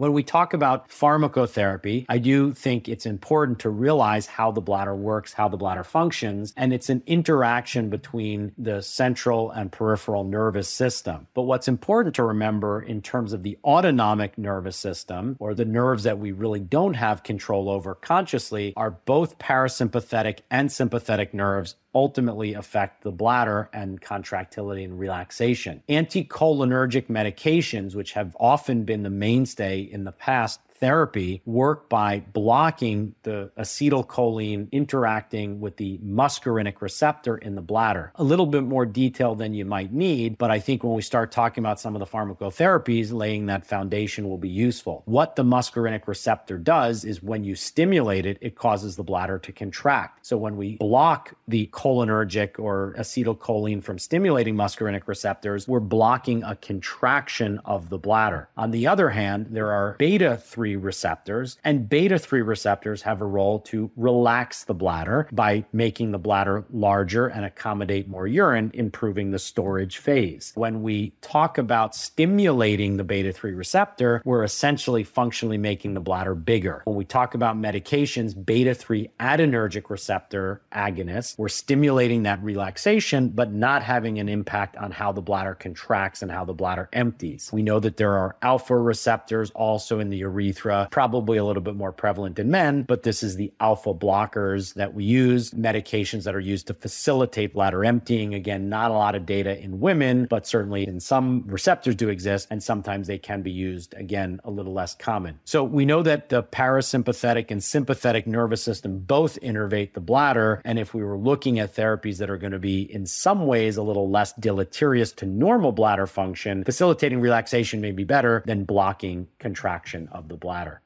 When 0.03 0.15
we 0.15 0.25
talk 0.25 0.53
about 0.53 0.88
pharmacotherapy, 0.88 2.07
I 2.09 2.19
do 2.19 2.53
think 2.55 2.88
it's 2.88 3.07
important 3.07 3.61
to 3.61 3.71
realize 3.71 4.27
how 4.27 4.51
the 4.51 4.61
bladder 4.61 4.97
works, 4.97 5.35
how 5.35 5.47
the 5.47 5.57
bladder 5.57 5.85
functions, 5.85 6.53
and 6.57 6.73
it's 6.73 6.91
an 6.91 7.05
interaction 7.07 7.88
between 7.88 8.51
the 8.59 8.83
central 8.83 9.53
and 9.53 9.71
peripheral 9.71 10.25
nervous 10.25 10.69
system. 10.69 11.29
But 11.35 11.43
what's 11.43 11.69
important 11.69 12.17
to 12.17 12.25
remember 12.25 12.83
in 12.83 13.01
terms 13.01 13.33
of 13.33 13.45
the 13.45 13.57
autonomic 13.65 14.37
nervous 14.37 14.77
system, 14.77 15.37
or 15.38 15.55
the 15.55 15.65
nerves 15.65 16.03
that 16.03 16.19
we 16.19 16.33
really 16.33 16.59
don't 16.59 16.95
have 16.95 17.23
control 17.23 17.71
over 17.71 17.95
consciously, 17.95 18.73
are 18.77 18.91
both 18.91 19.38
parasympathetic 19.38 20.41
and 20.51 20.73
sympathetic 20.73 21.33
nerves 21.33 21.77
ultimately 21.94 22.55
affect 22.55 23.02
the 23.02 23.12
bladder 23.12 23.68
and 23.72 24.00
contractility 24.00 24.85
and 24.85 24.98
relaxation. 24.98 25.83
Anticholinergic 25.88 27.09
medications, 27.09 27.94
which 27.94 28.12
have 28.12 28.37
often 28.40 28.85
been 28.85 29.02
the 29.02 29.11
mainstay 29.11 29.81
in 29.81 30.05
the 30.05 30.12
past 30.12 30.61
therapy 30.83 31.40
work 31.45 31.88
by 31.88 32.18
blocking 32.33 33.14
the 33.23 33.53
acetylcholine 33.57 34.68
interacting 34.73 35.61
with 35.61 35.77
the 35.77 35.97
muscarinic 35.99 36.81
receptor 36.81 37.38
in 37.38 37.55
the 37.55 37.62
bladder. 37.62 38.11
A 38.16 38.25
little 38.25 38.47
bit 38.47 38.64
more 38.64 38.85
detail 38.85 39.37
than 39.37 39.55
you 39.55 39.64
might 39.64 39.92
need, 39.92 40.37
but 40.38 40.51
I 40.51 40.59
think 40.59 40.83
when 40.83 40.95
we 40.95 41.03
start 41.03 41.31
talking 41.31 41.62
about 41.62 41.79
some 41.79 41.95
of 41.95 42.01
the 42.01 42.07
pharmacotherapies, 42.07 43.12
laying 43.12 43.47
that 43.47 43.64
foundation 43.64 44.28
will 44.28 44.39
be 44.39 44.49
useful. 44.49 45.05
What 45.05 45.37
the 45.37 45.45
muscarinic 45.45 46.09
receptor 46.09 46.59
does 46.59 47.05
is 47.05 47.22
when 47.22 47.45
you 47.45 47.55
stimulate 47.55 48.26
it, 48.26 48.39
it 48.41 48.57
causes 48.57 48.97
the 48.97 49.05
bladder 49.05 49.39
to 49.39 49.53
contract. 49.53 50.26
So 50.26 50.37
when 50.37 50.57
we 50.57 50.78
block 50.78 51.35
the 51.47 51.68
cholinergic 51.68 52.59
or 52.59 52.97
acetylcholine 52.99 53.85
from 53.85 54.01
stimulating 54.01 54.57
muscarinic 54.57 55.07
receptors, 55.07 55.68
we're 55.68 55.78
blocking 55.78 56.43
a 56.43 56.57
contraction 56.57 57.61
of 57.64 57.89
the 57.89 57.99
bladder. 57.99 58.49
On 58.57 58.72
the 58.72 58.89
other 58.89 59.11
hand, 59.11 59.47
there 59.51 59.70
are 59.70 59.95
beta 59.97 60.37
3 60.39 60.72
receptors, 60.77 61.59
and 61.64 61.89
beta 61.89 62.18
3 62.18 62.43
receptors 62.43 63.03
have 63.03 63.20
a 63.20 63.27
role 63.27 63.59
to 63.61 63.91
relax 63.97 64.64
the 64.64 64.75
bladder 64.75 65.29
by 65.33 65.64
making 65.73 66.12
the 66.12 66.18
bladder 66.18 66.64
larger 66.70 67.27
and 67.27 67.45
accommodate 67.45 68.09
more 68.09 68.27
urine, 68.27 68.70
improving 68.75 69.31
the 69.31 69.39
storage 69.39 69.99
phase. 69.99 70.53
When 70.55 70.83
we 70.83 71.14
talk 71.20 71.59
about 71.59 71.95
stimulating 71.95 72.97
the 72.97 73.05
beta 73.05 73.33
3 73.33 73.53
receptor, 73.53 74.23
we're 74.25 74.45
essentially 74.45 75.05
functionally 75.05 75.59
making 75.59 75.95
the 75.95 76.01
bladder 76.01 76.35
bigger. 76.35 76.83
When 76.85 76.97
we 76.97 77.05
talk 77.05 77.35
about 77.35 77.57
medications, 77.57 78.35
beta 78.45 78.75
3 78.75 79.11
adrenergic 79.18 79.91
receptor 79.91 80.62
agonists, 80.73 81.39
we're 81.39 81.49
stimulating 81.49 82.23
that 82.25 82.43
relaxation, 82.43 83.31
but 83.31 83.53
not 83.53 83.83
having 83.83 84.18
an 84.18 84.29
impact 84.29 84.77
on 84.77 84.91
how 84.91 85.12
the 85.12 85.23
bladder 85.23 85.55
contracts 85.55 86.23
and 86.23 86.31
how 86.31 86.45
the 86.45 86.55
bladder 86.55 86.89
empties. 86.93 87.51
We 87.53 87.62
know 87.62 87.81
that 87.81 87.97
there 87.97 88.16
are 88.16 88.37
alpha 88.43 88.77
receptors 88.77 89.51
also 89.53 89.99
in 89.99 90.11
the 90.11 90.18
urethra 90.18 90.62
urethra, 90.65 90.89
probably 90.91 91.39
a 91.39 91.45
little 91.45 91.63
bit 91.63 91.75
more 91.75 91.93
prevalent 91.93 92.39
in 92.39 92.51
men, 92.51 92.83
but 92.83 93.03
this 93.03 93.23
is 93.23 93.37
the 93.37 93.53
alpha 93.61 93.95
blockers 93.95 94.75
that 94.75 94.95
we 94.95 95.05
use, 95.05 95.51
medications 95.51 96.25
that 96.25 96.35
are 96.35 96.41
used 96.41 96.67
to 96.69 96.75
facilitate 96.75 97.55
bladder 97.55 97.85
emptying. 97.85 98.35
Again, 98.35 98.69
not 98.69 98.91
a 98.91 98.95
lot 98.95 99.15
of 99.15 99.27
data 99.27 99.59
in 99.59 99.81
women, 99.81 100.27
but 100.27 100.47
certainly 100.47 100.87
in 100.87 101.01
some 101.01 101.45
receptors 101.47 101.95
do 101.95 102.09
exist, 102.09 102.49
and 102.51 102.63
sometimes 102.63 103.07
they 103.07 103.19
can 103.19 103.43
be 103.43 103.51
used, 103.51 103.95
again, 103.95 104.41
a 104.45 104.51
little 104.51 104.73
less 104.73 104.95
common. 104.95 105.39
So 105.45 105.65
we 105.65 105.85
know 105.85 106.03
that 106.03 106.29
the 106.29 106.43
parasympathetic 106.43 107.51
and 107.51 107.63
sympathetic 107.63 108.27
nervous 108.27 108.63
system 108.63 108.99
both 108.99 109.39
innervate 109.41 109.95
the 109.95 110.01
bladder. 110.01 110.61
And 110.65 110.79
if 110.79 110.95
we 110.95 111.03
were 111.03 111.19
looking 111.19 111.59
at 111.59 111.75
therapies 111.75 112.19
that 112.19 112.31
are 112.31 112.39
going 112.39 112.53
to 112.53 112.59
be 112.59 112.83
in 112.83 113.07
some 113.07 113.47
ways 113.47 113.77
a 113.77 113.83
little 113.83 114.11
less 114.11 114.33
deleterious 114.35 115.13
to 115.13 115.27
normal 115.27 115.73
bladder 115.73 116.07
function, 116.07 116.65
facilitating 116.65 117.21
relaxation 117.21 117.81
may 117.81 117.93
be 117.93 118.05
better 118.05 118.43
than 118.47 118.65
blocking 118.65 119.29
contraction 119.39 120.09
of 120.13 120.29
the 120.29 120.37
bladder 120.37 120.51
bladder. 120.53 120.82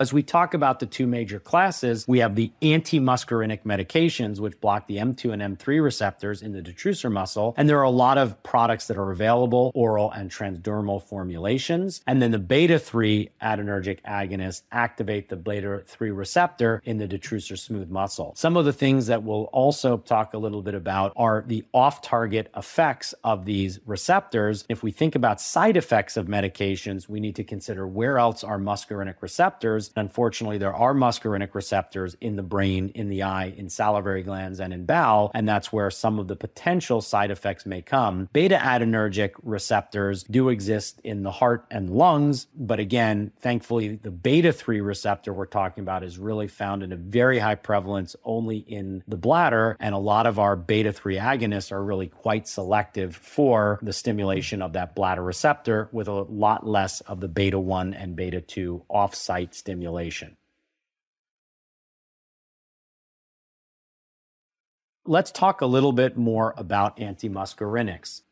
As 0.00 0.12
we 0.12 0.24
talk 0.24 0.54
about 0.54 0.80
the 0.80 0.86
two 0.86 1.06
major 1.06 1.38
classes, 1.38 2.04
we 2.08 2.18
have 2.18 2.34
the 2.34 2.50
antimuscarinic 2.60 3.60
medications, 3.62 4.40
which 4.40 4.60
block 4.60 4.88
the 4.88 4.96
M2 4.96 5.32
and 5.32 5.56
M3 5.56 5.80
receptors 5.80 6.42
in 6.42 6.50
the 6.50 6.60
detrusor 6.60 7.12
muscle. 7.12 7.54
And 7.56 7.68
there 7.68 7.78
are 7.78 7.84
a 7.84 7.90
lot 7.90 8.18
of 8.18 8.42
products 8.42 8.88
that 8.88 8.96
are 8.96 9.12
available, 9.12 9.70
oral 9.72 10.10
and 10.10 10.32
transdermal 10.32 11.00
formulations. 11.00 12.02
And 12.08 12.20
then 12.20 12.32
the 12.32 12.40
beta 12.40 12.80
3 12.80 13.30
adrenergic 13.40 14.00
agonists 14.02 14.62
activate 14.72 15.28
the 15.28 15.36
beta 15.36 15.84
3 15.86 16.10
receptor 16.10 16.82
in 16.84 16.98
the 16.98 17.06
detrusor 17.06 17.56
smooth 17.56 17.88
muscle. 17.88 18.32
Some 18.34 18.56
of 18.56 18.64
the 18.64 18.72
things 18.72 19.06
that 19.06 19.22
we'll 19.22 19.44
also 19.52 19.98
talk 19.98 20.34
a 20.34 20.38
little 20.38 20.62
bit 20.62 20.74
about 20.74 21.12
are 21.14 21.44
the 21.46 21.64
off 21.72 22.02
target 22.02 22.50
effects 22.56 23.14
of 23.22 23.44
these 23.44 23.78
receptors. 23.86 24.64
If 24.68 24.82
we 24.82 24.90
think 24.90 25.14
about 25.14 25.40
side 25.40 25.76
effects 25.76 26.16
of 26.16 26.26
medications, 26.26 27.08
we 27.08 27.20
need 27.20 27.36
to 27.36 27.44
consider 27.44 27.86
where 27.86 28.18
else 28.18 28.42
are 28.42 28.58
muscarinic 28.58 29.22
receptors 29.22 29.83
Unfortunately, 29.96 30.58
there 30.58 30.74
are 30.74 30.94
muscarinic 30.94 31.54
receptors 31.54 32.16
in 32.20 32.36
the 32.36 32.42
brain, 32.42 32.90
in 32.94 33.08
the 33.08 33.22
eye, 33.22 33.54
in 33.56 33.68
salivary 33.68 34.22
glands, 34.22 34.60
and 34.60 34.72
in 34.72 34.86
bowel, 34.86 35.30
and 35.34 35.48
that's 35.48 35.72
where 35.72 35.90
some 35.90 36.18
of 36.18 36.28
the 36.28 36.36
potential 36.36 37.00
side 37.00 37.30
effects 37.30 37.66
may 37.66 37.82
come. 37.82 38.28
Beta 38.32 38.56
adrenergic 38.56 39.32
receptors 39.42 40.24
do 40.24 40.48
exist 40.48 41.00
in 41.04 41.22
the 41.22 41.30
heart 41.30 41.66
and 41.70 41.90
lungs, 41.90 42.46
but 42.56 42.80
again, 42.80 43.32
thankfully, 43.40 43.96
the 44.02 44.10
beta 44.10 44.52
3 44.52 44.80
receptor 44.80 45.32
we're 45.32 45.46
talking 45.46 45.82
about 45.82 46.02
is 46.02 46.18
really 46.18 46.48
found 46.48 46.82
in 46.82 46.92
a 46.92 46.96
very 46.96 47.38
high 47.38 47.54
prevalence 47.54 48.16
only 48.24 48.58
in 48.58 49.02
the 49.06 49.16
bladder, 49.16 49.76
and 49.80 49.94
a 49.94 49.98
lot 49.98 50.26
of 50.26 50.38
our 50.38 50.56
beta 50.56 50.92
3 50.92 51.16
agonists 51.16 51.72
are 51.72 51.82
really 51.82 52.08
quite 52.08 52.48
selective 52.48 53.16
for 53.16 53.78
the 53.82 53.92
stimulation 53.92 54.62
of 54.62 54.72
that 54.72 54.94
bladder 54.94 55.22
receptor 55.22 55.88
with 55.92 56.08
a 56.08 56.12
lot 56.12 56.66
less 56.66 57.00
of 57.02 57.20
the 57.20 57.28
beta 57.28 57.58
1 57.58 57.94
and 57.94 58.16
beta 58.16 58.40
2 58.40 58.82
off 58.88 59.14
site 59.14 59.54
stimulation 59.54 59.73
stimulation. 59.74 60.36
Let's 65.04 65.32
talk 65.32 65.60
a 65.60 65.66
little 65.66 65.92
bit 65.92 66.16
more 66.16 66.54
about 66.56 66.96
antimuscarinics. 66.98 68.22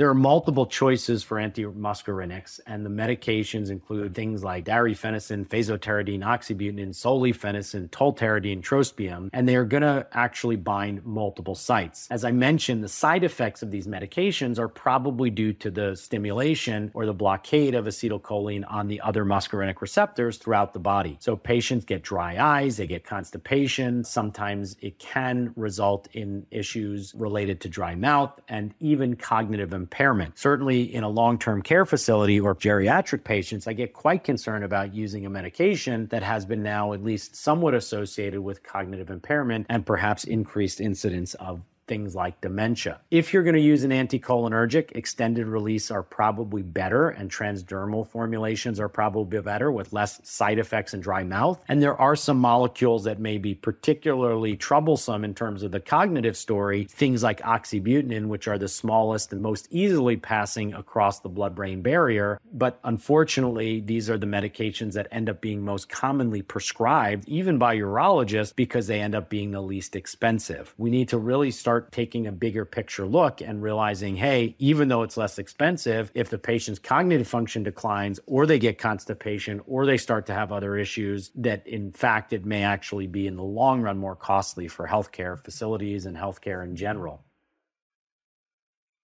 There 0.00 0.08
are 0.08 0.14
multiple 0.14 0.64
choices 0.64 1.22
for 1.22 1.36
antimuscarinics, 1.36 2.58
and 2.66 2.86
the 2.86 2.88
medications 2.88 3.68
include 3.68 4.14
things 4.14 4.42
like 4.42 4.64
darifenacin, 4.64 5.46
fesoterodine, 5.46 6.20
oxybutynin, 6.20 6.94
solifenacin, 6.94 7.90
tolterodine, 7.90 8.62
trospium, 8.62 9.28
and 9.34 9.46
they 9.46 9.56
are 9.56 9.66
going 9.66 9.82
to 9.82 10.06
actually 10.12 10.56
bind 10.56 11.04
multiple 11.04 11.54
sites. 11.54 12.08
As 12.10 12.24
I 12.24 12.32
mentioned, 12.32 12.82
the 12.82 12.88
side 12.88 13.24
effects 13.24 13.62
of 13.62 13.70
these 13.70 13.86
medications 13.86 14.58
are 14.58 14.68
probably 14.68 15.28
due 15.28 15.52
to 15.52 15.70
the 15.70 15.94
stimulation 15.96 16.90
or 16.94 17.04
the 17.04 17.12
blockade 17.12 17.74
of 17.74 17.84
acetylcholine 17.84 18.64
on 18.72 18.88
the 18.88 19.02
other 19.02 19.26
muscarinic 19.26 19.82
receptors 19.82 20.38
throughout 20.38 20.72
the 20.72 20.78
body. 20.78 21.18
So 21.20 21.36
patients 21.36 21.84
get 21.84 22.02
dry 22.02 22.42
eyes, 22.42 22.78
they 22.78 22.86
get 22.86 23.04
constipation. 23.04 24.04
Sometimes 24.04 24.78
it 24.80 24.98
can 24.98 25.52
result 25.56 26.08
in 26.14 26.46
issues 26.50 27.14
related 27.14 27.60
to 27.60 27.68
dry 27.68 27.94
mouth 27.94 28.40
and 28.48 28.72
even 28.80 29.14
cognitive 29.14 29.74
impairment 29.74 29.89
impairment. 29.90 30.38
Certainly, 30.38 30.94
in 30.94 31.02
a 31.02 31.08
long 31.08 31.36
term 31.36 31.62
care 31.62 31.84
facility 31.84 32.38
or 32.38 32.54
geriatric 32.54 33.24
patients, 33.24 33.66
I 33.66 33.72
get 33.72 33.92
quite 33.92 34.22
concerned 34.22 34.62
about 34.62 34.94
using 34.94 35.26
a 35.26 35.30
medication 35.30 36.06
that 36.08 36.22
has 36.22 36.46
been 36.46 36.62
now 36.62 36.92
at 36.92 37.02
least 37.02 37.34
somewhat 37.34 37.74
associated 37.74 38.40
with 38.40 38.62
cognitive 38.62 39.10
impairment 39.10 39.66
and 39.68 39.84
perhaps 39.84 40.22
increased 40.22 40.80
incidence 40.80 41.34
of 41.34 41.60
things 41.90 42.14
like 42.14 42.40
dementia. 42.40 43.00
If 43.10 43.34
you're 43.34 43.42
going 43.42 43.56
to 43.56 43.60
use 43.60 43.82
an 43.82 43.90
anticholinergic, 43.90 44.92
extended 44.92 45.48
release 45.48 45.90
are 45.90 46.04
probably 46.04 46.62
better, 46.62 47.08
and 47.08 47.28
transdermal 47.28 48.06
formulations 48.06 48.78
are 48.78 48.88
probably 48.88 49.40
better 49.40 49.72
with 49.72 49.92
less 49.92 50.20
side 50.22 50.60
effects 50.60 50.94
and 50.94 51.02
dry 51.02 51.24
mouth. 51.24 51.60
And 51.66 51.82
there 51.82 52.00
are 52.00 52.14
some 52.14 52.38
molecules 52.38 53.02
that 53.04 53.18
may 53.18 53.38
be 53.38 53.56
particularly 53.56 54.56
troublesome 54.56 55.24
in 55.24 55.34
terms 55.34 55.64
of 55.64 55.72
the 55.72 55.80
cognitive 55.80 56.36
story, 56.36 56.84
things 56.84 57.24
like 57.24 57.40
oxybutynin, 57.40 58.28
which 58.28 58.46
are 58.46 58.56
the 58.56 58.68
smallest 58.68 59.32
and 59.32 59.42
most 59.42 59.66
easily 59.72 60.16
passing 60.16 60.72
across 60.74 61.18
the 61.18 61.28
blood 61.28 61.56
brain 61.56 61.82
barrier. 61.82 62.40
But 62.52 62.78
unfortunately, 62.84 63.80
these 63.80 64.08
are 64.08 64.16
the 64.16 64.26
medications 64.26 64.92
that 64.92 65.08
end 65.10 65.28
up 65.28 65.40
being 65.40 65.64
most 65.64 65.88
commonly 65.88 66.42
prescribed, 66.42 67.28
even 67.28 67.58
by 67.58 67.74
urologists, 67.76 68.54
because 68.54 68.86
they 68.86 69.00
end 69.00 69.16
up 69.16 69.28
being 69.28 69.50
the 69.50 69.60
least 69.60 69.96
expensive. 69.96 70.72
We 70.78 70.90
need 70.90 71.08
to 71.08 71.18
really 71.18 71.50
start 71.50 71.79
start 71.80 71.92
taking 71.92 72.26
a 72.26 72.32
bigger 72.32 72.66
picture 72.66 73.06
look 73.06 73.40
and 73.40 73.62
realizing, 73.62 74.14
hey, 74.14 74.54
even 74.58 74.88
though 74.88 75.02
it's 75.02 75.16
less 75.16 75.38
expensive, 75.38 76.10
if 76.14 76.28
the 76.28 76.36
patient's 76.36 76.78
cognitive 76.78 77.26
function 77.26 77.62
declines 77.62 78.20
or 78.26 78.44
they 78.44 78.58
get 78.58 78.78
constipation 78.78 79.62
or 79.66 79.86
they 79.86 79.96
start 79.96 80.26
to 80.26 80.34
have 80.34 80.52
other 80.52 80.76
issues, 80.76 81.30
that 81.34 81.66
in 81.66 81.90
fact 81.92 82.34
it 82.34 82.44
may 82.44 82.62
actually 82.64 83.06
be 83.06 83.26
in 83.26 83.36
the 83.36 83.42
long 83.42 83.80
run 83.80 83.96
more 83.96 84.14
costly 84.14 84.68
for 84.68 84.86
healthcare 84.86 85.42
facilities 85.42 86.04
and 86.04 86.16
healthcare 86.18 86.62
in 86.62 86.76
general. 86.76 87.24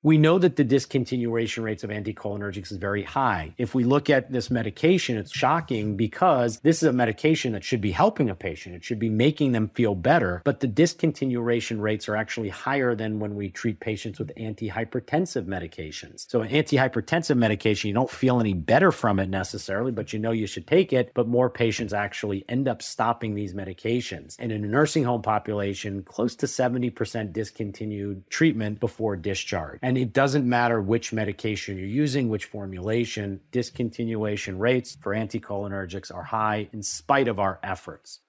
We 0.03 0.19
know 0.19 0.39
that 0.39 0.57
the 0.57 0.65
discontinuation 0.65 1.63
rates 1.63 1.83
of 1.83 1.91
anticholinergics 1.91 2.71
is 2.71 2.77
very 2.77 3.03
high. 3.03 3.55
If 3.59 3.75
we 3.75 3.83
look 3.83 4.09
at 4.09 4.31
this 4.31 4.51
medication, 4.51 5.17
it's 5.17 5.37
shocking 5.37 5.97
because 5.97 6.61
this 6.61 6.83
is 6.83 6.89
a 6.89 6.93
medication 6.93 7.53
that 7.53 7.65
should 7.65 7.81
be 7.81 7.91
helping 7.91 8.31
a 8.31 8.35
patient. 8.35 8.77
It 8.77 8.85
should 8.85 8.99
be 8.99 9.09
making 9.09 9.53
them 9.53 9.69
feel 9.75 9.95
better, 9.95 10.43
but 10.45 10.61
the 10.61 10.69
discontinuation 10.69 11.81
rates 11.81 12.09
are 12.09 12.17
actually 12.17 12.51
higher 12.51 12.95
than 12.95 13.19
when 13.19 13.35
we 13.35 13.51
treat 13.51 13.81
patients 13.81 14.19
with 14.19 14.35
antihypertensive 14.37 15.47
medications. 15.47 16.27
So 16.29 16.43
an 16.43 16.51
antihypertensive 16.51 17.37
medication, 17.37 17.89
you 17.89 17.95
don't 17.95 18.11
feel 18.11 18.39
any 18.39 18.55
better 18.55 18.93
from 18.93 19.19
it 19.19 19.29
necessarily, 19.29 19.93
but 19.93 20.13
you 20.13 20.19
know 20.19 20.31
you 20.31 20.47
should 20.47 20.67
take 20.67 20.93
it, 20.93 21.13
but 21.15 21.27
more 21.27 21.51
patients 21.51 21.93
actually 21.93 22.45
end 22.49 22.69
up 22.69 22.83
stopping 22.83 23.35
these 23.35 23.55
medications. 23.55 24.37
And 24.39 24.53
in 24.53 24.65
a 24.65 24.69
nursing 24.69 25.05
home 25.05 25.23
population, 25.23 26.03
close 26.03 26.37
to 26.37 26.47
70% 26.47 27.33
discontinued 27.33 28.29
treatment 28.31 28.79
before 28.79 29.17
discharge. 29.17 29.81
And 29.83 29.96
it 29.97 30.13
doesn't 30.13 30.49
matter 30.49 30.81
which 30.81 31.13
medication 31.13 31.77
you're 31.77 31.87
using, 31.87 32.29
which 32.29 32.47
formulation, 32.47 33.41
discontinuation 33.53 34.59
rates 34.59 34.97
for 35.01 35.15
anticholinergics 35.15 36.15
are 36.15 36.23
high 36.23 36.69
in 36.73 36.83
spite 36.83 37.29
of 37.29 37.39
our 37.39 37.59
efforts. 37.63 38.21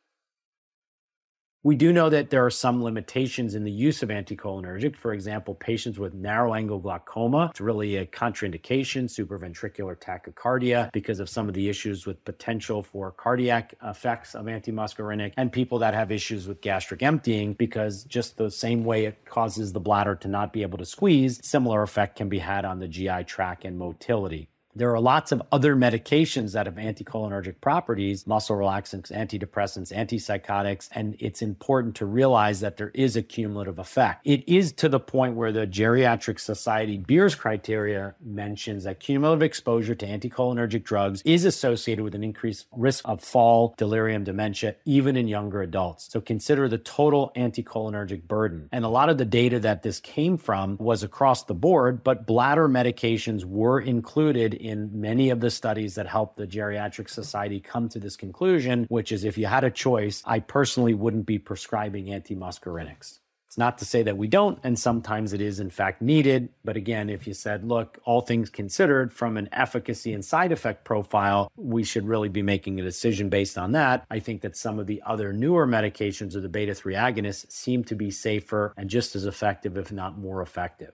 We 1.67 1.75
do 1.75 1.91
know 1.91 2.09
that 2.09 2.29
there 2.29 2.45
are 2.45 2.49
some 2.49 2.81
limitations 2.81 3.53
in 3.53 3.65
the 3.65 3.71
use 3.71 4.01
of 4.01 4.07
anticholinergic. 4.07 4.95
For 4.95 5.11
example, 5.11 5.53
patients 5.53 5.99
with 5.99 6.13
narrow 6.13 6.53
angle 6.53 6.79
glaucoma, 6.79 7.49
it's 7.51 7.59
really 7.59 7.97
a 7.97 8.05
contraindication, 8.05 9.09
supraventricular 9.09 9.97
tachycardia, 9.97 10.89
because 10.93 11.19
of 11.19 11.27
some 11.27 11.49
of 11.49 11.53
the 11.53 11.67
issues 11.67 12.05
with 12.05 12.23
potential 12.23 12.81
for 12.81 13.11
cardiac 13.11 13.73
effects 13.83 14.33
of 14.33 14.45
antimuscarinic, 14.45 15.33
and 15.35 15.51
people 15.51 15.77
that 15.79 15.93
have 15.93 16.09
issues 16.09 16.47
with 16.47 16.61
gastric 16.61 17.03
emptying, 17.03 17.51
because 17.51 18.05
just 18.05 18.37
the 18.37 18.49
same 18.49 18.85
way 18.85 19.03
it 19.03 19.25
causes 19.25 19.73
the 19.73 19.81
bladder 19.81 20.15
to 20.15 20.29
not 20.29 20.53
be 20.53 20.61
able 20.61 20.77
to 20.77 20.85
squeeze, 20.85 21.37
similar 21.43 21.83
effect 21.83 22.15
can 22.15 22.29
be 22.29 22.39
had 22.39 22.63
on 22.63 22.79
the 22.79 22.87
GI 22.87 23.25
tract 23.25 23.65
and 23.65 23.77
motility. 23.77 24.47
There 24.77 24.93
are 24.93 24.99
lots 24.99 25.31
of 25.31 25.41
other 25.51 25.75
medications 25.75 26.53
that 26.53 26.67
have 26.67 26.75
anticholinergic 26.75 27.61
properties, 27.61 28.27
muscle 28.27 28.55
relaxants, 28.55 29.11
antidepressants, 29.11 29.91
antipsychotics, 29.91 30.89
and 30.91 31.15
it's 31.17 31.41
important 31.41 31.95
to 31.95 32.05
realize 32.05 32.59
that 32.59 32.77
there 32.77 32.91
is 32.93 33.15
a 33.15 33.23
cumulative 33.23 33.79
effect. 33.79 34.21
It 34.23 34.47
is 34.47 34.71
to 34.73 34.87
the 34.87 34.99
point 34.99 35.35
where 35.35 35.51
the 35.51 35.65
Geriatric 35.65 36.39
Society 36.39 36.99
Beers 36.99 37.33
criteria 37.33 38.13
mentions 38.23 38.83
that 38.83 38.99
cumulative 38.99 39.41
exposure 39.41 39.95
to 39.95 40.05
anticholinergic 40.05 40.83
drugs 40.83 41.23
is 41.25 41.43
associated 41.43 42.03
with 42.03 42.13
an 42.13 42.23
increased 42.23 42.67
risk 42.71 43.01
of 43.07 43.23
fall, 43.23 43.73
delirium, 43.79 44.25
dementia, 44.25 44.75
even 44.85 45.15
in 45.17 45.27
younger 45.27 45.63
adults. 45.63 46.07
So 46.11 46.21
consider 46.21 46.69
the 46.69 46.77
total 46.77 47.31
anticholinergic 47.35 48.27
burden. 48.27 48.69
And 48.71 48.85
a 48.85 48.89
lot 48.89 49.09
of 49.09 49.17
the 49.17 49.25
data 49.25 49.59
that 49.61 49.81
this 49.81 49.99
came 49.99 50.37
from 50.37 50.77
was 50.77 51.01
across 51.01 51.45
the 51.45 51.55
board, 51.55 52.03
but 52.03 52.27
bladder 52.27 52.69
medications 52.69 53.43
were 53.43 53.81
included 53.81 54.53
in 54.67 54.99
many 54.99 55.29
of 55.29 55.39
the 55.39 55.49
studies 55.49 55.95
that 55.95 56.07
helped 56.07 56.37
the 56.37 56.45
Geriatric 56.47 57.09
Society 57.09 57.59
come 57.59 57.87
to 57.89 57.99
this 57.99 58.17
conclusion, 58.17 58.85
which 58.89 59.11
is 59.11 59.23
if 59.23 59.37
you 59.37 59.45
had 59.45 59.63
a 59.63 59.71
choice, 59.71 60.21
I 60.25 60.39
personally 60.39 60.93
wouldn't 60.93 61.25
be 61.25 61.39
prescribing 61.39 62.07
antimuscarinics. 62.07 63.19
It's 63.47 63.57
not 63.57 63.77
to 63.77 63.85
say 63.85 64.03
that 64.03 64.17
we 64.17 64.27
don't, 64.27 64.59
and 64.63 64.77
sometimes 64.77 65.31
it 65.31 65.39
is 65.39 65.61
in 65.61 65.69
fact 65.69 66.01
needed. 66.01 66.49
But 66.65 66.75
again, 66.75 67.09
if 67.09 67.25
you 67.25 67.33
said, 67.33 67.63
look, 67.63 67.97
all 68.03 68.19
things 68.19 68.49
considered 68.49 69.13
from 69.13 69.37
an 69.37 69.47
efficacy 69.53 70.11
and 70.11 70.23
side 70.23 70.51
effect 70.51 70.83
profile, 70.83 71.49
we 71.55 71.85
should 71.85 72.05
really 72.05 72.27
be 72.27 72.41
making 72.41 72.77
a 72.77 72.83
decision 72.83 73.29
based 73.29 73.57
on 73.57 73.71
that. 73.71 74.05
I 74.11 74.19
think 74.19 74.41
that 74.41 74.57
some 74.57 74.79
of 74.79 74.87
the 74.87 75.01
other 75.05 75.31
newer 75.31 75.65
medications 75.65 76.35
of 76.35 76.41
the 76.41 76.49
beta 76.49 76.75
3 76.75 76.95
agonists 76.95 77.49
seem 77.49 77.85
to 77.85 77.95
be 77.95 78.11
safer 78.11 78.73
and 78.75 78.89
just 78.89 79.15
as 79.15 79.25
effective, 79.25 79.77
if 79.77 79.93
not 79.93 80.19
more 80.19 80.41
effective. 80.41 80.91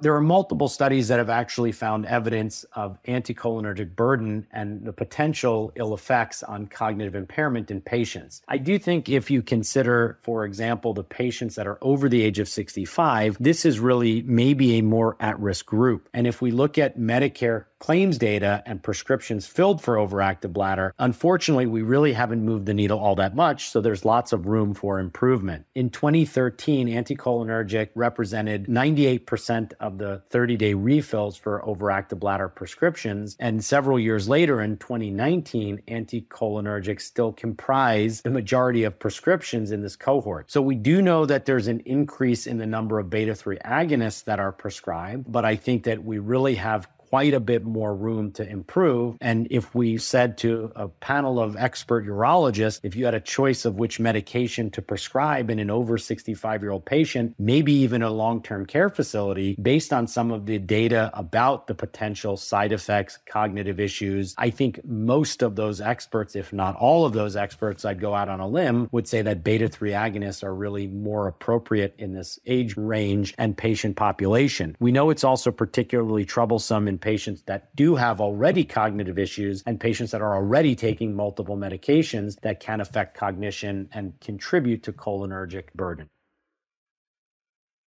There 0.00 0.14
are 0.14 0.20
multiple 0.20 0.68
studies 0.68 1.08
that 1.08 1.18
have 1.18 1.30
actually 1.30 1.70
found 1.72 2.06
evidence 2.06 2.64
of 2.72 2.98
anticholinergic 3.04 3.94
burden 3.94 4.46
and 4.50 4.84
the 4.84 4.92
potential 4.92 5.72
ill 5.76 5.94
effects 5.94 6.42
on 6.42 6.66
cognitive 6.66 7.14
impairment 7.14 7.70
in 7.70 7.80
patients. 7.80 8.42
I 8.48 8.58
do 8.58 8.78
think 8.78 9.08
if 9.08 9.30
you 9.30 9.42
consider, 9.42 10.18
for 10.22 10.44
example, 10.44 10.92
the 10.92 11.04
patients 11.04 11.54
that 11.54 11.66
are 11.68 11.78
over 11.82 12.08
the 12.08 12.22
age 12.22 12.40
of 12.40 12.48
65, 12.48 13.36
this 13.38 13.64
is 13.64 13.78
really 13.78 14.22
maybe 14.22 14.78
a 14.78 14.82
more 14.82 15.16
at 15.20 15.38
risk 15.38 15.66
group. 15.66 16.08
And 16.12 16.26
if 16.26 16.42
we 16.42 16.50
look 16.50 16.78
at 16.78 16.98
Medicare 16.98 17.66
claims 17.82 18.16
data 18.16 18.62
and 18.64 18.80
prescriptions 18.80 19.44
filled 19.44 19.82
for 19.82 19.96
overactive 19.96 20.52
bladder, 20.52 20.94
unfortunately, 21.00 21.66
we 21.66 21.82
really 21.82 22.12
haven't 22.12 22.44
moved 22.44 22.64
the 22.64 22.72
needle 22.72 22.96
all 22.96 23.16
that 23.16 23.34
much, 23.34 23.68
so 23.68 23.80
there's 23.80 24.04
lots 24.04 24.32
of 24.32 24.46
room 24.46 24.72
for 24.72 25.00
improvement. 25.00 25.66
In 25.74 25.90
2013, 25.90 26.86
anticholinergic 26.86 27.88
represented 27.96 28.66
98% 28.68 29.72
of 29.80 29.98
the 29.98 30.22
30 30.30 30.56
day 30.56 30.74
refills 30.74 31.36
for 31.36 31.60
overactive 31.66 32.20
bladder 32.20 32.48
prescriptions. 32.48 33.36
And 33.40 33.64
several 33.64 33.98
years 33.98 34.28
later, 34.28 34.60
in 34.60 34.76
2019, 34.76 35.82
anticholinergics 35.88 37.00
still 37.00 37.32
comprise 37.32 38.20
the 38.20 38.30
majority 38.30 38.84
of 38.84 39.00
prescriptions 39.00 39.72
in 39.72 39.82
this 39.82 39.96
cohort. 39.96 40.52
So 40.52 40.62
we 40.62 40.76
do 40.76 41.02
know 41.02 41.26
that 41.26 41.46
there's 41.46 41.66
an 41.66 41.80
increase 41.80 42.46
in 42.46 42.58
the 42.58 42.66
number 42.66 43.00
of 43.00 43.10
beta 43.10 43.34
3 43.34 43.58
agonists 43.64 44.22
that 44.24 44.38
are 44.38 44.52
prescribed, 44.52 45.32
but 45.32 45.44
I 45.44 45.56
think 45.56 45.82
that 45.82 46.04
we 46.04 46.20
really 46.20 46.54
have 46.54 46.86
quite 47.12 47.34
a 47.34 47.40
bit 47.40 47.62
more 47.62 47.94
room 47.94 48.32
to 48.32 48.48
improve. 48.48 49.18
And 49.20 49.46
if 49.50 49.74
we 49.74 49.98
said 49.98 50.38
to 50.38 50.72
a 50.74 50.88
panel 50.88 51.38
of 51.38 51.58
expert 51.58 52.06
urologists, 52.06 52.80
if 52.82 52.96
you 52.96 53.04
had 53.04 53.12
a 53.12 53.20
choice 53.20 53.66
of 53.66 53.74
which 53.74 54.00
medication 54.00 54.70
to 54.70 54.80
prescribe 54.80 55.50
in 55.50 55.58
an 55.58 55.68
over 55.68 55.98
65 55.98 56.62
year 56.62 56.70
old 56.70 56.86
patient, 56.86 57.34
maybe 57.38 57.74
even 57.74 58.00
a 58.00 58.08
long 58.08 58.42
term 58.42 58.64
care 58.64 58.88
facility, 58.88 59.56
based 59.60 59.92
on 59.92 60.06
some 60.06 60.30
of 60.30 60.46
the 60.46 60.58
data 60.58 61.10
about 61.12 61.66
the 61.66 61.74
potential 61.74 62.38
side 62.38 62.72
effects, 62.72 63.18
cognitive 63.28 63.78
issues, 63.78 64.34
I 64.38 64.48
think 64.48 64.82
most 64.82 65.42
of 65.42 65.54
those 65.54 65.82
experts, 65.82 66.34
if 66.34 66.50
not 66.50 66.76
all 66.76 67.04
of 67.04 67.12
those 67.12 67.36
experts, 67.36 67.84
I'd 67.84 68.00
go 68.00 68.14
out 68.14 68.30
on 68.30 68.40
a 68.40 68.48
limb, 68.48 68.88
would 68.90 69.06
say 69.06 69.20
that 69.20 69.44
beta 69.44 69.68
3 69.68 69.90
agonists 69.90 70.42
are 70.42 70.54
really 70.54 70.86
more 70.86 71.28
appropriate 71.28 71.94
in 71.98 72.14
this 72.14 72.38
age 72.46 72.74
range 72.78 73.34
and 73.36 73.54
patient 73.54 73.96
population. 73.96 74.76
We 74.80 74.92
know 74.92 75.10
it's 75.10 75.24
also 75.24 75.50
particularly 75.50 76.24
troublesome 76.24 76.88
in 76.88 77.01
patients 77.02 77.42
that 77.42 77.74
do 77.76 77.96
have 77.96 78.20
already 78.20 78.64
cognitive 78.64 79.18
issues 79.18 79.62
and 79.66 79.78
patients 79.78 80.12
that 80.12 80.22
are 80.22 80.34
already 80.34 80.74
taking 80.74 81.14
multiple 81.14 81.56
medications 81.56 82.40
that 82.40 82.60
can 82.60 82.80
affect 82.80 83.16
cognition 83.16 83.88
and 83.92 84.18
contribute 84.20 84.82
to 84.84 84.92
cholinergic 84.92 85.64
burden. 85.74 86.08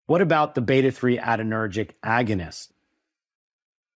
What 0.07 0.22
about 0.22 0.55
the 0.55 0.62
beta 0.62 0.91
3 0.91 1.20
adrenergic 1.20 1.91
agonist? 2.03 2.70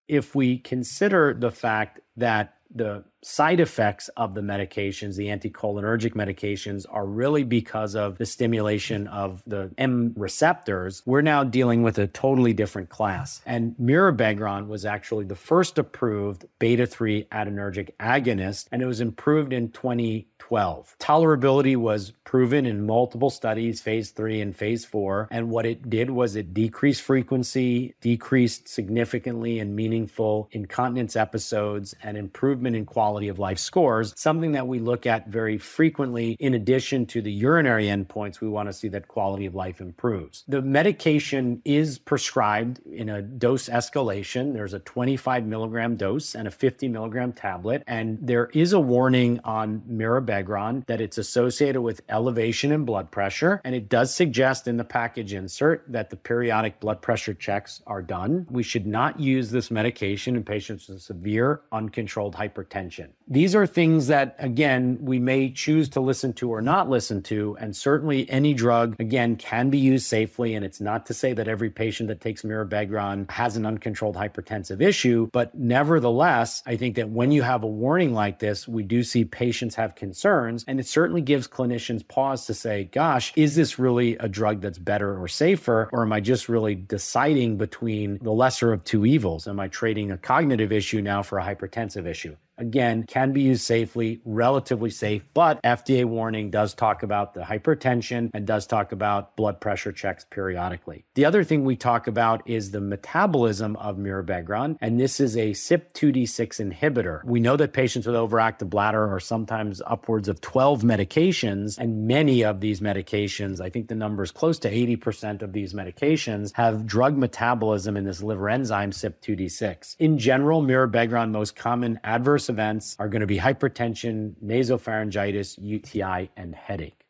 If 0.08 0.36
we 0.36 0.58
consider 0.58 1.34
the 1.34 1.52
fact 1.52 2.02
that 2.18 2.56
the 2.70 3.06
side 3.24 3.60
effects 3.60 4.10
of 4.10 4.34
the 4.36 4.42
medications, 4.42 5.16
the 5.16 5.28
anticholinergic 5.28 6.14
medications, 6.14 6.86
are 6.90 7.06
really 7.06 7.44
because 7.44 7.96
of 7.96 8.18
the 8.18 8.26
stimulation 8.26 9.08
of 9.08 9.42
the 9.48 9.72
M 9.78 10.14
receptors. 10.16 11.02
We're 11.06 11.22
now 11.22 11.44
dealing 11.44 11.84
with 11.84 11.98
a 11.98 12.08
totally 12.08 12.54
different 12.54 12.90
class. 12.90 13.42
And 13.46 13.76
mirabegron 13.82 14.68
was 14.68 14.86
actually 14.86 15.26
the 15.26 15.36
first 15.36 15.78
approved 15.78 16.46
beta 16.60 16.86
3 16.86 17.26
adrenergic 17.26 17.92
agonist, 18.00 18.68
and 18.72 18.82
it 18.82 18.86
was 18.86 19.02
improved 19.02 19.54
in 19.54 19.70
2012. 19.70 20.96
Tolerability 21.00 21.76
was 21.76 22.14
proven 22.34 22.66
in 22.66 22.84
multiple 22.86 23.30
studies, 23.30 23.80
phase 23.80 24.10
three 24.10 24.42
and 24.42 24.56
phase 24.56 24.84
four. 24.84 25.28
And 25.30 25.52
what 25.52 25.68
it 25.68 25.88
did 25.88 26.10
was 26.10 26.36
it 26.36 26.52
decreased 26.52 27.04
frequency, 27.04 27.94
decreased 28.02 28.68
significantly 28.68 29.60
and 29.60 29.76
meaningful 29.76 30.50
incontinence 30.52 31.16
episodes, 31.16 31.94
and 32.02 32.18
improvement 32.18 32.76
in 32.76 32.86
quality 32.86 33.13
quality 33.14 33.28
of 33.28 33.38
life 33.38 33.60
scores, 33.60 34.12
something 34.18 34.54
that 34.54 34.66
we 34.66 34.80
look 34.80 35.06
at 35.06 35.28
very 35.28 35.60
frequently. 35.60 36.36
In 36.40 36.56
addition 36.56 37.06
to 37.06 37.22
the 37.22 37.32
urinary 37.32 37.86
endpoints, 37.86 38.42
we 38.42 38.50
want 38.50 38.70
to 38.70 38.74
see 38.74 38.88
that 38.88 39.08
quality 39.08 39.46
of 39.46 39.54
life 39.54 39.80
improves. 39.82 40.44
The 40.48 40.64
medication 40.64 41.62
is 41.64 42.00
prescribed 42.00 42.80
in 42.88 43.10
a 43.10 43.22
dose 43.22 43.70
escalation. 43.70 44.54
There's 44.54 44.74
a 44.74 44.80
25 44.80 45.46
milligram 45.46 45.96
dose 45.96 46.34
and 46.34 46.48
a 46.48 46.52
50 46.52 46.88
milligram 46.88 47.34
tablet. 47.34 47.84
And 47.86 48.18
there 48.20 48.50
is 48.52 48.74
a 48.74 48.80
warning 48.80 49.40
on 49.44 49.84
mirabegron 49.88 50.88
that 50.88 51.00
it's 51.00 51.20
associated 51.20 51.82
with 51.84 52.02
elevation 52.10 52.72
in 52.72 52.84
blood 52.84 53.12
pressure. 53.12 53.62
And 53.64 53.76
it 53.76 53.90
does 53.90 54.12
suggest 54.12 54.68
in 54.68 54.78
the 54.78 54.84
package 54.84 55.34
insert 55.34 55.86
that 55.88 56.10
the 56.10 56.18
periodic 56.18 56.80
blood 56.80 57.00
pressure 57.04 57.36
checks 57.36 57.84
are 57.86 58.02
done. 58.02 58.48
We 58.50 58.64
should 58.64 58.88
not 58.88 59.20
use 59.20 59.52
this 59.52 59.70
medication 59.70 60.36
in 60.36 60.44
patients 60.44 60.88
with 60.88 61.04
severe 61.04 61.62
uncontrolled 61.72 62.34
hypertension. 62.36 63.03
These 63.28 63.56
are 63.56 63.66
things 63.66 64.08
that, 64.08 64.36
again, 64.38 64.98
we 65.02 65.18
may 65.18 65.50
choose 65.50 65.88
to 65.90 66.02
listen 66.02 66.34
to 66.34 66.50
or 66.50 66.62
not 66.62 66.90
listen 66.90 67.24
to. 67.24 67.56
And 67.60 67.76
certainly 67.76 68.30
any 68.30 68.54
drug, 68.54 68.96
again, 69.00 69.38
can 69.38 69.70
be 69.70 69.78
used 69.78 70.06
safely. 70.06 70.56
And 70.56 70.66
it's 70.66 70.82
not 70.82 71.06
to 71.06 71.14
say 71.14 71.34
that 71.34 71.48
every 71.48 71.70
patient 71.70 72.10
that 72.10 72.20
takes 72.20 72.42
mirabegron 72.42 73.32
has 73.32 73.56
an 73.56 73.66
uncontrolled 73.66 74.18
hypertensive 74.18 74.82
issue. 74.82 75.30
But 75.32 75.56
nevertheless, 75.56 76.62
I 76.66 76.76
think 76.76 76.96
that 76.98 77.10
when 77.10 77.32
you 77.32 77.44
have 77.44 77.64
a 77.64 77.68
warning 77.68 78.14
like 78.14 78.40
this, 78.40 78.68
we 78.68 78.84
do 78.84 79.04
see 79.04 79.24
patients 79.24 79.76
have 79.76 79.96
concerns. 79.96 80.66
And 80.68 80.80
it 80.80 80.88
certainly 80.88 81.22
gives 81.22 81.48
clinicians 81.48 82.06
pause 82.06 82.46
to 82.48 82.54
say, 82.54 82.86
gosh, 82.86 83.32
is 83.38 83.56
this 83.56 83.80
really 83.80 84.18
a 84.18 84.28
drug 84.28 84.62
that's 84.62 84.78
better 84.78 85.20
or 85.20 85.28
safer? 85.30 85.90
Or 85.94 86.04
am 86.04 86.12
I 86.12 86.20
just 86.20 86.50
really 86.50 86.76
deciding 86.76 87.58
between 87.58 88.20
the 88.22 88.32
lesser 88.32 88.74
of 88.74 88.84
two 88.84 89.06
evils? 89.06 89.48
Am 89.48 89.60
I 89.60 89.70
trading 89.70 90.12
a 90.12 90.18
cognitive 90.18 90.72
issue 90.74 91.02
now 91.02 91.24
for 91.24 91.40
a 91.40 91.44
hypertensive 91.44 92.06
issue? 92.06 92.36
Again, 92.58 93.04
can 93.04 93.34
be 93.34 93.42
used 93.42 93.62
safely, 93.62 94.22
relatively 94.26 94.90
safe, 94.90 95.24
but 95.34 95.62
FDA 95.64 96.06
warning 96.06 96.50
does 96.52 96.74
talk 96.74 97.04
about 97.04 97.34
the 97.34 97.42
hypertension 97.42 98.30
and 98.34 98.46
does 98.46 98.68
talk 98.68 98.92
about 98.92 99.36
blood 99.36 99.60
pressure 99.60 99.92
checks 99.92 100.26
periodically. 100.30 101.06
The 101.16 101.26
other 101.26 101.44
thing 101.44 101.64
we 101.64 101.76
talk 101.76 102.08
about 102.08 102.48
is 102.48 102.72
the 102.72 102.82
metabolism 102.82 103.76
of 103.78 103.98
mirabegron, 103.98 104.78
and 104.82 105.00
this 105.00 105.20
is 105.20 105.36
a 105.36 105.52
CYP2D6 105.52 106.72
inhibitor. 106.72 107.24
We 107.26 107.40
know 107.40 107.58
that 107.58 107.74
patients 107.74 108.08
with 108.08 108.16
overactive 108.16 108.70
bladder 108.70 109.12
are 109.14 109.20
sometimes 109.20 109.82
upwards 109.86 110.28
of 110.28 110.42
12 110.42 110.84
medications, 110.84 111.78
and 111.78 112.08
many 112.08 112.44
of 112.44 112.60
these 112.60 112.82
medications, 112.82 113.62
I 113.62 113.70
think 113.70 113.88
the 113.88 113.96
number 113.96 114.24
is 114.24 114.32
close 114.32 114.60
to 114.60 114.72
80% 114.72 115.42
of 115.42 115.54
these 115.54 115.74
medications, 115.74 116.54
have 116.54 116.86
drug 116.86 117.18
metabolism 117.18 117.98
in 117.98 118.04
this 118.04 118.22
liver 118.22 118.50
enzyme 118.50 118.92
CYP2D6. 118.92 119.96
In 120.00 120.18
general, 120.18 120.62
mirabegron 120.62 121.32
most 121.32 121.56
common 121.56 122.00
adverse 122.04 122.43
adverse 122.44 122.50
events 122.50 122.96
are 123.00 123.08
going 123.08 123.22
to 123.22 123.28
be 123.28 123.38
hypertension, 123.38 124.36
nasopharyngitis, 124.44 125.58
UTI, 125.62 126.30
and 126.36 126.54
headache. 126.54 127.06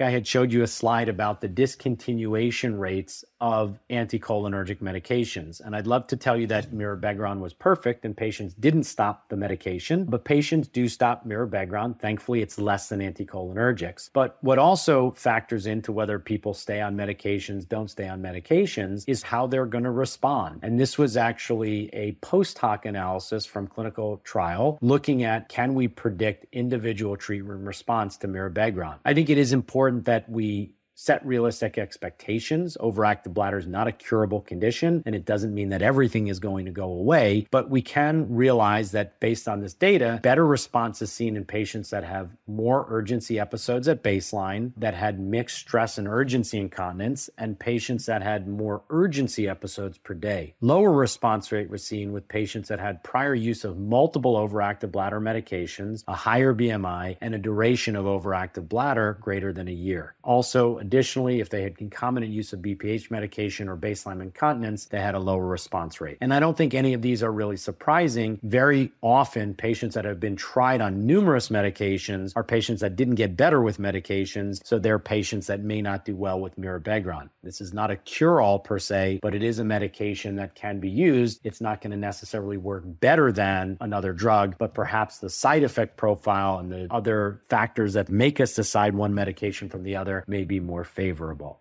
I 0.00 0.10
had 0.10 0.26
showed 0.26 0.52
you 0.52 0.62
a 0.62 0.66
slide 0.66 1.08
about 1.08 1.40
the 1.40 1.48
discontinuation 1.48 2.78
rates 2.78 3.24
of 3.44 3.78
anticholinergic 3.90 4.78
medications. 4.78 5.60
And 5.60 5.76
I'd 5.76 5.86
love 5.86 6.06
to 6.06 6.16
tell 6.16 6.34
you 6.34 6.46
that 6.46 6.70
mirabegron 6.70 7.40
was 7.40 7.52
perfect 7.52 8.06
and 8.06 8.16
patients 8.16 8.54
didn't 8.54 8.84
stop 8.84 9.28
the 9.28 9.36
medication, 9.36 10.06
but 10.06 10.24
patients 10.24 10.66
do 10.66 10.88
stop 10.88 11.28
mirabegron. 11.28 12.00
Thankfully, 12.00 12.40
it's 12.40 12.58
less 12.58 12.88
than 12.88 13.00
anticholinergics. 13.00 14.08
But 14.14 14.38
what 14.40 14.58
also 14.58 15.10
factors 15.10 15.66
into 15.66 15.92
whether 15.92 16.18
people 16.18 16.54
stay 16.54 16.80
on 16.80 16.96
medications, 16.96 17.68
don't 17.68 17.90
stay 17.90 18.08
on 18.08 18.22
medications, 18.22 19.04
is 19.06 19.22
how 19.22 19.46
they're 19.46 19.66
going 19.66 19.84
to 19.84 19.90
respond. 19.90 20.60
And 20.62 20.80
this 20.80 20.96
was 20.96 21.18
actually 21.18 21.90
a 21.92 22.12
post 22.22 22.56
hoc 22.56 22.86
analysis 22.86 23.44
from 23.44 23.66
clinical 23.66 24.22
trial 24.24 24.78
looking 24.80 25.22
at 25.22 25.50
can 25.50 25.74
we 25.74 25.86
predict 25.86 26.46
individual 26.52 27.14
treatment 27.14 27.66
response 27.66 28.16
to 28.16 28.26
mirabegron. 28.26 28.94
I 29.04 29.12
think 29.12 29.28
it 29.28 29.36
is 29.36 29.52
important 29.52 30.06
that 30.06 30.30
we 30.30 30.70
set 30.94 31.24
realistic 31.26 31.78
expectations. 31.78 32.76
Overactive 32.80 33.34
bladder 33.34 33.58
is 33.58 33.66
not 33.66 33.88
a 33.88 33.92
curable 33.92 34.40
condition, 34.40 35.02
and 35.06 35.14
it 35.14 35.24
doesn't 35.24 35.54
mean 35.54 35.70
that 35.70 35.82
everything 35.82 36.28
is 36.28 36.38
going 36.40 36.64
to 36.66 36.70
go 36.70 36.90
away. 36.90 37.46
But 37.50 37.70
we 37.70 37.82
can 37.82 38.34
realize 38.34 38.92
that 38.92 39.18
based 39.20 39.48
on 39.48 39.60
this 39.60 39.74
data, 39.74 40.20
better 40.22 40.46
response 40.46 41.02
is 41.02 41.12
seen 41.12 41.36
in 41.36 41.44
patients 41.44 41.90
that 41.90 42.04
have 42.04 42.30
more 42.46 42.86
urgency 42.88 43.38
episodes 43.38 43.88
at 43.88 44.02
baseline, 44.02 44.72
that 44.76 44.94
had 44.94 45.18
mixed 45.18 45.58
stress 45.58 45.98
and 45.98 46.08
urgency 46.08 46.58
incontinence, 46.58 47.30
and 47.38 47.58
patients 47.58 48.06
that 48.06 48.22
had 48.22 48.48
more 48.48 48.82
urgency 48.90 49.48
episodes 49.48 49.98
per 49.98 50.14
day. 50.14 50.54
Lower 50.60 50.92
response 50.92 51.50
rate 51.52 51.70
was 51.70 51.84
seen 51.84 52.12
with 52.12 52.28
patients 52.28 52.68
that 52.68 52.80
had 52.80 53.02
prior 53.02 53.34
use 53.34 53.64
of 53.64 53.78
multiple 53.78 54.36
overactive 54.36 54.92
bladder 54.92 55.20
medications, 55.20 56.04
a 56.06 56.14
higher 56.14 56.54
BMI, 56.54 57.16
and 57.20 57.34
a 57.34 57.38
duration 57.38 57.96
of 57.96 58.04
overactive 58.04 58.68
bladder 58.68 59.18
greater 59.20 59.52
than 59.52 59.68
a 59.68 59.72
year. 59.72 60.14
Also, 60.22 60.78
Additionally, 60.84 61.40
if 61.40 61.48
they 61.48 61.62
had 61.62 61.78
concomitant 61.78 62.30
use 62.30 62.52
of 62.52 62.60
BPH 62.60 63.10
medication 63.10 63.70
or 63.70 63.76
baseline 63.76 64.20
incontinence, 64.20 64.84
they 64.84 65.00
had 65.00 65.14
a 65.14 65.18
lower 65.18 65.46
response 65.46 65.98
rate. 65.98 66.18
And 66.20 66.34
I 66.34 66.40
don't 66.40 66.58
think 66.58 66.74
any 66.74 66.92
of 66.92 67.00
these 67.00 67.22
are 67.22 67.32
really 67.32 67.56
surprising. 67.56 68.38
Very 68.42 68.92
often, 69.00 69.54
patients 69.54 69.94
that 69.94 70.04
have 70.04 70.20
been 70.20 70.36
tried 70.36 70.82
on 70.82 71.06
numerous 71.06 71.48
medications 71.48 72.32
are 72.36 72.44
patients 72.44 72.82
that 72.82 72.96
didn't 72.96 73.14
get 73.14 73.34
better 73.34 73.62
with 73.62 73.78
medications, 73.78 74.60
so 74.62 74.78
they're 74.78 74.98
patients 74.98 75.46
that 75.46 75.60
may 75.60 75.80
not 75.80 76.04
do 76.04 76.14
well 76.14 76.38
with 76.38 76.58
mirabegron. 76.58 77.30
This 77.42 77.62
is 77.62 77.72
not 77.72 77.90
a 77.90 77.96
cure 77.96 78.42
all 78.42 78.58
per 78.58 78.78
se, 78.78 79.20
but 79.22 79.34
it 79.34 79.42
is 79.42 79.58
a 79.60 79.64
medication 79.64 80.36
that 80.36 80.54
can 80.54 80.80
be 80.80 80.90
used. 80.90 81.40
It's 81.44 81.62
not 81.62 81.80
going 81.80 81.92
to 81.92 81.96
necessarily 81.96 82.58
work 82.58 82.82
better 82.84 83.32
than 83.32 83.78
another 83.80 84.12
drug, 84.12 84.56
but 84.58 84.74
perhaps 84.74 85.18
the 85.18 85.30
side 85.30 85.64
effect 85.64 85.96
profile 85.96 86.58
and 86.58 86.70
the 86.70 86.88
other 86.90 87.40
factors 87.48 87.94
that 87.94 88.10
make 88.10 88.38
us 88.38 88.54
decide 88.54 88.94
one 88.94 89.14
medication 89.14 89.70
from 89.70 89.82
the 89.82 89.96
other 89.96 90.24
may 90.26 90.44
be 90.44 90.60
more 90.60 90.73
more 90.74 90.82
favorable. 90.82 91.60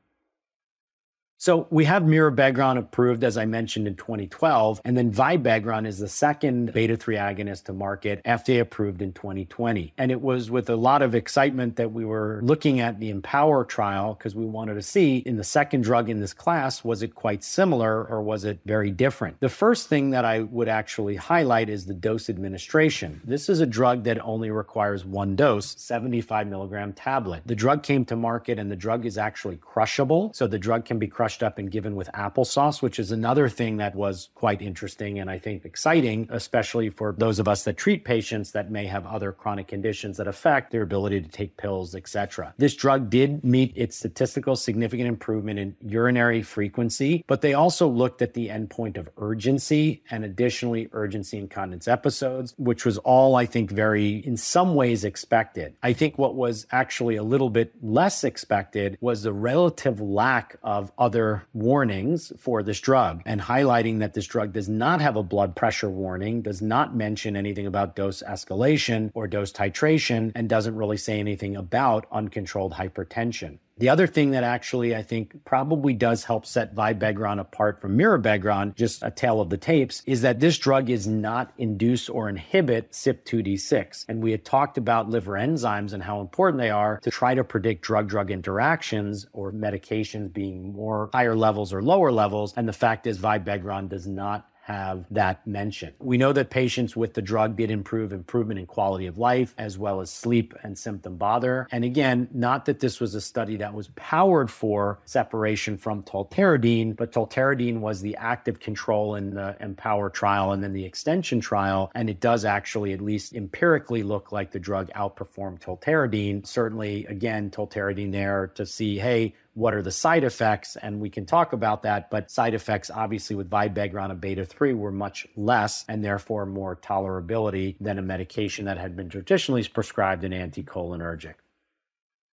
So 1.43 1.67
we 1.69 1.83
have 1.83 2.03
mirabegron 2.03 2.77
approved, 2.77 3.21
as 3.25 3.37
I 3.37 3.43
mentioned, 3.43 3.85
in 3.85 3.95
2012, 3.95 4.79
and 4.85 4.95
then 4.95 5.11
vibegron 5.11 5.85
is 5.85 5.99
the 5.99 6.07
second 6.07 6.71
beta 6.71 6.95
3 6.95 7.17
agonist 7.17 7.65
to 7.65 7.73
market, 7.73 8.23
FDA 8.23 8.61
approved 8.61 9.01
in 9.01 9.11
2020. 9.11 9.91
And 9.97 10.09
it 10.09 10.21
was 10.21 10.49
with 10.49 10.69
a 10.69 10.77
lot 10.77 11.01
of 11.01 11.13
excitement 11.13 11.75
that 11.75 11.91
we 11.91 12.05
were 12.05 12.39
looking 12.43 12.79
at 12.79 13.01
the 13.01 13.09
EMPOWUR 13.11 13.65
trial 13.65 14.13
because 14.13 14.35
we 14.35 14.45
wanted 14.45 14.75
to 14.75 14.81
see 14.81 15.17
in 15.17 15.35
the 15.35 15.43
second 15.43 15.81
drug 15.81 16.09
in 16.09 16.21
this 16.21 16.31
class, 16.31 16.81
was 16.81 17.03
it 17.03 17.13
quite 17.13 17.43
similar 17.43 18.05
or 18.05 18.21
was 18.21 18.45
it 18.45 18.59
very 18.65 18.91
different? 18.91 19.37
The 19.41 19.49
first 19.49 19.89
thing 19.89 20.11
that 20.11 20.23
I 20.23 20.43
would 20.43 20.69
actually 20.69 21.17
highlight 21.17 21.67
is 21.67 21.85
the 21.85 21.93
dose 21.93 22.29
administration. 22.29 23.19
This 23.25 23.49
is 23.49 23.59
a 23.59 23.65
drug 23.65 24.05
that 24.05 24.17
only 24.23 24.49
requires 24.49 25.03
one 25.03 25.35
dose, 25.35 25.75
75 25.77 26.47
milligram 26.47 26.93
tablet. 26.93 27.41
The 27.45 27.53
drug 27.53 27.83
came 27.83 28.05
to 28.05 28.15
market 28.15 28.59
and 28.59 28.71
the 28.71 28.77
drug 28.77 29.05
is 29.05 29.17
actually 29.17 29.57
crushable. 29.57 30.31
So 30.33 30.47
the 30.47 30.57
drug 30.57 30.85
can 30.85 30.99
be 30.99 31.07
crushed 31.07 31.32
crushed 31.33 31.41
up 31.41 31.57
and 31.57 31.71
given 31.71 31.95
with 31.95 32.11
applesauce, 32.13 32.83
which 32.83 32.99
is 32.99 33.11
another 33.11 33.49
thing 33.49 33.77
that 33.77 33.95
was 33.95 34.29
quite 34.35 34.61
interesting 34.61 35.17
and 35.17 35.31
I 35.31 35.39
think 35.39 35.65
exciting, 35.65 36.27
especially 36.29 36.89
for 36.89 37.15
those 37.17 37.39
of 37.39 37.47
us 37.47 37.63
that 37.63 37.75
treat 37.75 38.05
patients 38.05 38.51
that 38.51 38.69
may 38.69 38.85
have 38.85 39.07
other 39.07 39.31
chronic 39.31 39.67
conditions 39.67 40.17
that 40.17 40.27
affect 40.27 40.71
their 40.71 40.83
ability 40.83 41.21
to 41.21 41.27
take 41.29 41.57
pills, 41.57 41.95
etc. 41.95 42.53
This 42.57 42.75
drug 42.75 43.09
did 43.09 43.43
meet 43.43 43.73
its 43.75 43.97
statistical 43.97 44.55
significant 44.55 45.07
improvement 45.07 45.57
in 45.57 45.75
urinary 45.81 46.43
frequency, 46.43 47.23
but 47.25 47.41
they 47.41 47.55
also 47.55 47.87
looked 47.87 48.21
at 48.21 48.35
the 48.35 48.49
endpoint 48.49 48.97
of 48.97 49.09
urgency 49.17 50.03
and 50.11 50.23
additionally 50.23 50.87
urgency 50.91 51.39
incontinence 51.39 51.87
episodes, 51.87 52.53
which 52.57 52.85
was 52.85 52.99
all 52.99 53.35
I 53.35 53.47
think 53.47 53.71
very 53.71 54.17
in 54.17 54.37
some 54.37 54.75
ways 54.75 55.03
expected. 55.03 55.73
I 55.81 55.93
think 55.93 56.19
what 56.19 56.35
was 56.35 56.67
actually 56.71 57.15
a 57.15 57.23
little 57.23 57.49
bit 57.49 57.73
less 57.81 58.23
expected 58.23 58.99
was 59.01 59.23
the 59.23 59.33
relative 59.33 59.99
lack 59.99 60.57
of 60.61 60.91
other 60.97 61.22
other 61.23 61.45
warnings 61.53 62.33
for 62.37 62.63
this 62.63 62.79
drug 62.81 63.21
and 63.25 63.39
highlighting 63.39 63.99
that 63.99 64.13
this 64.13 64.25
drug 64.25 64.51
does 64.51 64.67
not 64.67 64.99
have 64.99 65.15
a 65.15 65.23
blood 65.23 65.55
pressure 65.55 65.89
warning, 65.89 66.41
does 66.41 66.61
not 66.61 66.95
mention 66.95 67.37
anything 67.37 67.65
about 67.65 67.95
dose 67.95 68.21
escalation 68.23 69.09
or 69.13 69.27
dose 69.27 69.51
titration, 69.51 70.31
and 70.35 70.49
doesn't 70.49 70.75
really 70.75 70.97
say 70.97 71.19
anything 71.19 71.55
about 71.55 72.05
uncontrolled 72.11 72.73
hypertension. 72.73 73.57
The 73.77 73.89
other 73.89 74.05
thing 74.05 74.31
that 74.31 74.43
actually 74.43 74.95
I 74.95 75.01
think 75.01 75.45
probably 75.45 75.93
does 75.93 76.23
help 76.23 76.45
set 76.45 76.75
Vibegron 76.75 77.39
apart 77.39 77.81
from 77.81 77.97
Mirabegron, 77.97 78.75
just 78.75 79.01
a 79.01 79.09
tale 79.09 79.41
of 79.41 79.49
the 79.49 79.57
tapes, 79.57 80.03
is 80.05 80.21
that 80.21 80.39
this 80.39 80.59
drug 80.59 80.91
is 80.91 81.07
not 81.07 81.51
induce 81.57 82.07
or 82.07 82.29
inhibit 82.29 82.91
CYP2D6. 82.91 84.05
And 84.07 84.21
we 84.21 84.31
had 84.31 84.45
talked 84.45 84.77
about 84.77 85.09
liver 85.09 85.33
enzymes 85.33 85.93
and 85.93 86.03
how 86.03 86.21
important 86.21 86.61
they 86.61 86.69
are 86.69 86.99
to 86.99 87.09
try 87.09 87.33
to 87.33 87.43
predict 87.43 87.81
drug 87.81 88.07
drug 88.07 88.29
interactions 88.29 89.25
or 89.33 89.51
medications 89.51 90.31
being 90.31 90.73
more 90.73 91.09
higher 91.11 91.35
levels 91.35 91.73
or 91.73 91.81
lower 91.81 92.11
levels. 92.11 92.53
And 92.55 92.67
the 92.67 92.73
fact 92.73 93.07
is, 93.07 93.17
Vibegron 93.17 93.89
does 93.89 94.05
not 94.05 94.47
have 94.63 95.05
that 95.11 95.45
mentioned. 95.45 95.93
We 95.99 96.17
know 96.17 96.31
that 96.31 96.49
patients 96.49 96.95
with 96.95 97.13
the 97.13 97.21
drug 97.21 97.57
did 97.57 97.69
improve 97.69 98.13
improvement 98.13 98.61
in 98.61 98.65
quality 98.65 99.07
of 99.07 99.17
life 99.17 99.53
as 99.57 99.77
well 99.77 99.99
as 99.99 100.09
sleep 100.09 100.53
and 100.63 100.77
symptom 100.77 101.17
bother. 101.17 101.67
And 101.69 101.83
again, 101.83 102.29
not 102.31 102.63
that 102.65 102.79
this 102.79 103.01
was 103.01 103.13
a 103.13 103.19
study 103.19 103.57
that 103.57 103.73
was 103.73 103.89
powered 103.95 104.49
for 104.49 104.99
separation 105.03 105.77
from 105.77 106.01
tolterodine, 106.03 106.93
but 106.93 107.11
tolterodine 107.11 107.81
was 107.81 107.99
the 107.99 108.15
active 108.15 108.61
control 108.61 109.15
in 109.15 109.31
the 109.31 109.57
EMPOWUR 109.59 110.09
trial 110.11 110.53
and 110.53 110.63
then 110.63 110.71
the 110.71 110.85
extension 110.85 111.41
trial. 111.41 111.91
And 111.93 112.09
it 112.09 112.21
does 112.21 112.45
actually, 112.45 112.93
at 112.93 113.01
least 113.01 113.35
empirically, 113.35 114.01
look 114.01 114.31
like 114.31 114.51
the 114.51 114.59
drug 114.59 114.89
outperformed 114.95 115.59
tolterodine. 115.59 116.45
Certainly, 116.45 117.05
again, 117.07 117.51
tolterodine 117.51 118.11
there 118.11 118.47
to 118.55 118.65
see, 118.65 118.97
hey, 118.97 119.35
what 119.53 119.73
are 119.73 119.81
the 119.81 119.91
side 119.91 120.23
effects? 120.23 120.75
And 120.75 120.99
we 120.99 121.09
can 121.09 121.25
talk 121.25 121.53
about 121.53 121.83
that, 121.83 122.09
but 122.09 122.31
side 122.31 122.53
effects, 122.53 122.89
obviously, 122.89 123.35
with 123.35 123.49
Vibegron 123.49 124.11
and 124.11 124.19
beta 124.19 124.45
3 124.45 124.73
were 124.73 124.91
much 124.91 125.27
less 125.35 125.85
and 125.87 126.03
therefore 126.03 126.45
more 126.45 126.75
tolerability 126.75 127.75
than 127.79 127.99
a 127.99 128.01
medication 128.01 128.65
that 128.65 128.77
had 128.77 128.95
been 128.95 129.09
traditionally 129.09 129.63
prescribed 129.65 130.23
an 130.23 130.31
anticholinergic. 130.31 131.35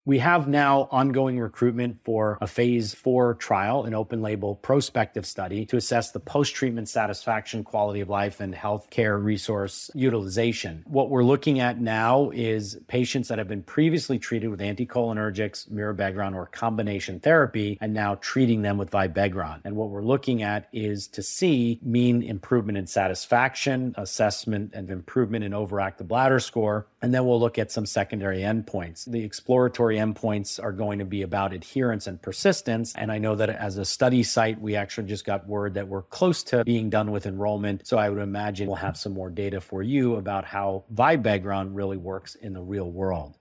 We 0.07 0.19
have 0.19 0.47
now 0.47 0.87
ongoing 0.89 1.37
recruitment 1.37 1.97
for 2.05 2.37
a 2.39 2.47
phase 2.47 2.93
four 2.93 3.33
trial, 3.33 3.83
an 3.83 3.93
open 3.93 4.21
label 4.21 4.55
prospective 4.55 5.25
study 5.25 5.65
to 5.65 5.75
assess 5.75 6.11
the 6.11 6.21
post 6.21 6.55
treatment 6.55 6.87
satisfaction, 6.87 7.65
quality 7.65 7.99
of 7.99 8.07
life, 8.07 8.39
and 8.39 8.55
healthcare 8.55 9.21
resource 9.21 9.91
utilization. 9.93 10.85
What 10.87 11.09
we're 11.09 11.25
looking 11.25 11.59
at 11.59 11.81
now 11.81 12.29
is 12.29 12.79
patients 12.87 13.27
that 13.27 13.37
have 13.37 13.49
been 13.49 13.63
previously 13.63 14.17
treated 14.17 14.47
with 14.47 14.61
anticholinergics, 14.61 15.69
mirabegron, 15.69 16.35
or 16.35 16.45
combination 16.45 17.19
therapy, 17.19 17.77
and 17.81 17.93
now 17.93 18.15
treating 18.21 18.61
them 18.61 18.77
with 18.77 18.89
vibegron. 18.89 19.59
And 19.65 19.75
what 19.75 19.89
we're 19.89 20.01
looking 20.01 20.41
at 20.41 20.69
is 20.71 21.09
to 21.09 21.21
see 21.21 21.81
mean 21.83 22.23
improvement 22.23 22.77
in 22.77 22.87
satisfaction, 22.87 23.93
assessment, 23.97 24.71
and 24.73 24.89
improvement 24.89 25.43
in 25.43 25.51
overactive 25.51 26.07
bladder 26.07 26.39
score. 26.39 26.87
And 27.01 27.13
then 27.13 27.27
we'll 27.27 27.39
look 27.39 27.59
at 27.59 27.71
some 27.71 27.85
secondary 27.85 28.39
endpoints. 28.39 29.05
The 29.05 29.23
exploratory 29.23 29.97
endpoints 29.97 30.61
are 30.61 30.71
going 30.71 30.97
to 30.97 31.05
be 31.05 31.21
about 31.21 31.53
adherence 31.53 32.07
and 32.07 32.19
persistence. 32.19 32.95
And 32.95 33.11
I 33.11 33.19
know 33.19 33.35
that 33.35 33.49
as 33.49 33.77
a 33.77 33.85
study 33.85 34.23
site, 34.23 34.59
we 34.59 34.75
actually 34.75 35.07
just 35.07 35.23
got 35.23 35.47
word 35.47 35.75
that 35.75 35.87
we're 35.87 36.01
close 36.01 36.41
to 36.43 36.63
being 36.63 36.89
done 36.89 37.11
with 37.11 37.27
enrollment. 37.27 37.85
So 37.85 37.97
I 37.99 38.09
would 38.09 38.21
imagine 38.21 38.67
we'll 38.67 38.77
have 38.77 38.97
some 38.97 39.13
more 39.13 39.29
data 39.29 39.61
for 39.61 39.83
you 39.83 40.15
about 40.15 40.45
how 40.45 40.85
Vibegron 40.91 41.69
really 41.73 41.97
works 41.97 42.33
in 42.33 42.53
the 42.53 42.61
real 42.61 42.89
world. 42.89 43.37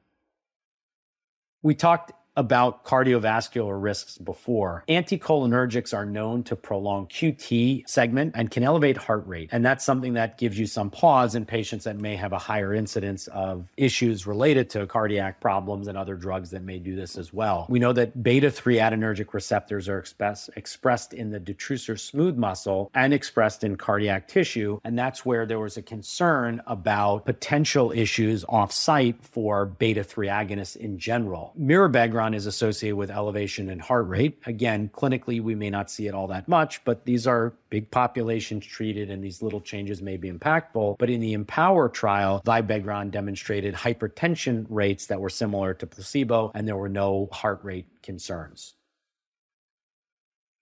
We 1.62 1.74
talked 1.74 2.12
about 2.36 2.84
cardiovascular 2.84 3.80
risks 3.80 4.18
before. 4.18 4.84
Anticholinergics 4.88 5.94
are 5.94 6.06
known 6.06 6.42
to 6.44 6.56
prolong 6.56 7.06
QT 7.06 7.88
segment 7.88 8.32
and 8.34 8.50
can 8.50 8.62
elevate 8.62 8.96
heart 8.96 9.26
rate. 9.26 9.48
And 9.52 9.64
that's 9.64 9.84
something 9.84 10.14
that 10.14 10.38
gives 10.38 10.58
you 10.58 10.66
some 10.66 10.90
pause 10.90 11.34
in 11.34 11.46
patients 11.46 11.84
that 11.84 11.96
may 11.96 12.16
have 12.16 12.32
a 12.32 12.38
higher 12.38 12.74
incidence 12.74 13.26
of 13.28 13.72
issues 13.76 14.26
related 14.26 14.70
to 14.70 14.86
cardiac 14.86 15.40
problems 15.40 15.88
and 15.88 15.96
other 15.96 16.14
drugs 16.14 16.50
that 16.50 16.62
may 16.62 16.78
do 16.78 16.94
this 16.96 17.16
as 17.16 17.32
well. 17.32 17.66
We 17.68 17.78
know 17.78 17.92
that 17.92 18.22
beta 18.22 18.50
3 18.50 18.76
adrenergic 18.76 19.32
receptors 19.32 19.88
are 19.88 19.98
express, 19.98 20.50
expressed 20.56 21.14
in 21.14 21.30
the 21.30 21.40
detrusor 21.40 21.98
smooth 21.98 22.36
muscle 22.36 22.90
and 22.94 23.14
expressed 23.14 23.64
in 23.64 23.76
cardiac 23.76 24.28
tissue. 24.28 24.80
And 24.84 24.98
that's 24.98 25.24
where 25.24 25.46
there 25.46 25.60
was 25.60 25.76
a 25.76 25.82
concern 25.82 26.62
about 26.66 27.24
potential 27.24 27.92
issues 27.92 28.44
off 28.48 28.72
site 28.72 29.22
for 29.22 29.66
beta 29.66 30.04
3 30.04 30.28
agonists 30.28 30.76
in 30.76 30.98
general. 30.98 31.52
Mirabegron 31.58 32.25
Is 32.34 32.46
associated 32.46 32.96
with 32.96 33.10
elevation 33.10 33.70
in 33.70 33.78
heart 33.78 34.08
rate. 34.08 34.38
Again, 34.46 34.90
clinically, 34.92 35.40
we 35.40 35.54
may 35.54 35.70
not 35.70 35.90
see 35.90 36.06
it 36.06 36.14
all 36.14 36.26
that 36.28 36.48
much, 36.48 36.84
but 36.84 37.04
these 37.04 37.26
are 37.26 37.52
big 37.70 37.90
populations 37.90 38.66
treated 38.66 39.10
and 39.10 39.22
these 39.22 39.42
little 39.42 39.60
changes 39.60 40.02
may 40.02 40.16
be 40.16 40.30
impactful. 40.30 40.98
But 40.98 41.10
in 41.10 41.20
the 41.20 41.34
EMPOWUR 41.34 41.90
trial, 41.90 42.42
Vibegron 42.44 43.10
demonstrated 43.10 43.74
hypertension 43.74 44.66
rates 44.68 45.06
that 45.06 45.20
were 45.20 45.30
similar 45.30 45.74
to 45.74 45.86
placebo, 45.86 46.50
and 46.54 46.66
there 46.66 46.76
were 46.76 46.88
no 46.88 47.28
heart 47.32 47.60
rate 47.62 47.86
concerns 48.02 48.74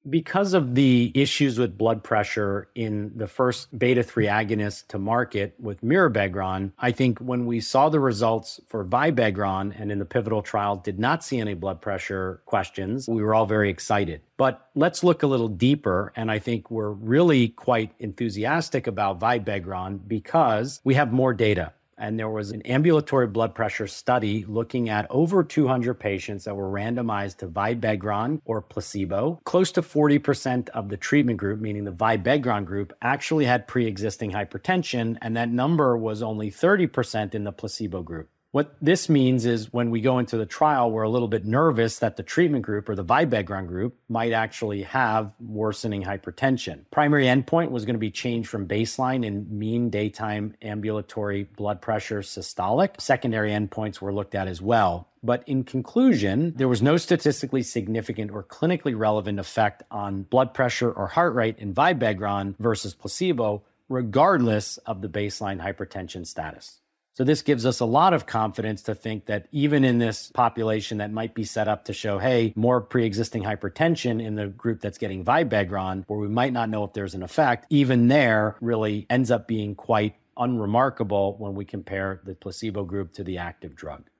because 0.08 0.54
of 0.54 0.74
the 0.74 1.12
issues 1.14 1.58
with 1.58 1.78
blood 1.78 2.02
pressure 2.02 2.68
in 2.74 3.12
the 3.16 3.26
first 3.26 3.76
beta 3.76 4.02
3 4.02 4.26
agonist 4.26 4.88
to 4.88 4.98
market 4.98 5.54
with 5.58 5.80
mirabegron, 5.82 6.72
I 6.78 6.92
think 6.92 7.18
when 7.18 7.46
we 7.46 7.60
saw 7.60 7.88
the 7.88 8.00
results 8.00 8.60
for 8.68 8.84
Vibegron 8.84 9.78
and 9.78 9.90
in 9.90 9.98
the 9.98 10.04
pivotal 10.04 10.42
trial 10.42 10.76
did 10.76 10.98
not 10.98 11.24
see 11.24 11.38
any 11.38 11.54
blood 11.54 11.80
pressure 11.80 12.42
questions, 12.44 13.08
we 13.08 13.22
were 13.22 13.34
all 13.34 13.46
very 13.46 13.70
excited. 13.70 14.20
But 14.36 14.68
let's 14.74 15.04
look 15.04 15.22
a 15.22 15.26
little 15.26 15.48
deeper. 15.48 16.12
And 16.16 16.30
I 16.30 16.38
think 16.38 16.70
we're 16.70 16.90
really 16.90 17.48
quite 17.48 17.92
enthusiastic 17.98 18.86
about 18.86 19.20
Vibegron 19.20 20.00
because 20.06 20.80
we 20.84 20.94
have 20.94 21.12
more 21.12 21.32
data 21.32 21.72
and 21.98 22.18
there 22.18 22.28
was 22.28 22.50
an 22.50 22.62
ambulatory 22.62 23.26
blood 23.26 23.54
pressure 23.54 23.86
study 23.86 24.44
looking 24.46 24.88
at 24.88 25.06
over 25.10 25.44
200 25.44 25.94
patients 25.94 26.44
that 26.44 26.56
were 26.56 26.70
randomized 26.70 27.38
to 27.38 27.48
Vibegron 27.48 28.40
or 28.44 28.60
placebo. 28.60 29.40
Close 29.44 29.72
to 29.72 29.82
40% 29.82 30.68
of 30.70 30.88
the 30.88 30.96
treatment 30.96 31.38
group, 31.38 31.60
meaning 31.60 31.84
the 31.84 31.92
Vibegron 31.92 32.64
group, 32.64 32.92
actually 33.02 33.44
had 33.44 33.66
pre 33.66 33.86
existing 33.86 34.32
hypertension, 34.32 35.18
and 35.22 35.36
that 35.36 35.48
number 35.48 35.96
was 35.96 36.22
only 36.22 36.50
30% 36.50 37.34
in 37.34 37.44
the 37.44 37.52
placebo 37.52 38.02
group. 38.02 38.28
What 38.54 38.76
this 38.80 39.08
means 39.08 39.46
is 39.46 39.72
when 39.72 39.90
we 39.90 40.00
go 40.00 40.20
into 40.20 40.36
the 40.36 40.46
trial, 40.46 40.88
we're 40.88 41.02
a 41.02 41.08
little 41.08 41.26
bit 41.26 41.44
nervous 41.44 41.98
that 41.98 42.16
the 42.16 42.22
treatment 42.22 42.64
group 42.64 42.88
or 42.88 42.94
the 42.94 43.04
Vibegron 43.04 43.66
group 43.66 43.96
might 44.08 44.30
actually 44.30 44.82
have 44.84 45.34
worsening 45.40 46.04
hypertension. 46.04 46.84
Primary 46.92 47.24
endpoint 47.24 47.72
was 47.72 47.84
going 47.84 47.96
to 47.96 47.98
be 47.98 48.12
change 48.12 48.46
from 48.46 48.68
baseline 48.68 49.26
in 49.26 49.58
mean 49.58 49.90
daytime 49.90 50.54
ambulatory 50.62 51.42
blood 51.42 51.82
pressure 51.82 52.20
systolic. 52.20 53.00
Secondary 53.00 53.50
endpoints 53.50 54.00
were 54.00 54.14
looked 54.14 54.36
at 54.36 54.46
as 54.46 54.62
well. 54.62 55.08
But 55.20 55.42
in 55.48 55.64
conclusion, 55.64 56.52
there 56.54 56.68
was 56.68 56.80
no 56.80 56.96
statistically 56.96 57.64
significant 57.64 58.30
or 58.30 58.44
clinically 58.44 58.96
relevant 58.96 59.40
effect 59.40 59.82
on 59.90 60.22
blood 60.22 60.54
pressure 60.54 60.92
or 60.92 61.08
heart 61.08 61.34
rate 61.34 61.58
in 61.58 61.74
Vibegron 61.74 62.54
versus 62.60 62.94
placebo, 62.94 63.64
regardless 63.88 64.76
of 64.86 65.02
the 65.02 65.08
baseline 65.08 65.60
hypertension 65.60 66.24
status. 66.24 66.78
So 67.14 67.22
this 67.22 67.42
gives 67.42 67.64
us 67.64 67.78
a 67.78 67.84
lot 67.84 68.12
of 68.12 68.26
confidence 68.26 68.82
to 68.82 68.94
think 68.94 69.26
that 69.26 69.46
even 69.52 69.84
in 69.84 69.98
this 69.98 70.32
population 70.32 70.98
that 70.98 71.12
might 71.12 71.32
be 71.32 71.44
set 71.44 71.68
up 71.68 71.84
to 71.84 71.92
show, 71.92 72.18
hey, 72.18 72.52
more 72.56 72.80
pre-existing 72.80 73.44
hypertension 73.44 74.20
in 74.20 74.34
the 74.34 74.48
group 74.48 74.80
that's 74.80 74.98
getting 74.98 75.24
Vibegron, 75.24 76.02
where 76.08 76.18
we 76.18 76.26
might 76.26 76.52
not 76.52 76.68
know 76.68 76.82
if 76.82 76.92
there's 76.92 77.14
an 77.14 77.22
effect, 77.22 77.66
even 77.70 78.08
there 78.08 78.56
really 78.60 79.06
ends 79.08 79.30
up 79.30 79.46
being 79.46 79.76
quite 79.76 80.16
unremarkable 80.36 81.36
when 81.38 81.54
we 81.54 81.64
compare 81.64 82.20
the 82.24 82.34
placebo 82.34 82.84
group 82.84 83.12
to 83.12 83.22
the 83.22 83.38
active 83.38 83.76
drug. 83.76 84.10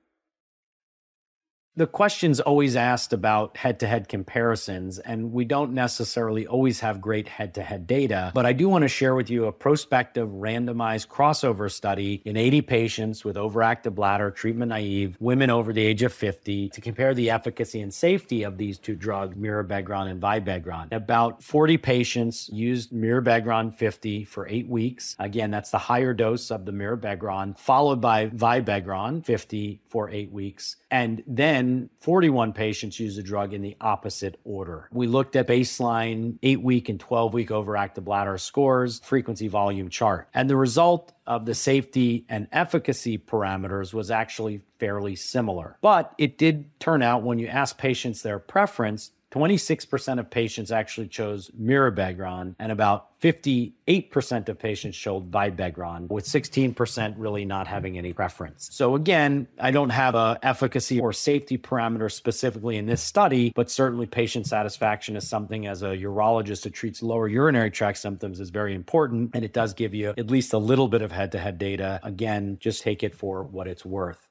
The 1.77 1.87
question's 1.87 2.39
always 2.39 2.77
asked 2.77 3.11
about 3.11 3.57
head 3.57 3.81
to 3.81 3.87
head 3.87 4.07
comparisons, 4.07 4.97
and 4.97 5.33
we 5.33 5.43
don't 5.43 5.73
necessarily 5.73 6.47
always 6.47 6.79
have 6.79 7.01
great 7.01 7.27
head 7.27 7.53
to 7.55 7.63
head 7.63 7.85
data. 7.85 8.31
But 8.33 8.45
I 8.45 8.53
do 8.53 8.69
want 8.69 8.83
to 8.83 8.87
share 8.87 9.13
with 9.13 9.29
you 9.29 9.43
a 9.43 9.51
prospective 9.51 10.29
randomized 10.29 11.09
crossover 11.09 11.69
study 11.69 12.21
in 12.23 12.37
80 12.37 12.61
patients 12.61 13.25
with 13.25 13.35
overactive 13.35 13.93
bladder, 13.93 14.31
treatment 14.31 14.69
naive, 14.69 15.17
women 15.19 15.49
over 15.49 15.73
the 15.73 15.85
age 15.85 16.01
of 16.01 16.13
50, 16.13 16.69
to 16.69 16.79
compare 16.79 17.13
the 17.13 17.29
efficacy 17.29 17.81
and 17.81 17.93
safety 17.93 18.43
of 18.43 18.57
these 18.57 18.79
two 18.79 18.95
drugs, 18.95 19.35
mirabegron 19.35 20.09
and 20.09 20.21
vibegron. 20.21 20.93
About 20.93 21.43
40 21.43 21.77
patients 21.77 22.47
used 22.53 22.93
mirabegron 22.93 23.75
50 23.75 24.23
for 24.23 24.47
eight 24.47 24.69
weeks. 24.69 25.17
Again, 25.19 25.51
that's 25.51 25.71
the 25.71 25.77
higher 25.77 26.13
dose 26.13 26.51
of 26.51 26.63
the 26.63 26.71
mirabegron, 26.71 27.59
followed 27.59 27.99
by 27.99 28.27
vibegron 28.27 29.25
50 29.25 29.81
for 29.89 30.09
eight 30.09 30.31
weeks. 30.31 30.77
And 30.95 31.21
then 31.27 31.45
then 31.55 31.89
41 31.99 32.53
patients 32.53 32.99
used 32.99 33.17
the 33.17 33.23
drug 33.23 33.53
in 33.53 33.61
the 33.61 33.75
opposite 33.79 34.39
order. 34.43 34.89
We 34.91 35.07
looked 35.07 35.35
at 35.35 35.47
baseline, 35.47 36.37
eight 36.41 36.61
week, 36.61 36.89
and 36.89 36.99
12 36.99 37.33
week 37.33 37.49
overactive 37.49 38.03
bladder 38.03 38.37
scores, 38.37 38.99
frequency 38.99 39.47
volume 39.47 39.89
chart. 39.89 40.27
And 40.33 40.49
the 40.49 40.55
result 40.55 41.11
of 41.27 41.45
the 41.45 41.55
safety 41.55 42.25
and 42.29 42.47
efficacy 42.51 43.17
parameters 43.17 43.93
was 43.93 44.11
actually 44.11 44.61
fairly 44.79 45.15
similar. 45.15 45.77
But 45.81 46.13
it 46.17 46.37
did 46.37 46.79
turn 46.79 47.01
out 47.01 47.23
when 47.23 47.39
you 47.39 47.47
ask 47.47 47.77
patients 47.77 48.21
their 48.21 48.39
preference, 48.39 49.11
26% 49.35 50.19
of 50.19 50.29
patients 50.29 50.71
actually 50.71 51.07
chose 51.07 51.51
mirabegron, 51.59 52.55
and 52.57 52.71
about 52.71 53.19
58% 53.19 54.49
of 54.49 54.59
patients 54.59 54.95
showed 54.95 55.29
vibegron, 55.29 56.07
with 56.09 56.25
16% 56.25 57.15
really 57.17 57.43
not 57.43 57.67
having 57.67 57.97
any 57.97 58.13
preference. 58.13 58.69
So 58.71 58.95
again, 58.95 59.47
I 59.59 59.71
don't 59.71 59.89
have 59.89 60.15
a 60.15 60.39
efficacy 60.41 60.99
or 61.01 61.11
safety 61.11 61.57
parameter 61.57 62.11
specifically 62.11 62.77
in 62.77 62.85
this 62.85 63.01
study, 63.01 63.51
but 63.55 63.69
certainly 63.69 64.05
patient 64.05 64.47
satisfaction 64.47 65.17
is 65.17 65.27
something 65.27 65.67
as 65.67 65.83
a 65.83 65.97
urologist 65.97 66.63
who 66.63 66.69
treats 66.69 67.03
lower 67.03 67.27
urinary 67.27 67.71
tract 67.71 67.97
symptoms 67.97 68.39
is 68.39 68.51
very 68.51 68.73
important, 68.73 69.31
and 69.33 69.43
it 69.43 69.51
does 69.51 69.73
give 69.73 69.93
you 69.93 70.13
at 70.17 70.31
least 70.31 70.53
a 70.53 70.57
little 70.57 70.87
bit 70.87 71.01
of 71.01 71.11
head-to-head 71.11 71.57
data. 71.57 71.99
Again, 72.03 72.57
just 72.61 72.83
take 72.83 73.03
it 73.03 73.13
for 73.13 73.43
what 73.43 73.67
it's 73.67 73.83
worth 73.83 74.24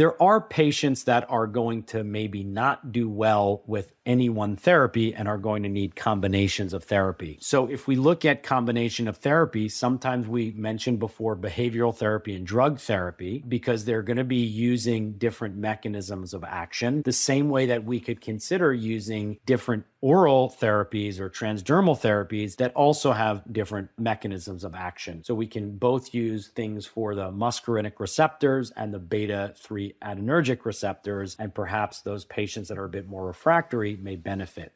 there 0.00 0.20
are 0.22 0.40
patients 0.40 1.04
that 1.04 1.30
are 1.30 1.46
going 1.46 1.82
to 1.82 2.02
maybe 2.02 2.42
not 2.42 2.90
do 2.90 3.06
well 3.06 3.62
with 3.66 3.92
any 4.06 4.28
one 4.28 4.56
therapy 4.56 5.14
and 5.14 5.28
are 5.28 5.38
going 5.38 5.62
to 5.62 5.68
need 5.68 5.94
combinations 5.94 6.72
of 6.72 6.84
therapy. 6.84 7.38
So 7.40 7.66
if 7.66 7.86
we 7.86 7.96
look 7.96 8.24
at 8.24 8.42
combination 8.42 9.08
of 9.08 9.18
therapy, 9.18 9.68
sometimes 9.68 10.26
we 10.26 10.52
mentioned 10.52 10.98
before 10.98 11.36
behavioral 11.36 11.94
therapy 11.94 12.34
and 12.34 12.46
drug 12.46 12.80
therapy 12.80 13.44
because 13.46 13.84
they're 13.84 14.02
going 14.02 14.16
to 14.16 14.24
be 14.24 14.36
using 14.36 15.12
different 15.12 15.56
mechanisms 15.56 16.34
of 16.34 16.44
action, 16.44 17.02
the 17.04 17.12
same 17.12 17.50
way 17.50 17.66
that 17.66 17.84
we 17.84 18.00
could 18.00 18.20
consider 18.20 18.72
using 18.72 19.38
different 19.44 19.84
oral 20.02 20.48
therapies 20.48 21.20
or 21.20 21.28
transdermal 21.28 21.98
therapies 21.98 22.56
that 22.56 22.74
also 22.74 23.12
have 23.12 23.42
different 23.52 23.90
mechanisms 23.98 24.64
of 24.64 24.74
action. 24.74 25.22
So 25.24 25.34
we 25.34 25.46
can 25.46 25.76
both 25.76 26.14
use 26.14 26.48
things 26.48 26.86
for 26.86 27.14
the 27.14 27.30
muscarinic 27.30 28.00
receptors 28.00 28.70
and 28.70 28.94
the 28.94 28.98
beta 28.98 29.52
3 29.58 29.94
adrenergic 30.02 30.64
receptors, 30.64 31.36
and 31.38 31.54
perhaps 31.54 32.00
those 32.00 32.24
patients 32.24 32.68
that 32.68 32.78
are 32.78 32.86
a 32.86 32.88
bit 32.88 33.08
more 33.08 33.26
refractory 33.26 33.94
may 34.02 34.16
benefit. 34.16 34.72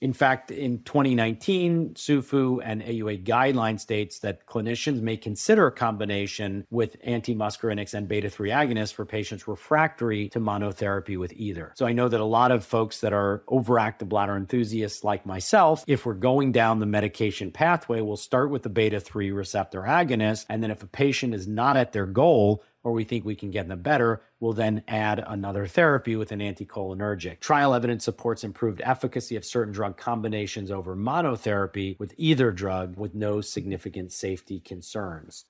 In 0.00 0.12
fact, 0.12 0.50
in 0.50 0.82
2019, 0.82 1.94
SUFU 1.94 2.60
and 2.62 2.82
AUA 2.82 3.24
guideline 3.24 3.80
states 3.80 4.18
that 4.18 4.44
clinicians 4.44 5.00
may 5.00 5.16
consider 5.16 5.68
a 5.68 5.72
combination 5.72 6.66
with 6.68 7.00
antimuscarinics 7.04 7.94
and 7.94 8.06
beta 8.06 8.28
3 8.28 8.50
agonists 8.50 8.92
for 8.92 9.06
patients 9.06 9.48
refractory 9.48 10.28
to 10.30 10.40
monotherapy 10.40 11.16
with 11.16 11.32
either. 11.32 11.72
So 11.76 11.86
I 11.86 11.94
know 11.94 12.08
that 12.08 12.20
a 12.20 12.24
lot 12.24 12.50
of 12.50 12.66
folks 12.66 13.00
that 13.00 13.14
are 13.14 13.44
overactive 13.48 14.10
bladder 14.10 14.36
enthusiasts 14.36 15.04
like 15.04 15.24
myself, 15.24 15.84
if 15.86 16.04
we're 16.04 16.14
going 16.14 16.52
down 16.52 16.80
the 16.80 16.86
medication 16.86 17.50
pathway, 17.50 18.02
we'll 18.02 18.18
start 18.18 18.50
with 18.50 18.62
the 18.62 18.68
beta 18.68 19.00
3 19.00 19.30
receptor 19.30 19.82
agonist. 19.82 20.44
And 20.50 20.62
then 20.62 20.70
if 20.70 20.82
a 20.82 20.88
patient 20.88 21.32
is 21.34 21.48
not 21.48 21.78
at 21.78 21.92
their 21.92 22.06
goal, 22.06 22.62
or 22.84 22.92
we 22.92 23.02
think 23.02 23.24
we 23.24 23.34
can 23.34 23.50
get 23.50 23.66
them 23.66 23.80
better, 23.80 24.22
we'll 24.38 24.52
then 24.52 24.84
add 24.86 25.24
another 25.26 25.66
therapy 25.66 26.14
with 26.14 26.30
an 26.30 26.40
anticholinergic. 26.40 27.40
Trial 27.40 27.74
evidence 27.74 28.04
supports 28.04 28.44
improved 28.44 28.82
efficacy 28.84 29.34
of 29.34 29.44
certain 29.44 29.72
drug 29.72 29.96
combinations 29.96 30.70
over 30.70 30.94
monotherapy 30.94 31.98
with 31.98 32.14
either 32.18 32.52
drug 32.52 32.96
with 32.96 33.14
no 33.14 33.40
significant 33.40 34.12
safety 34.12 34.60
concerns. 34.60 35.46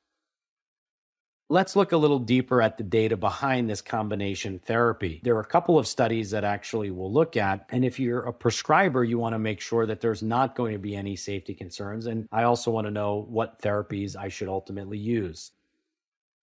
Let's 1.51 1.76
look 1.76 1.93
a 1.93 1.99
little 1.99 2.20
deeper 2.20 2.62
at 2.62 2.78
the 2.78 2.85
data 2.85 3.18
behind 3.18 3.68
this 3.68 3.82
combination 3.82 4.59
therapy. 4.61 5.20
There 5.22 5.37
are 5.37 5.41
a 5.41 5.45
couple 5.45 5.78
of 5.78 5.87
studies 5.87 6.30
that 6.30 6.43
actually 6.43 6.91
we'll 6.91 7.12
look 7.12 7.37
at. 7.37 7.66
And 7.68 7.85
if 7.85 8.01
you're 8.01 8.22
a 8.22 8.32
prescriber, 8.32 9.05
you 9.05 9.18
want 9.18 9.35
to 9.35 9.39
make 9.39 9.61
sure 9.61 9.85
that 9.85 10.01
there's 10.01 10.22
not 10.22 10.57
going 10.57 10.72
to 10.72 10.78
be 10.78 10.97
any 10.97 11.16
safety 11.16 11.53
concerns. 11.53 12.07
And 12.07 12.26
I 12.32 12.45
also 12.45 12.70
want 12.70 12.87
to 12.87 12.91
know 12.91 13.26
what 13.28 13.61
therapies 13.61 14.16
I 14.16 14.28
should 14.28 14.49
ultimately 14.49 14.97
use. 14.97 15.51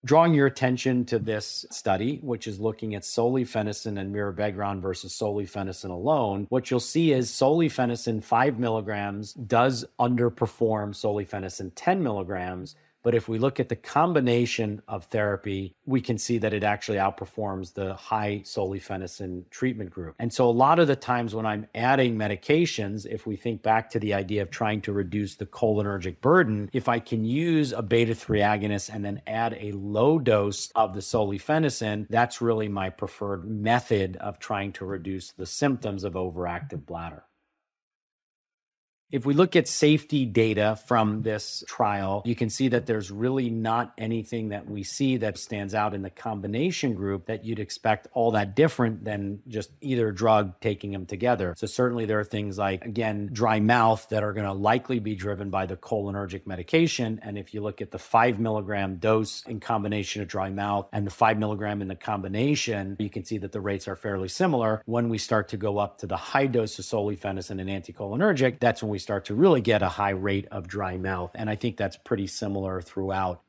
Drawing 0.04 0.34
your 0.34 0.48
attention 0.48 1.06
to 1.06 1.20
this 1.20 1.64
study, 1.70 2.18
which 2.24 2.48
is 2.48 2.60
looking 2.60 2.96
at 2.96 3.04
solifenacin 3.04 4.00
and 4.00 4.14
mirabegron 4.14 4.82
versus 4.82 5.14
solifenacin 5.14 5.92
alone, 5.92 6.48
what 6.50 6.72
you'll 6.72 6.80
see 6.80 7.14
is 7.14 7.30
solifenacin 7.30 8.24
5 8.24 8.58
milligrams 8.58 9.34
does 9.34 9.86
underperform 10.00 10.96
solifenacin 10.96 11.72
10 11.76 12.02
milligrams 12.02 12.76
But 13.04 13.16
if 13.16 13.28
we 13.28 13.40
look 13.40 13.60
at 13.60 13.70
the 13.70 13.76
combination 13.76 14.82
of 14.88 15.06
therapy, 15.06 15.76
we 15.86 16.02
can 16.02 16.18
see 16.18 16.38
that 16.40 16.54
it 16.54 16.64
actually 16.64 16.98
outperforms 16.98 17.74
the 17.74 17.94
high 17.96 18.42
solifenacin 18.44 19.50
treatment 19.50 19.90
group. 19.90 20.16
And 20.20 20.32
so 20.32 20.50
a 20.50 20.52
lot 20.52 20.80
of 20.80 20.88
the 20.88 20.96
times 20.96 21.34
when 21.34 21.46
I'm 21.46 21.68
adding 21.74 22.16
medications, 22.16 23.06
if 23.06 23.26
we 23.26 23.36
think 23.36 23.64
back 23.64 23.90
to 23.92 24.00
the 24.00 24.14
idea 24.14 24.42
of 24.42 24.52
trying 24.52 24.82
to 24.82 24.94
reduce 24.94 25.36
the 25.36 25.46
cholinergic 25.46 26.22
burden, 26.22 26.70
if 26.74 26.88
I 26.88 27.00
can 27.00 27.26
use 27.26 27.72
a 27.72 27.82
beta 27.82 28.14
3 28.14 28.40
agonist 28.40 28.94
and 28.94 29.04
then 29.04 29.22
add 29.28 29.58
a 29.60 29.72
low 29.72 30.20
dose 30.20 30.72
of 30.76 30.94
the 30.94 31.02
solifenacin, 31.02 32.08
that's 32.10 32.42
really 32.42 32.68
my 32.68 32.90
preferred 32.90 33.46
method 33.46 34.18
of 34.18 34.40
trying 34.40 34.72
to 34.74 34.86
reduce 34.86 35.32
the 35.32 35.46
symptoms 35.46 36.04
of 36.04 36.14
overactive 36.14 36.86
bladder. 36.86 37.24
If 39.12 39.26
we 39.26 39.34
look 39.34 39.58
at 39.58 39.68
safety 39.68 40.26
data 40.26 40.80
from 40.88 41.22
this 41.22 41.66
trial, 41.68 42.22
you 42.24 42.34
can 42.34 42.50
see 42.50 42.70
that 42.70 42.86
there's 42.86 43.12
really 43.12 43.50
not 43.50 43.94
anything 43.98 44.50
that 44.50 44.70
we 44.70 44.84
see 44.84 45.18
that 45.18 45.38
stands 45.38 45.76
out 45.76 45.94
in 45.94 46.02
the 46.02 46.10
combination 46.10 46.94
group 46.94 47.26
that 47.26 47.44
you'd 47.44 47.60
expect 47.60 48.08
all 48.14 48.32
that 48.32 48.56
different 48.56 49.04
than 49.04 49.42
just 49.50 49.70
either 49.82 50.14
drug 50.14 50.58
taking 50.62 50.92
them 50.92 51.06
together. 51.06 51.54
So, 51.58 51.68
certainly, 51.68 52.06
there 52.06 52.22
are 52.22 52.24
things 52.24 52.58
like, 52.58 52.86
again, 52.86 53.30
dry 53.34 53.60
mouth 53.60 54.08
that 54.12 54.24
are 54.24 54.32
going 54.32 54.46
to 54.48 54.54
likely 54.54 55.00
be 55.00 55.14
driven 55.14 55.50
by 55.50 55.66
the 55.66 55.76
cholinergic 55.76 56.48
medication. 56.48 57.20
And 57.22 57.38
if 57.38 57.54
you 57.54 57.62
look 57.62 57.82
at 57.82 57.92
the 57.92 58.00
five 58.00 58.40
milligram 58.40 58.96
dose 58.96 59.44
in 59.46 59.60
combination 59.60 60.22
of 60.22 60.30
dry 60.30 60.50
mouth 60.50 60.88
and 60.94 61.06
the 61.06 61.12
five 61.12 61.38
milligram 61.38 61.82
in 61.82 61.90
the 61.90 61.96
combination, 61.96 62.96
you 62.98 63.10
can 63.10 63.26
see 63.26 63.40
that 63.40 63.52
the 63.52 63.60
rates 63.60 63.90
are 63.90 63.98
fairly 63.98 64.30
similar. 64.30 64.82
When 64.86 65.10
we 65.10 65.18
start 65.18 65.50
to 65.50 65.58
go 65.58 65.80
up 65.80 65.98
to 65.98 66.08
the 66.08 66.16
high 66.16 66.48
dose 66.48 66.80
of 66.80 66.86
solifenacin 66.86 67.60
and 67.60 67.70
anticholinergic, 67.70 68.60
that's 68.62 68.82
when 68.82 68.90
we 68.90 69.01
start 69.02 69.26
to 69.26 69.36
really 69.36 69.62
get 69.62 69.82
a 69.82 69.90
high 69.90 70.12
rate 70.12 70.48
of 70.52 70.68
dry 70.68 70.98
mouth. 70.98 71.32
And 71.36 71.50
I 71.50 71.56
think 71.56 71.78
that's 71.78 71.98
pretty 71.98 72.28
similar 72.28 72.82
throughout. 72.82 73.42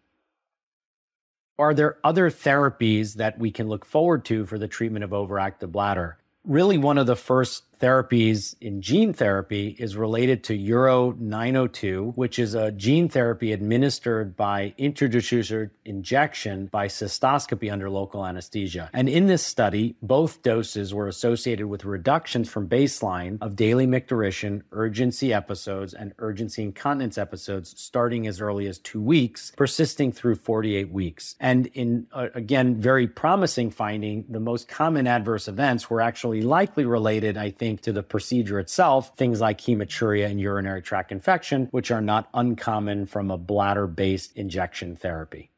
Are 1.58 1.74
there 1.74 1.98
other 2.02 2.30
therapies 2.30 3.14
that 3.14 3.38
we 3.38 3.50
can 3.50 3.68
look 3.68 3.84
forward 3.84 4.24
to 4.26 4.46
for 4.46 4.58
the 4.58 4.68
treatment 4.68 5.04
of 5.04 5.10
overactive 5.10 5.70
bladder? 5.70 6.18
Really, 6.44 6.78
one 6.78 6.98
of 6.98 7.06
the 7.06 7.14
first 7.14 7.64
therapies 7.82 8.54
in 8.60 8.80
gene 8.80 9.12
therapy 9.12 9.74
is 9.76 9.96
related 9.96 10.44
to 10.44 10.56
URO 10.56 11.18
902, 11.18 12.12
which 12.14 12.38
is 12.38 12.54
a 12.54 12.70
gene 12.70 13.08
therapy 13.08 13.52
administered 13.52 14.36
by 14.36 14.72
intradermal 14.78 15.70
injection 15.84 16.66
by 16.66 16.86
cystoscopy 16.86 17.72
under 17.72 17.90
local 17.90 18.24
anesthesia. 18.24 18.88
And 18.92 19.08
in 19.08 19.26
this 19.26 19.44
study, 19.44 19.96
both 20.00 20.42
doses 20.42 20.94
were 20.94 21.08
associated 21.08 21.66
with 21.66 21.84
reductions 21.84 22.48
from 22.48 22.68
baseline 22.68 23.38
of 23.40 23.56
daily 23.56 23.86
micturition, 23.88 24.62
urgency 24.70 25.34
episodes, 25.34 25.92
and 25.92 26.12
urgency 26.18 26.62
incontinence 26.62 27.18
episodes 27.18 27.74
starting 27.76 28.28
as 28.28 28.40
early 28.40 28.68
as 28.68 28.78
two 28.78 29.02
weeks, 29.02 29.52
persisting 29.56 30.12
through 30.12 30.36
48 30.36 30.92
weeks. 30.92 31.34
And 31.40 31.66
in, 31.68 32.06
uh, 32.12 32.28
again, 32.34 32.80
very 32.80 33.08
promising 33.08 33.72
finding, 33.72 34.24
the 34.28 34.40
most 34.40 34.68
common 34.68 35.08
adverse 35.08 35.48
events 35.48 35.90
were 35.90 36.00
actually 36.00 36.42
likely 36.42 36.84
related, 36.84 37.36
I 37.36 37.50
think, 37.50 37.71
to 37.78 37.92
the 37.92 38.02
procedure 38.02 38.60
itself, 38.60 39.16
things 39.16 39.40
like 39.40 39.60
hematuria 39.60 40.26
and 40.26 40.40
urinary 40.40 40.82
tract 40.82 41.12
infection, 41.12 41.68
which 41.70 41.90
are 41.90 42.00
not 42.00 42.28
uncommon 42.34 43.06
from 43.06 43.30
a 43.30 43.38
bladder 43.38 43.86
based 43.86 44.36
injection 44.36 44.96
therapy. 44.96 45.50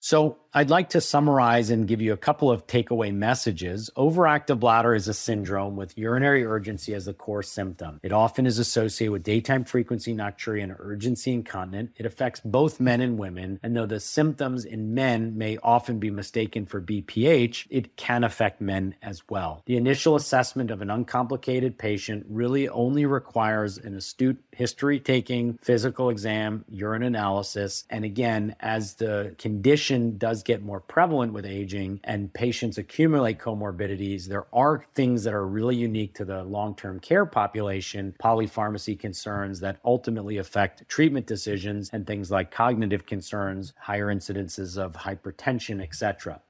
So, 0.00 0.38
I'd 0.56 0.70
like 0.70 0.88
to 0.90 1.02
summarize 1.02 1.68
and 1.68 1.86
give 1.86 2.00
you 2.00 2.14
a 2.14 2.16
couple 2.16 2.50
of 2.50 2.66
takeaway 2.66 3.12
messages. 3.12 3.90
Overactive 3.94 4.58
bladder 4.58 4.94
is 4.94 5.06
a 5.06 5.12
syndrome 5.12 5.76
with 5.76 5.98
urinary 5.98 6.46
urgency 6.46 6.94
as 6.94 7.04
the 7.04 7.12
core 7.12 7.42
symptom. 7.42 8.00
It 8.02 8.10
often 8.10 8.46
is 8.46 8.58
associated 8.58 9.12
with 9.12 9.22
daytime 9.22 9.66
frequency 9.66 10.14
nocturia 10.14 10.62
and 10.62 10.74
urgency 10.78 11.34
incontinent. 11.34 11.90
It 11.98 12.06
affects 12.06 12.40
both 12.42 12.80
men 12.80 13.02
and 13.02 13.18
women, 13.18 13.60
and 13.62 13.76
though 13.76 13.84
the 13.84 14.00
symptoms 14.00 14.64
in 14.64 14.94
men 14.94 15.36
may 15.36 15.58
often 15.62 15.98
be 15.98 16.10
mistaken 16.10 16.64
for 16.64 16.80
BPH, 16.80 17.66
it 17.68 17.94
can 17.98 18.24
affect 18.24 18.62
men 18.62 18.94
as 19.02 19.28
well. 19.28 19.62
The 19.66 19.76
initial 19.76 20.16
assessment 20.16 20.70
of 20.70 20.80
an 20.80 20.88
uncomplicated 20.88 21.76
patient 21.76 22.24
really 22.30 22.66
only 22.66 23.04
requires 23.04 23.76
an 23.76 23.94
astute 23.94 24.42
history 24.52 25.00
taking, 25.00 25.58
physical 25.60 26.08
exam, 26.08 26.64
urine 26.70 27.02
analysis, 27.02 27.84
and 27.90 28.06
again, 28.06 28.56
as 28.58 28.94
the 28.94 29.34
condition 29.36 30.16
does 30.16 30.45
get 30.46 30.62
more 30.62 30.80
prevalent 30.80 31.32
with 31.32 31.44
aging 31.44 32.00
and 32.04 32.32
patients 32.32 32.78
accumulate 32.78 33.38
comorbidities, 33.38 34.26
there 34.26 34.46
are 34.52 34.86
things 34.94 35.24
that 35.24 35.34
are 35.34 35.46
really 35.46 35.74
unique 35.74 36.14
to 36.14 36.24
the 36.24 36.44
long 36.44 36.74
term 36.76 37.00
care 37.00 37.26
population, 37.26 38.14
polypharmacy 38.22 38.98
concerns 38.98 39.58
that 39.58 39.80
ultimately 39.84 40.38
affect 40.38 40.88
treatment 40.88 41.26
decisions, 41.26 41.90
and 41.92 42.06
things 42.06 42.30
like 42.30 42.52
cognitive 42.52 43.04
concerns, 43.06 43.74
higher 43.76 44.06
incidences 44.06 44.78
of 44.78 44.92
hypertension, 44.92 45.82
etc. 45.82 46.40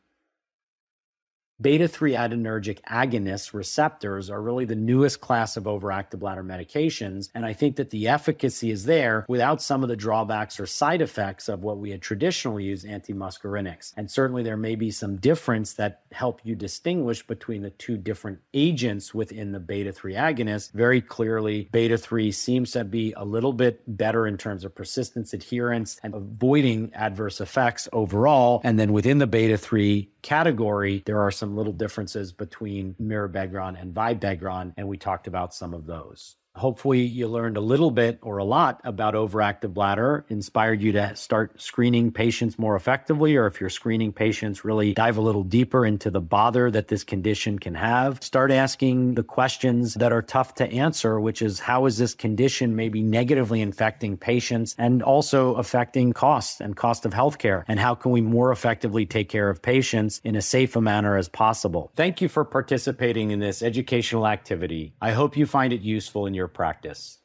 Beta 1.59 1.88
3 1.88 2.12
adrenergic 2.12 2.80
agonist 2.82 3.54
receptors 3.54 4.28
are 4.28 4.42
really 4.42 4.66
the 4.66 4.76
newest 4.76 5.22
class 5.22 5.57
of 5.57 5.64
overactive 5.64 6.18
bladder 6.18 6.44
medications. 6.44 7.30
And 7.34 7.46
I 7.46 7.54
think 7.54 7.76
that 7.76 7.88
the 7.88 8.09
efficacy 8.09 8.70
is 8.70 8.84
there 8.84 9.24
without 9.26 9.62
some 9.62 9.82
of 9.82 9.88
the 9.88 9.96
drawbacks 9.96 10.61
or 10.61 10.66
side 10.66 11.00
effects 11.00 11.48
of 11.48 11.62
what 11.62 11.78
we 11.78 11.92
had 11.92 12.02
traditionally 12.02 12.64
used 12.64 12.84
antimuscarinics. 12.86 13.94
And 13.96 14.11
certainly 14.11 14.42
there 14.42 14.59
may 14.59 14.74
be 14.74 14.90
some 14.90 15.16
difference 15.16 15.72
that 15.74 16.02
help 16.12 16.42
you 16.44 16.54
distinguish 16.54 17.26
between 17.26 17.62
the 17.62 17.70
two 17.70 17.96
different 17.96 18.40
agents 18.52 19.14
within 19.14 19.52
the 19.52 19.61
beta 19.61 19.92
3 19.92 20.12
agonist. 20.12 20.72
Very 20.72 21.00
clearly, 21.00 21.70
beta 21.72 21.96
3 21.96 22.32
seems 22.32 22.72
to 22.72 22.84
be 22.84 23.14
a 23.16 23.24
little 23.24 23.54
bit 23.54 23.82
better 23.86 24.26
in 24.26 24.36
terms 24.36 24.62
of 24.62 24.74
persistence, 24.74 25.32
adherence, 25.32 25.98
and 26.02 26.12
avoiding 26.14 26.92
adverse 26.92 27.40
effects 27.40 27.88
overall. 27.94 28.61
And 28.62 28.78
then 28.78 28.92
within 28.92 29.16
the 29.16 29.26
beta 29.26 29.57
3 29.57 30.11
category, 30.20 31.02
there 31.07 31.20
are 31.20 31.30
some 31.30 31.45
little 31.55 31.72
differences 31.72 32.32
between 32.32 32.94
mirabegron 33.01 33.80
and 33.80 33.94
vibegron, 33.94 34.72
and 34.76 34.88
we 34.88 34.97
talked 34.97 35.26
about 35.26 35.55
some 35.55 35.74
of 35.74 35.86
those. 35.86 36.36
Hopefully, 36.57 37.00
you 37.00 37.28
learned 37.28 37.57
a 37.57 37.61
little 37.61 37.90
bit 37.90 38.18
or 38.22 38.38
a 38.38 38.44
lot 38.44 38.80
about 38.84 39.14
overactive 39.14 39.74
bladder, 39.74 40.24
inspired 40.28 40.80
you 40.80 40.92
to 40.92 41.14
start 41.14 41.61
screening 41.61 42.11
patients 42.11 42.59
more 42.59 42.76
effectively, 42.76 43.36
or 43.36 43.46
if 43.46 43.61
you're 43.61 43.70
screening 43.70 44.12
patients, 44.12 44.64
really 44.64 44.94
dive 44.94 45.18
a 45.18 45.20
little 45.20 45.42
deeper 45.42 45.84
into 45.84 46.11
the 46.11 46.20
bother 46.20 46.70
that 46.70 46.88
this 46.88 47.04
condition 47.04 47.59
can 47.59 47.74
have. 47.74 48.22
Start 48.22 48.50
asking 48.50 49.14
the 49.14 49.22
questions 49.22 49.94
that 49.94 50.12
are 50.12 50.22
tough 50.22 50.54
to 50.54 50.70
answer, 50.70 51.20
which 51.20 51.42
is 51.42 51.61
how 51.61 51.86
is 51.86 51.98
this 51.98 52.14
condition 52.14 52.74
maybe 52.74 53.02
negatively 53.02 53.61
infecting 53.61 54.16
patients 54.16 54.74
and 54.78 55.02
also 55.02 55.54
affecting 55.54 56.12
costs 56.12 56.61
and 56.61 56.76
cost 56.76 57.04
of 57.04 57.12
healthcare? 57.12 57.64
And 57.68 57.78
how 57.78 57.94
can 57.94 58.12
we 58.12 58.20
more 58.20 58.50
effectively 58.50 59.04
take 59.04 59.28
care 59.28 59.50
of 59.50 59.61
patients 59.61 60.20
in 60.24 60.36
a 60.36 60.42
safe 60.42 60.76
manner 60.76 61.16
as 61.16 61.28
possible? 61.28 61.90
Thank 61.94 62.20
you 62.20 62.28
for 62.28 62.44
participating 62.44 63.30
in 63.30 63.40
this 63.40 63.62
educational 63.62 64.26
activity. 64.26 64.94
I 65.00 65.12
hope 65.12 65.36
you 65.36 65.46
find 65.46 65.72
it 65.72 65.80
useful 65.80 66.26
in 66.26 66.34
your 66.34 66.45
your 66.47 66.55
practice. 66.55 67.18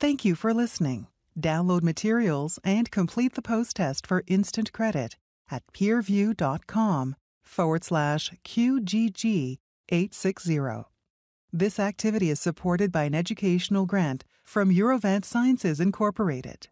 Thank 0.00 0.24
you 0.24 0.34
for 0.34 0.52
listening. 0.52 1.06
Download 1.38 1.82
materials 1.82 2.58
and 2.64 2.90
complete 2.90 3.34
the 3.34 3.42
post 3.42 3.76
test 3.76 4.06
for 4.06 4.24
instant 4.26 4.72
credit 4.72 5.16
at 5.50 5.62
peerview.com 5.72 7.16
forward 7.42 7.84
slash 7.84 8.32
QGG 8.44 9.58
860. 9.88 10.58
This 11.52 11.78
activity 11.78 12.30
is 12.30 12.40
supported 12.40 12.90
by 12.90 13.04
an 13.04 13.14
educational 13.14 13.86
grant 13.86 14.24
from 14.42 14.70
Urovant 14.70 15.24
Sciences 15.24 15.80
Incorporated. 15.80 16.68